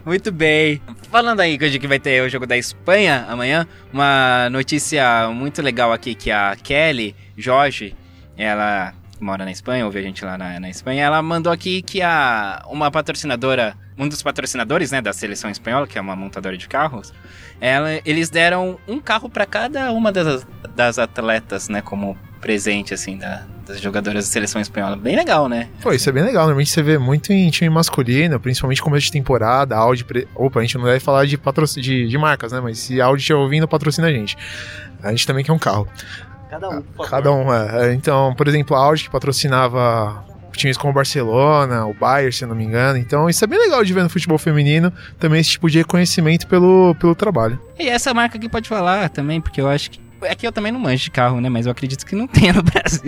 Muito 0.05 0.31
bem. 0.31 0.81
Falando 1.11 1.39
aí 1.41 1.57
que 1.57 1.87
vai 1.87 1.99
ter 1.99 2.21
o 2.23 2.29
jogo 2.29 2.47
da 2.47 2.57
Espanha 2.57 3.25
amanhã, 3.27 3.67
uma 3.91 4.49
notícia 4.49 5.29
muito 5.29 5.61
legal 5.61 5.91
aqui 5.91 6.15
que 6.15 6.31
a 6.31 6.55
Kelly 6.55 7.15
Jorge, 7.37 7.95
ela 8.37 8.93
mora 9.21 9.45
na 9.45 9.51
Espanha, 9.51 9.85
ouve 9.85 9.99
a 9.99 10.01
gente 10.01 10.25
lá 10.25 10.37
na, 10.37 10.59
na 10.59 10.69
Espanha, 10.69 11.03
ela 11.03 11.21
mandou 11.21 11.53
aqui 11.53 11.81
que 11.81 12.01
a 12.01 12.63
uma 12.67 12.89
patrocinadora, 12.89 13.75
um 13.97 14.07
dos 14.07 14.21
patrocinadores, 14.21 14.91
né, 14.91 15.01
da 15.01 15.13
seleção 15.13 15.49
espanhola, 15.49 15.87
que 15.87 15.97
é 15.97 16.01
uma 16.01 16.15
montadora 16.15 16.57
de 16.57 16.67
carros, 16.67 17.13
ela, 17.59 18.01
eles 18.03 18.29
deram 18.29 18.79
um 18.87 18.99
carro 18.99 19.29
para 19.29 19.45
cada 19.45 19.91
uma 19.91 20.11
das, 20.11 20.45
das 20.75 20.97
atletas, 20.97 21.69
né, 21.69 21.81
como 21.81 22.17
presente 22.41 22.93
assim 22.93 23.17
da, 23.17 23.43
das 23.67 23.79
jogadoras 23.79 24.25
da 24.25 24.31
seleção 24.31 24.59
espanhola. 24.59 24.95
Bem 24.95 25.15
legal, 25.15 25.47
né? 25.47 25.69
Pô, 25.81 25.93
isso 25.93 26.09
é 26.09 26.11
bem 26.11 26.23
legal. 26.23 26.43
Normalmente 26.45 26.71
você 26.71 26.81
vê 26.81 26.97
muito 26.97 27.31
em 27.31 27.49
time 27.51 27.69
masculino, 27.69 28.39
principalmente 28.39 28.81
começo 28.81 29.05
de 29.05 29.11
temporada, 29.11 29.75
Audi. 29.77 30.03
Pre... 30.03 30.27
Opa, 30.33 30.59
a 30.59 30.63
gente 30.63 30.75
não 30.77 30.85
deve 30.85 30.99
falar 30.99 31.25
de, 31.25 31.37
patroc... 31.37 31.69
de, 31.79 32.07
de 32.07 32.17
marcas, 32.17 32.51
né? 32.51 32.59
Mas 32.59 32.79
se 32.79 32.99
Audi 32.99 33.21
estiver 33.21 33.37
ouvindo, 33.37 33.67
patrocina 33.67 34.07
a 34.07 34.11
gente. 34.11 34.35
A 35.03 35.11
gente 35.11 35.25
também 35.25 35.45
quer 35.45 35.51
um 35.51 35.59
carro. 35.59 35.87
Cada 36.51 36.69
um, 36.69 36.81
por 36.81 37.07
favor. 37.07 37.09
Cada 37.09 37.31
um, 37.31 37.53
é. 37.53 37.93
Então, 37.93 38.35
por 38.35 38.47
exemplo, 38.47 38.75
a 38.75 38.79
Audi 38.79 39.05
que 39.05 39.09
patrocinava 39.09 40.23
times 40.51 40.75
como 40.77 40.91
o 40.91 40.93
Barcelona, 40.93 41.85
o 41.85 41.93
Bayern, 41.93 42.31
se 42.31 42.43
eu 42.43 42.47
não 42.49 42.55
me 42.55 42.63
engano. 42.65 42.97
Então, 42.99 43.29
isso 43.29 43.43
é 43.43 43.47
bem 43.47 43.57
legal 43.57 43.83
de 43.83 43.93
ver 43.93 44.03
no 44.03 44.09
futebol 44.09 44.37
feminino, 44.37 44.91
também 45.17 45.39
esse 45.39 45.51
tipo 45.51 45.69
de 45.69 45.77
reconhecimento 45.79 46.45
pelo, 46.47 46.93
pelo 46.99 47.15
trabalho. 47.15 47.57
E 47.79 47.87
essa 47.87 48.13
marca 48.13 48.37
aqui 48.37 48.49
pode 48.49 48.67
falar 48.67 49.09
também, 49.09 49.39
porque 49.41 49.59
eu 49.61 49.67
acho 49.69 49.89
que. 49.91 49.99
É 50.23 50.35
que 50.35 50.45
eu 50.45 50.51
também 50.51 50.71
não 50.71 50.79
manjo 50.79 51.05
de 51.05 51.09
carro, 51.09 51.41
né? 51.41 51.49
Mas 51.49 51.65
eu 51.65 51.71
acredito 51.71 52.05
que 52.05 52.15
não 52.15 52.27
tenha 52.29 52.53
no 52.53 52.61
Brasil. 52.61 53.01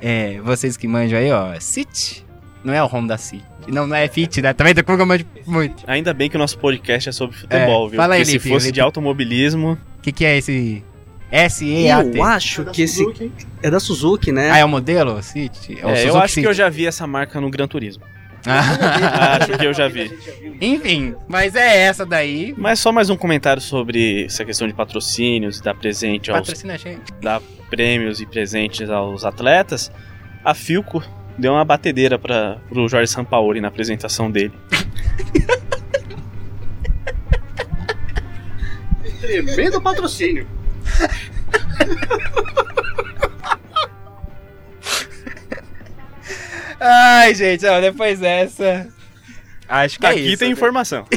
É, 0.00 0.40
vocês 0.42 0.76
que 0.76 0.86
manjam 0.86 1.18
aí, 1.18 1.30
ó. 1.30 1.58
City. 1.60 2.24
Não 2.64 2.72
é 2.72 2.82
o 2.82 2.86
Honda 2.86 3.18
City. 3.18 3.44
Não, 3.68 3.86
não 3.86 3.96
é 3.96 4.06
Fit, 4.08 4.40
né? 4.40 4.52
Também 4.52 4.72
a 4.76 4.84
pouco 4.84 5.02
eu 5.02 5.06
manjo 5.06 5.24
muito. 5.46 5.82
Ainda 5.88 6.14
bem 6.14 6.30
que 6.30 6.36
o 6.36 6.38
nosso 6.38 6.56
podcast 6.58 7.08
é 7.08 7.12
sobre 7.12 7.36
futebol, 7.36 7.86
É, 7.86 7.90
viu? 7.90 7.96
fala 7.96 8.14
aí, 8.14 8.20
Porque 8.20 8.30
se 8.30 8.36
Lipe, 8.38 8.48
fosse 8.48 8.66
Lipe. 8.66 8.74
de 8.74 8.80
automobilismo, 8.80 9.72
O 9.98 10.02
que, 10.02 10.12
que 10.12 10.24
é 10.24 10.38
esse. 10.38 10.84
S-E-A-T? 11.30 12.18
Eu 12.18 12.24
acho 12.24 12.64
que 12.66 12.82
esse 12.82 13.04
é 13.62 13.70
da 13.70 13.80
Suzuki, 13.80 14.30
né? 14.30 14.50
Ah, 14.50 14.58
é 14.58 14.64
o 14.64 14.68
modelo? 14.68 15.20
City? 15.22 15.78
É 15.80 15.86
o 15.86 15.90
é, 15.90 16.08
eu 16.08 16.16
acho 16.16 16.34
que 16.40 16.46
eu 16.46 16.54
já 16.54 16.68
vi 16.68 16.86
essa 16.86 17.06
marca 17.06 17.40
no 17.40 17.50
Gran 17.50 17.66
Turismo. 17.66 18.04
Ah, 18.48 19.38
acho 19.42 19.58
que 19.58 19.66
eu 19.66 19.74
já 19.74 19.88
vi. 19.88 20.08
Enfim, 20.60 21.16
mas 21.26 21.56
é 21.56 21.78
essa 21.82 22.06
daí. 22.06 22.54
Mas 22.56 22.78
só 22.78 22.92
mais 22.92 23.10
um 23.10 23.16
comentário 23.16 23.60
sobre 23.60 24.26
essa 24.26 24.44
questão 24.44 24.68
de 24.68 24.74
patrocínios, 24.74 25.60
dar 25.60 25.74
presente 25.74 26.30
aos, 26.30 26.38
Patrocina 26.38 26.74
a 26.74 26.76
gente. 26.76 27.12
dar 27.20 27.42
prêmios 27.68 28.20
e 28.20 28.26
presentes 28.26 28.88
aos 28.88 29.24
atletas. 29.24 29.90
A 30.44 30.54
Filco 30.54 31.02
deu 31.36 31.54
uma 31.54 31.64
batedeira 31.64 32.20
para 32.20 32.58
pro 32.68 32.86
Jorge 32.86 33.10
Sampaoli 33.10 33.60
na 33.60 33.66
apresentação 33.66 34.30
dele. 34.30 34.52
Tremendo 39.20 39.80
patrocínio. 39.80 40.46
Ai, 46.80 47.34
gente, 47.34 47.64
ó, 47.66 47.80
depois 47.80 48.18
dessa. 48.20 48.88
Acho 49.68 49.98
que 49.98 50.06
é 50.06 50.10
Aqui 50.10 50.20
isso. 50.20 50.38
tem 50.38 50.48
né? 50.48 50.52
informação. 50.52 51.06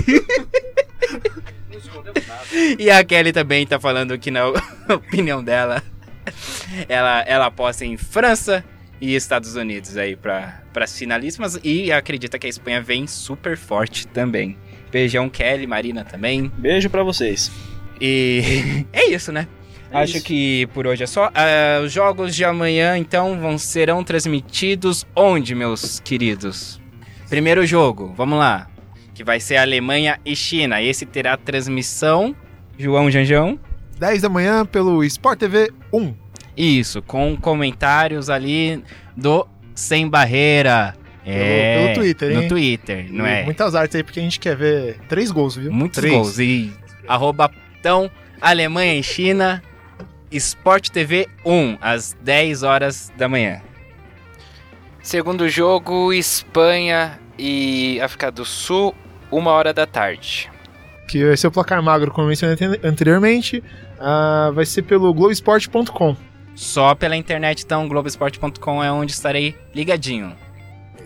E 2.78 2.90
a 2.90 3.04
Kelly 3.04 3.32
também 3.32 3.66
tá 3.66 3.80
falando 3.80 4.18
que 4.18 4.32
na 4.32 4.48
opinião 4.90 5.44
dela, 5.44 5.84
ela, 6.88 7.22
ela 7.22 7.46
aposta 7.46 7.86
em 7.86 7.96
França 7.98 8.64
e 9.00 9.16
Estados 9.16 9.56
Unidos 9.56 9.96
aí 9.98 10.16
para 10.16 10.62
as 10.76 10.98
finalíssimas 10.98 11.60
e 11.64 11.92
acredita 11.92 12.38
que 12.38 12.48
a 12.48 12.50
Espanha 12.50 12.82
vem 12.82 13.08
super 13.08 13.58
forte 13.58 14.08
também. 14.08 14.58
Beijão 14.92 15.30
Kelly, 15.30 15.68
Marina 15.68 16.04
também. 16.04 16.52
Beijo 16.58 16.90
pra 16.90 17.04
vocês. 17.04 17.52
E 18.02 18.86
é 18.92 19.10
isso, 19.10 19.32
né? 19.32 19.48
Acho 19.92 20.22
que 20.22 20.68
por 20.68 20.86
hoje 20.86 21.04
é 21.04 21.08
só. 21.08 21.32
Ah, 21.34 21.82
os 21.84 21.92
jogos 21.92 22.36
de 22.36 22.46
amanhã, 22.46 22.98
então, 22.98 23.40
vão 23.40 23.58
serão 23.58 24.04
transmitidos 24.04 25.06
onde, 25.16 25.56
meus 25.56 26.00
queridos? 26.00 26.80
Primeiro 27.30 27.66
jogo, 27.66 28.14
vamos 28.16 28.38
lá. 28.38 28.68
Que 29.14 29.24
vai 29.24 29.40
ser 29.40 29.58
Alemanha 29.58 30.20
e 30.26 30.36
China. 30.36 30.82
Esse 30.82 31.06
terá 31.06 31.36
transmissão. 31.36 32.36
João 32.78 33.10
Janjão. 33.12 33.60
10 34.00 34.22
da 34.22 34.30
manhã 34.30 34.66
pelo 34.66 35.04
Sport 35.04 35.40
TV 35.40 35.72
1. 35.92 36.14
Isso, 36.56 37.02
com 37.02 37.36
comentários 37.36 38.30
ali 38.30 38.84
do 39.16 39.48
Sem 39.76 40.08
Barreira. 40.08 40.96
É, 41.26 41.84
pelo 41.84 41.96
Twitter, 41.96 42.32
hein? 42.32 42.38
No 42.44 42.48
Twitter, 42.48 43.08
não 43.12 43.28
E 43.28 43.30
é? 43.30 43.44
Muitas 43.44 43.76
artes 43.76 43.96
aí, 43.96 44.04
porque 44.04 44.20
a 44.20 44.24
gente 44.24 44.40
quer 44.40 44.56
ver 44.56 44.98
três 45.08 45.32
gols, 45.32 45.56
viu? 45.58 45.72
Muitos 45.72 46.00
três. 46.00 46.14
gols. 46.14 46.40
E 46.40 46.72
arroba 47.08 47.52
então, 47.80 48.10
Alemanha 48.42 48.96
e 48.96 49.04
China, 49.04 49.62
Sport 50.38 50.90
TV 50.90 51.28
1, 51.46 51.78
às 51.82 52.14
10 52.22 52.64
horas 52.64 53.12
da 53.18 53.28
manhã. 53.28 53.62
Segundo 55.02 55.48
jogo, 55.50 56.14
Espanha 56.14 57.20
e 57.38 58.00
África 58.02 58.32
do 58.32 58.46
Sul, 58.46 58.94
1 59.32 59.46
hora 59.48 59.74
da 59.74 59.86
tarde. 59.88 60.50
Que 61.08 61.26
vai 61.26 61.38
ser 61.38 61.48
o 61.48 61.52
placar 61.52 61.82
magro, 61.82 62.12
como 62.12 62.26
eu 62.26 62.30
mencionei 62.30 62.54
ante- 62.56 62.86
anteriormente. 62.86 63.64
ah, 64.00 64.52
vai 64.54 64.66
ser 64.66 64.84
pelo 64.84 65.14
Globesport.com. 65.14 66.16
Só 66.56 66.94
pela 66.94 67.16
internet, 67.16 67.64
então, 67.64 67.88
Globoesporte.com 67.88 68.84
é 68.84 68.92
onde 68.92 69.14
estarei 69.14 69.56
ligadinho. 69.74 70.36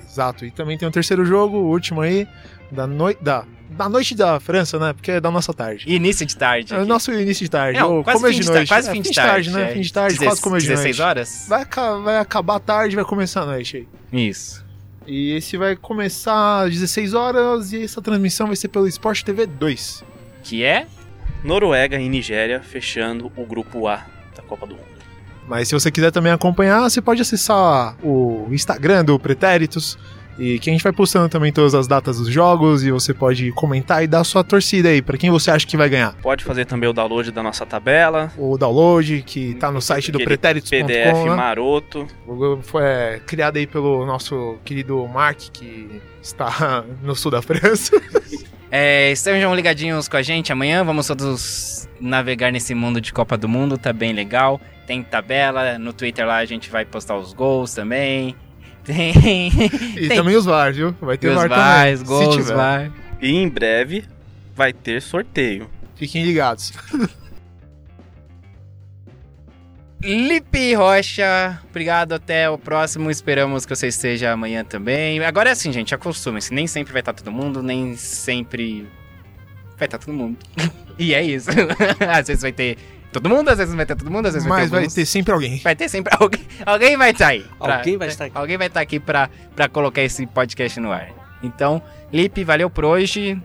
Exato. 0.03 0.45
E 0.45 0.51
também 0.51 0.77
tem 0.77 0.87
o 0.87 0.91
terceiro 0.91 1.23
jogo, 1.25 1.57
o 1.57 1.69
último 1.69 2.01
aí, 2.01 2.27
da, 2.71 2.85
noi 2.87 3.15
da, 3.21 3.45
da 3.73 3.89
noite 3.89 4.15
da 4.15 4.39
França, 4.39 4.77
né? 4.79 4.93
Porque 4.93 5.11
é 5.11 5.19
da 5.21 5.29
nossa 5.31 5.53
tarde. 5.53 5.85
Início 5.87 6.25
de 6.25 6.35
tarde. 6.37 6.73
É 6.73 6.77
o 6.79 6.85
nosso 6.85 7.11
início 7.11 7.43
de 7.45 7.49
tarde. 7.51 7.79
Não, 7.79 7.97
ou 7.97 8.03
quase 8.03 8.19
começo 8.21 8.39
de 8.39 8.47
noite. 8.49 8.67
quase 8.67 8.89
É, 8.89 8.91
fim 8.91 9.01
de 9.01 9.11
tarde. 9.11 9.49
né? 9.51 9.71
é. 9.71 9.73
Fim 9.73 9.81
de 9.81 9.93
tarde, 9.93 10.17
quase 10.17 10.41
começo 10.41 10.65
de 10.65 10.69
16 10.71 10.97
noite. 10.97 11.07
horas? 11.09 11.45
Vai, 11.49 11.65
vai 12.03 12.17
acabar 12.17 12.55
a 12.55 12.59
tarde, 12.59 12.95
vai 12.95 13.05
começar 13.05 13.41
a 13.41 13.45
noite 13.45 13.77
aí. 13.77 13.87
Isso. 14.27 14.63
E 15.05 15.31
esse 15.35 15.57
vai 15.57 15.75
começar 15.75 16.63
às 16.63 16.71
16 16.73 17.13
horas 17.13 17.73
e 17.73 17.83
essa 17.83 18.01
transmissão 18.01 18.47
vai 18.47 18.55
ser 18.55 18.69
pelo 18.69 18.87
Sport 18.87 19.23
TV 19.23 19.45
2. 19.45 20.03
Que 20.43 20.63
é? 20.63 20.87
Noruega 21.43 21.99
e 21.99 22.07
Nigéria 22.07 22.61
fechando 22.61 23.29
o 23.35 23.45
grupo 23.45 23.85
A 23.87 24.05
da 24.35 24.41
Copa 24.43 24.65
do 24.65 24.75
Mundo. 24.75 24.85
Mas 25.45 25.67
se 25.67 25.73
você 25.73 25.91
quiser 25.91 26.09
também 26.09 26.31
acompanhar, 26.31 26.89
você 26.89 27.01
pode 27.01 27.21
acessar 27.21 27.97
o 28.01 28.47
Instagram 28.49 29.03
do 29.03 29.19
Pretéritos. 29.19 29.97
E 30.37 30.57
que 30.59 30.69
a 30.69 30.73
gente 30.73 30.83
vai 30.83 30.91
postando 30.91 31.29
também 31.29 31.51
todas 31.51 31.75
as 31.75 31.87
datas 31.87 32.17
dos 32.17 32.27
jogos 32.29 32.83
e 32.83 32.91
você 32.91 33.13
pode 33.13 33.51
comentar 33.51 34.03
e 34.03 34.07
dar 34.07 34.23
sua 34.23 34.43
torcida 34.43 34.89
aí 34.89 35.01
para 35.01 35.17
quem 35.17 35.29
você 35.29 35.51
acha 35.51 35.65
que 35.65 35.77
vai 35.77 35.89
ganhar. 35.89 36.13
Pode 36.21 36.43
fazer 36.43 36.65
também 36.65 36.89
o 36.89 36.93
download 36.93 37.31
da 37.31 37.43
nossa 37.43 37.65
tabela. 37.65 38.31
O 38.37 38.57
download 38.57 39.23
que 39.25 39.53
tá 39.55 39.71
no 39.71 39.81
site 39.81 40.11
do 40.11 40.17
Aquele 40.17 40.25
pretéritos.com. 40.25 40.87
PDF 40.87 41.25
né? 41.25 41.35
maroto. 41.35 42.07
Foi 42.63 42.83
é, 42.83 43.21
criado 43.25 43.57
aí 43.57 43.67
pelo 43.67 44.05
nosso 44.05 44.57
querido 44.65 45.07
Mark, 45.07 45.37
que 45.51 46.01
está 46.21 46.83
no 47.03 47.15
sul 47.15 47.31
da 47.31 47.41
França. 47.41 48.01
É, 48.75 49.11
estejam 49.11 49.53
ligadinhos 49.53 50.07
com 50.07 50.17
a 50.17 50.23
gente 50.23 50.51
amanhã. 50.51 50.83
Vamos 50.83 51.05
todos 51.05 51.87
navegar 52.01 52.51
nesse 52.51 52.73
mundo 52.73 52.99
de 52.99 53.13
Copa 53.13 53.37
do 53.37 53.47
Mundo, 53.47 53.77
tá 53.77 53.93
bem 53.93 54.13
legal. 54.13 54.59
Tem 54.87 55.03
tabela, 55.03 55.77
no 55.77 55.93
Twitter 55.93 56.25
lá 56.25 56.37
a 56.37 56.45
gente 56.45 56.71
vai 56.71 56.83
postar 56.83 57.15
os 57.15 57.33
gols 57.33 57.75
também. 57.75 58.35
Tem. 58.83 59.51
E 59.97 60.07
Tem. 60.07 60.17
também 60.17 60.35
os 60.35 60.45
VAR, 60.45 60.73
viu? 60.73 60.93
Vai 61.01 61.17
ter 61.17 61.29
os 61.29 61.35
VAR 61.35 61.49
VARs, 61.49 62.01
também. 62.01 62.17
gols, 62.17 62.35
se 62.35 62.41
tiver. 62.41 62.55
VAR. 62.55 62.91
E 63.21 63.31
em 63.31 63.47
breve 63.47 64.05
vai 64.55 64.73
ter 64.73 65.01
sorteio. 65.01 65.69
Fiquem 65.95 66.25
ligados. 66.25 66.73
Lipe 70.03 70.73
Rocha, 70.73 71.61
obrigado, 71.69 72.11
até 72.11 72.49
o 72.49 72.57
próximo. 72.57 73.09
Esperamos 73.09 73.65
que 73.65 73.73
você 73.73 73.87
esteja 73.87 74.33
amanhã 74.33 74.61
também. 74.65 75.23
Agora 75.23 75.47
é 75.47 75.53
assim, 75.53 75.71
gente, 75.71 75.95
acostumem-se. 75.95 76.53
Nem 76.53 76.67
sempre 76.67 76.91
vai 76.91 77.01
estar 77.01 77.13
todo 77.13 77.31
mundo, 77.31 77.63
nem 77.63 77.95
sempre 77.95 78.85
vai 79.77 79.87
estar 79.87 79.97
todo 79.97 80.13
mundo. 80.13 80.37
e 80.99 81.13
é 81.13 81.23
isso. 81.23 81.49
às 82.05 82.27
vezes 82.27 82.41
vai 82.41 82.51
ter 82.51 82.77
todo 83.13 83.29
mundo, 83.29 83.47
às 83.49 83.57
vezes 83.57 83.71
não 83.71 83.77
vai 83.77 83.85
ter 83.85 83.95
todo 83.95 84.11
mundo, 84.11 84.25
às 84.25 84.33
vezes 84.33 84.47
vai 84.47 84.57
Mas 84.59 84.65
ter 84.69 84.71
vai 84.71 84.79
alguns. 84.81 84.93
ter 84.93 85.05
sempre 85.05 85.31
alguém. 85.33 85.57
Vai 85.63 85.75
ter 85.75 85.87
sempre 85.89 86.13
alguém. 86.19 86.41
Alguém 86.65 86.97
vai 86.97 87.11
estar 87.11 87.27
aí. 87.27 87.45
pra- 87.59 87.77
Alguém 87.77 87.97
vai 87.97 88.07
estar 88.09 88.25
aqui. 88.25 88.37
Alguém 88.37 88.57
vai 88.57 88.67
estar 88.67 88.81
aqui 88.81 88.99
pra, 88.99 89.29
pra 89.55 89.69
colocar 89.69 90.01
esse 90.01 90.25
podcast 90.27 90.79
no 90.79 90.91
ar. 90.91 91.09
Então, 91.41 91.81
Lipe, 92.11 92.43
valeu 92.43 92.69
por 92.69 92.83
hoje. 92.85 93.41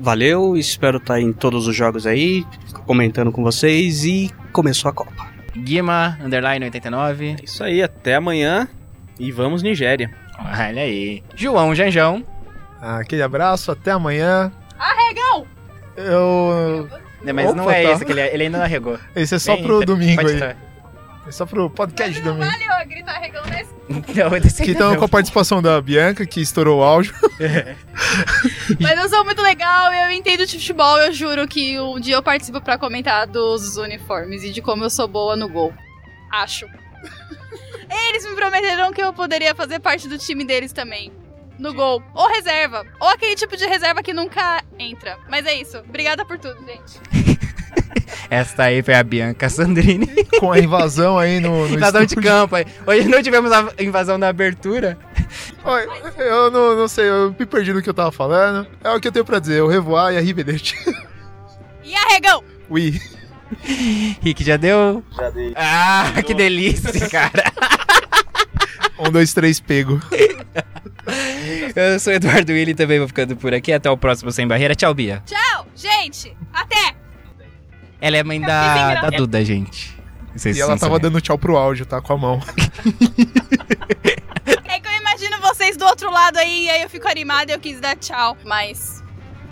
Valeu, 0.00 0.56
espero 0.56 0.98
estar 0.98 1.20
em 1.20 1.32
todos 1.32 1.66
os 1.66 1.74
jogos 1.76 2.06
aí, 2.06 2.46
comentando 2.86 3.32
com 3.32 3.42
vocês 3.42 4.04
e 4.04 4.30
começou 4.52 4.88
a 4.88 4.92
Copa. 4.94 5.26
Guima, 5.56 6.16
underline 6.22 6.64
89. 6.66 7.36
É 7.40 7.44
isso 7.44 7.64
aí, 7.64 7.82
até 7.82 8.14
amanhã. 8.14 8.68
E 9.18 9.32
vamos 9.32 9.62
Nigéria. 9.62 10.08
Olha 10.38 10.82
aí. 10.82 11.22
João 11.34 11.74
Janjão. 11.74 12.24
Aquele 12.80 13.22
abraço, 13.22 13.72
até 13.72 13.90
amanhã. 13.90 14.52
Arregão! 14.78 15.44
Eu. 15.96 16.88
Né, 17.22 17.32
Mas 17.32 17.54
não 17.54 17.64
Opa, 17.64 17.74
é 17.74 17.82
tá. 17.84 17.92
esse 17.92 18.04
que 18.04 18.12
ele, 18.12 18.20
ele 18.20 18.42
ainda 18.44 18.58
não 18.58 18.64
arregou. 18.64 18.98
Esse 19.14 19.34
é 19.34 19.38
só 19.38 19.54
Bem, 19.54 19.64
pro 19.64 19.82
então, 19.82 19.94
domingo 19.96 20.26
aí. 20.26 20.34
estar. 20.34 20.56
É 21.26 21.30
só 21.30 21.44
pro 21.44 21.68
podcast 21.68 22.14
de 22.14 22.20
domingo. 22.22 22.44
Valeu, 22.50 22.68
eu 22.80 22.88
gritar 22.88 23.16
arregão 23.16 23.44
nesse. 23.46 23.74
Não, 23.88 24.30
desse 24.40 24.62
Que 24.62 24.74
não. 24.74 24.96
com 24.96 25.04
a 25.04 25.08
participação 25.08 25.60
da 25.60 25.80
Bianca, 25.80 26.24
que 26.24 26.40
estourou 26.40 26.80
o 26.80 26.82
áudio. 26.82 27.14
Mas 28.80 28.98
eu 28.98 29.08
sou 29.08 29.24
muito 29.24 29.42
legal, 29.42 29.92
eu 29.92 30.10
entendo 30.10 30.46
de 30.46 30.58
futebol, 30.58 30.98
eu 30.98 31.12
juro 31.12 31.46
que 31.48 31.78
um 31.80 31.98
dia 32.00 32.14
eu 32.14 32.22
participo 32.22 32.60
pra 32.60 32.78
comentar 32.78 33.26
dos 33.26 33.76
uniformes 33.76 34.42
e 34.42 34.50
de 34.50 34.62
como 34.62 34.84
eu 34.84 34.90
sou 34.90 35.08
boa 35.08 35.36
no 35.36 35.48
gol. 35.48 35.72
Acho. 36.32 36.66
Eles 38.10 38.24
me 38.26 38.34
prometeram 38.34 38.92
que 38.92 39.02
eu 39.02 39.12
poderia 39.12 39.54
fazer 39.54 39.80
parte 39.80 40.08
do 40.08 40.16
time 40.18 40.44
deles 40.44 40.72
também. 40.72 41.12
No 41.58 41.74
gol. 41.74 42.02
Ou 42.14 42.28
reserva. 42.28 42.84
Ou 43.00 43.08
aquele 43.08 43.34
tipo 43.34 43.56
de 43.56 43.66
reserva 43.66 44.02
que 44.02 44.12
nunca 44.12 44.62
entra. 44.78 45.18
Mas 45.28 45.44
é 45.46 45.54
isso. 45.54 45.78
Obrigada 45.78 46.24
por 46.24 46.38
tudo, 46.38 46.58
gente. 46.64 47.00
Esta 48.30 48.64
aí 48.64 48.82
foi 48.82 48.94
a 48.94 49.02
Bianca 49.02 49.48
Sandrini. 49.48 50.06
Com 50.38 50.52
a 50.52 50.58
invasão 50.58 51.18
aí 51.18 51.40
no. 51.40 51.66
no 51.68 51.74
Invasão 51.74 52.04
de 52.04 52.14
campo. 52.16 52.54
aí. 52.56 52.64
Hoje 52.86 53.08
não 53.08 53.22
tivemos 53.22 53.50
a 53.50 53.72
invasão 53.80 54.18
da 54.18 54.28
abertura. 54.28 54.98
Oi, 55.64 55.86
Eu 56.18 56.50
não, 56.50 56.76
não 56.76 56.88
sei, 56.88 57.08
eu 57.08 57.34
me 57.38 57.44
perdi 57.46 57.72
no 57.72 57.82
que 57.82 57.88
eu 57.88 57.94
tava 57.94 58.12
falando. 58.12 58.66
É 58.82 58.90
o 58.90 59.00
que 59.00 59.08
eu 59.08 59.12
tenho 59.12 59.24
pra 59.24 59.38
dizer, 59.38 59.62
o 59.62 59.68
revoar 59.68 60.12
e 60.12 60.16
a 60.18 60.20
Rivedete. 60.20 60.76
E 61.82 61.94
arregão! 61.94 62.42
Ui. 62.68 63.00
Rick, 64.22 64.44
já 64.44 64.56
deu? 64.56 65.02
Já 65.16 65.30
dei. 65.30 65.52
Ah, 65.56 66.12
que 66.24 66.34
delícia, 66.34 67.08
cara. 67.08 67.44
Um, 68.98 69.10
dois, 69.10 69.32
três, 69.32 69.60
pego. 69.60 70.00
Eu 71.74 71.98
sou 72.00 72.12
o 72.12 72.16
Eduardo 72.16 72.52
Willi 72.52 72.74
também 72.74 72.98
vou 72.98 73.08
ficando 73.08 73.36
por 73.36 73.54
aqui. 73.54 73.72
Até 73.72 73.88
o 73.90 73.96
próximo 73.96 74.30
Sem 74.30 74.46
Barreira. 74.46 74.74
Tchau, 74.74 74.92
Bia. 74.92 75.22
Tchau, 75.24 75.66
gente! 75.74 76.36
Até! 76.52 76.94
Ela 78.00 78.16
é 78.18 78.22
mãe 78.22 78.40
Eu 78.40 78.46
da, 78.46 78.94
da. 79.02 79.10
Duda, 79.10 79.44
gente. 79.44 79.96
Vocês 80.34 80.56
E 80.56 80.60
ela 80.60 80.72
não 80.72 80.78
tava 80.78 80.98
dando 80.98 81.20
tchau 81.20 81.38
pro 81.38 81.56
áudio, 81.56 81.86
tá? 81.86 82.00
Com 82.00 82.12
a 82.12 82.18
mão. 82.18 82.40
É 84.64 84.80
que 84.80 84.86
eu 84.86 84.92
imagino 84.92 85.40
vocês 85.40 85.76
do 85.76 85.84
outro 85.84 86.10
lado 86.10 86.36
aí, 86.36 86.66
e 86.66 86.70
aí 86.70 86.82
eu 86.82 86.90
fico 86.90 87.08
animada 87.08 87.50
e 87.50 87.54
eu 87.54 87.58
quis 87.58 87.80
dar 87.80 87.96
tchau. 87.96 88.36
Mas 88.44 89.02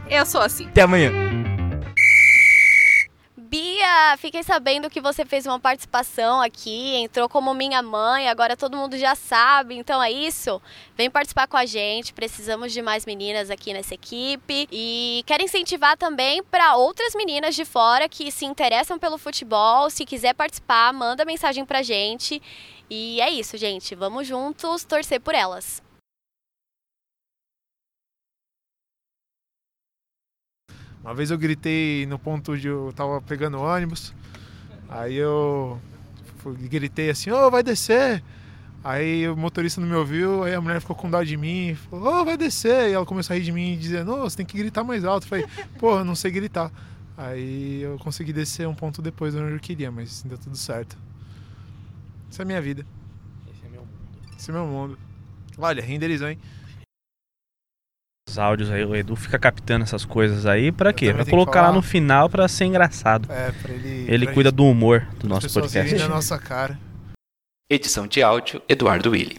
eu 0.09 0.25
sou 0.25 0.41
assim. 0.41 0.67
Até 0.67 0.83
amanhã. 0.83 1.11
Bia, 3.59 4.19
fiquei 4.19 4.43
sabendo 4.43 4.91
que 4.91 5.01
você 5.01 5.25
fez 5.25 5.47
uma 5.47 5.59
participação 5.59 6.43
aqui, 6.43 6.95
entrou 6.97 7.27
como 7.27 7.55
minha 7.55 7.81
mãe, 7.81 8.29
agora 8.29 8.55
todo 8.55 8.77
mundo 8.77 8.99
já 8.99 9.15
sabe, 9.15 9.75
então 9.79 10.03
é 10.03 10.13
isso. 10.13 10.61
Vem 10.95 11.11
participar 11.11 11.47
com 11.47 11.57
a 11.57 11.65
gente, 11.65 12.13
precisamos 12.13 12.71
de 12.71 12.83
mais 12.83 13.07
meninas 13.07 13.51
aqui 13.51 13.73
nessa 13.73 13.95
equipe 13.95 14.69
e 14.71 15.23
quero 15.25 15.43
incentivar 15.43 15.97
também 15.97 16.43
para 16.43 16.77
outras 16.77 17.15
meninas 17.15 17.55
de 17.55 17.65
fora 17.65 18.11
que 18.11 18.31
se 18.31 18.45
interessam 18.45 18.99
pelo 18.99 19.17
futebol, 19.17 19.89
se 19.89 20.05
quiser 20.05 20.35
participar, 20.35 20.93
manda 20.93 21.25
mensagem 21.25 21.65
pra 21.65 21.83
gente. 21.83 22.43
E 22.91 23.23
é 23.23 23.31
isso, 23.31 23.57
gente, 23.57 23.95
vamos 23.95 24.27
juntos 24.27 24.85
torcer 24.85 25.19
por 25.19 25.35
elas. 25.35 25.86
Uma 31.07 31.15
vez 31.15 31.31
eu 31.31 31.39
gritei 31.39 32.05
no 32.07 32.19
ponto 32.19 32.51
onde 32.51 32.67
eu 32.67 32.93
tava 32.97 33.23
pegando 33.23 33.61
ônibus. 33.61 34.13
Aí 34.89 35.15
eu 35.15 35.81
gritei 36.69 37.11
assim, 37.11 37.31
ô, 37.31 37.49
vai 37.49 37.63
descer. 37.63 38.25
Aí 38.83 39.29
o 39.29 39.37
motorista 39.37 39.81
não 39.81 39.87
me 39.87 39.95
ouviu, 39.95 40.43
aí 40.43 40.53
a 40.53 40.61
mulher 40.61 40.81
ficou 40.81 40.97
com 40.97 41.09
dó 41.09 41.23
de 41.23 41.37
mim, 41.37 41.77
falou, 41.77 42.23
ô, 42.23 42.25
vai 42.25 42.37
descer. 42.37 42.91
E 42.91 42.93
ela 42.95 43.07
começou 43.07 43.35
a 43.35 43.39
rir 43.39 43.45
de 43.45 43.53
mim 43.53 43.75
e 43.75 43.77
dizendo, 43.77 44.15
ô, 44.15 44.19
você 44.29 44.39
tem 44.39 44.45
que 44.45 44.59
gritar 44.59 44.83
mais 44.83 45.05
alto. 45.05 45.27
Eu 45.27 45.29
falei, 45.29 45.47
pô, 45.79 45.97
eu 45.97 46.05
não 46.05 46.17
sei 46.17 46.33
gritar. 46.33 46.73
Aí 47.17 47.83
eu 47.83 47.97
consegui 47.99 48.33
descer 48.33 48.67
um 48.67 48.75
ponto 48.75 49.01
depois 49.01 49.33
de 49.33 49.39
onde 49.39 49.53
eu 49.53 49.61
queria, 49.61 49.93
mas 49.93 50.25
deu 50.25 50.37
tudo 50.37 50.57
certo. 50.57 50.99
Essa 52.29 52.43
é 52.43 52.45
a 52.45 52.47
minha 52.47 52.61
vida. 52.61 52.85
Esse 54.37 54.51
é 54.51 54.53
meu 54.53 54.67
mundo. 54.67 54.99
Olha, 55.57 55.81
renderizou, 55.81 56.29
hein? 56.29 56.39
Os 58.29 58.39
áudios 58.39 58.71
aí, 58.73 58.85
o 58.85 58.95
Edu 58.97 59.15
fica 59.15 59.39
captando 59.39 59.85
essas 59.85 60.05
coisas 60.05 60.47
aí 60.47 60.73
pra 60.73 60.93
quê? 60.93 61.13
Pra 61.15 61.25
colocar 61.25 61.63
lá 61.63 61.73
no 61.73 61.81
final 61.81 62.29
pra 62.29 62.49
ser 62.49 62.65
engraçado. 62.65 63.31
É, 63.31 63.53
pra 63.53 63.73
ele. 63.73 64.05
Ele 64.13 64.25
pra 64.27 64.35
cuida 64.35 64.51
gente- 64.51 64.57
do 64.57 64.65
humor 64.65 65.07
do 65.21 65.29
nosso 65.29 65.49
podcast. 65.53 65.95
da 65.97 66.09
nossa 66.09 66.37
cara. 66.37 66.77
Edição 67.71 68.07
de 68.07 68.23
áudio 68.23 68.61
Eduardo 68.69 69.11
Willi. 69.11 69.39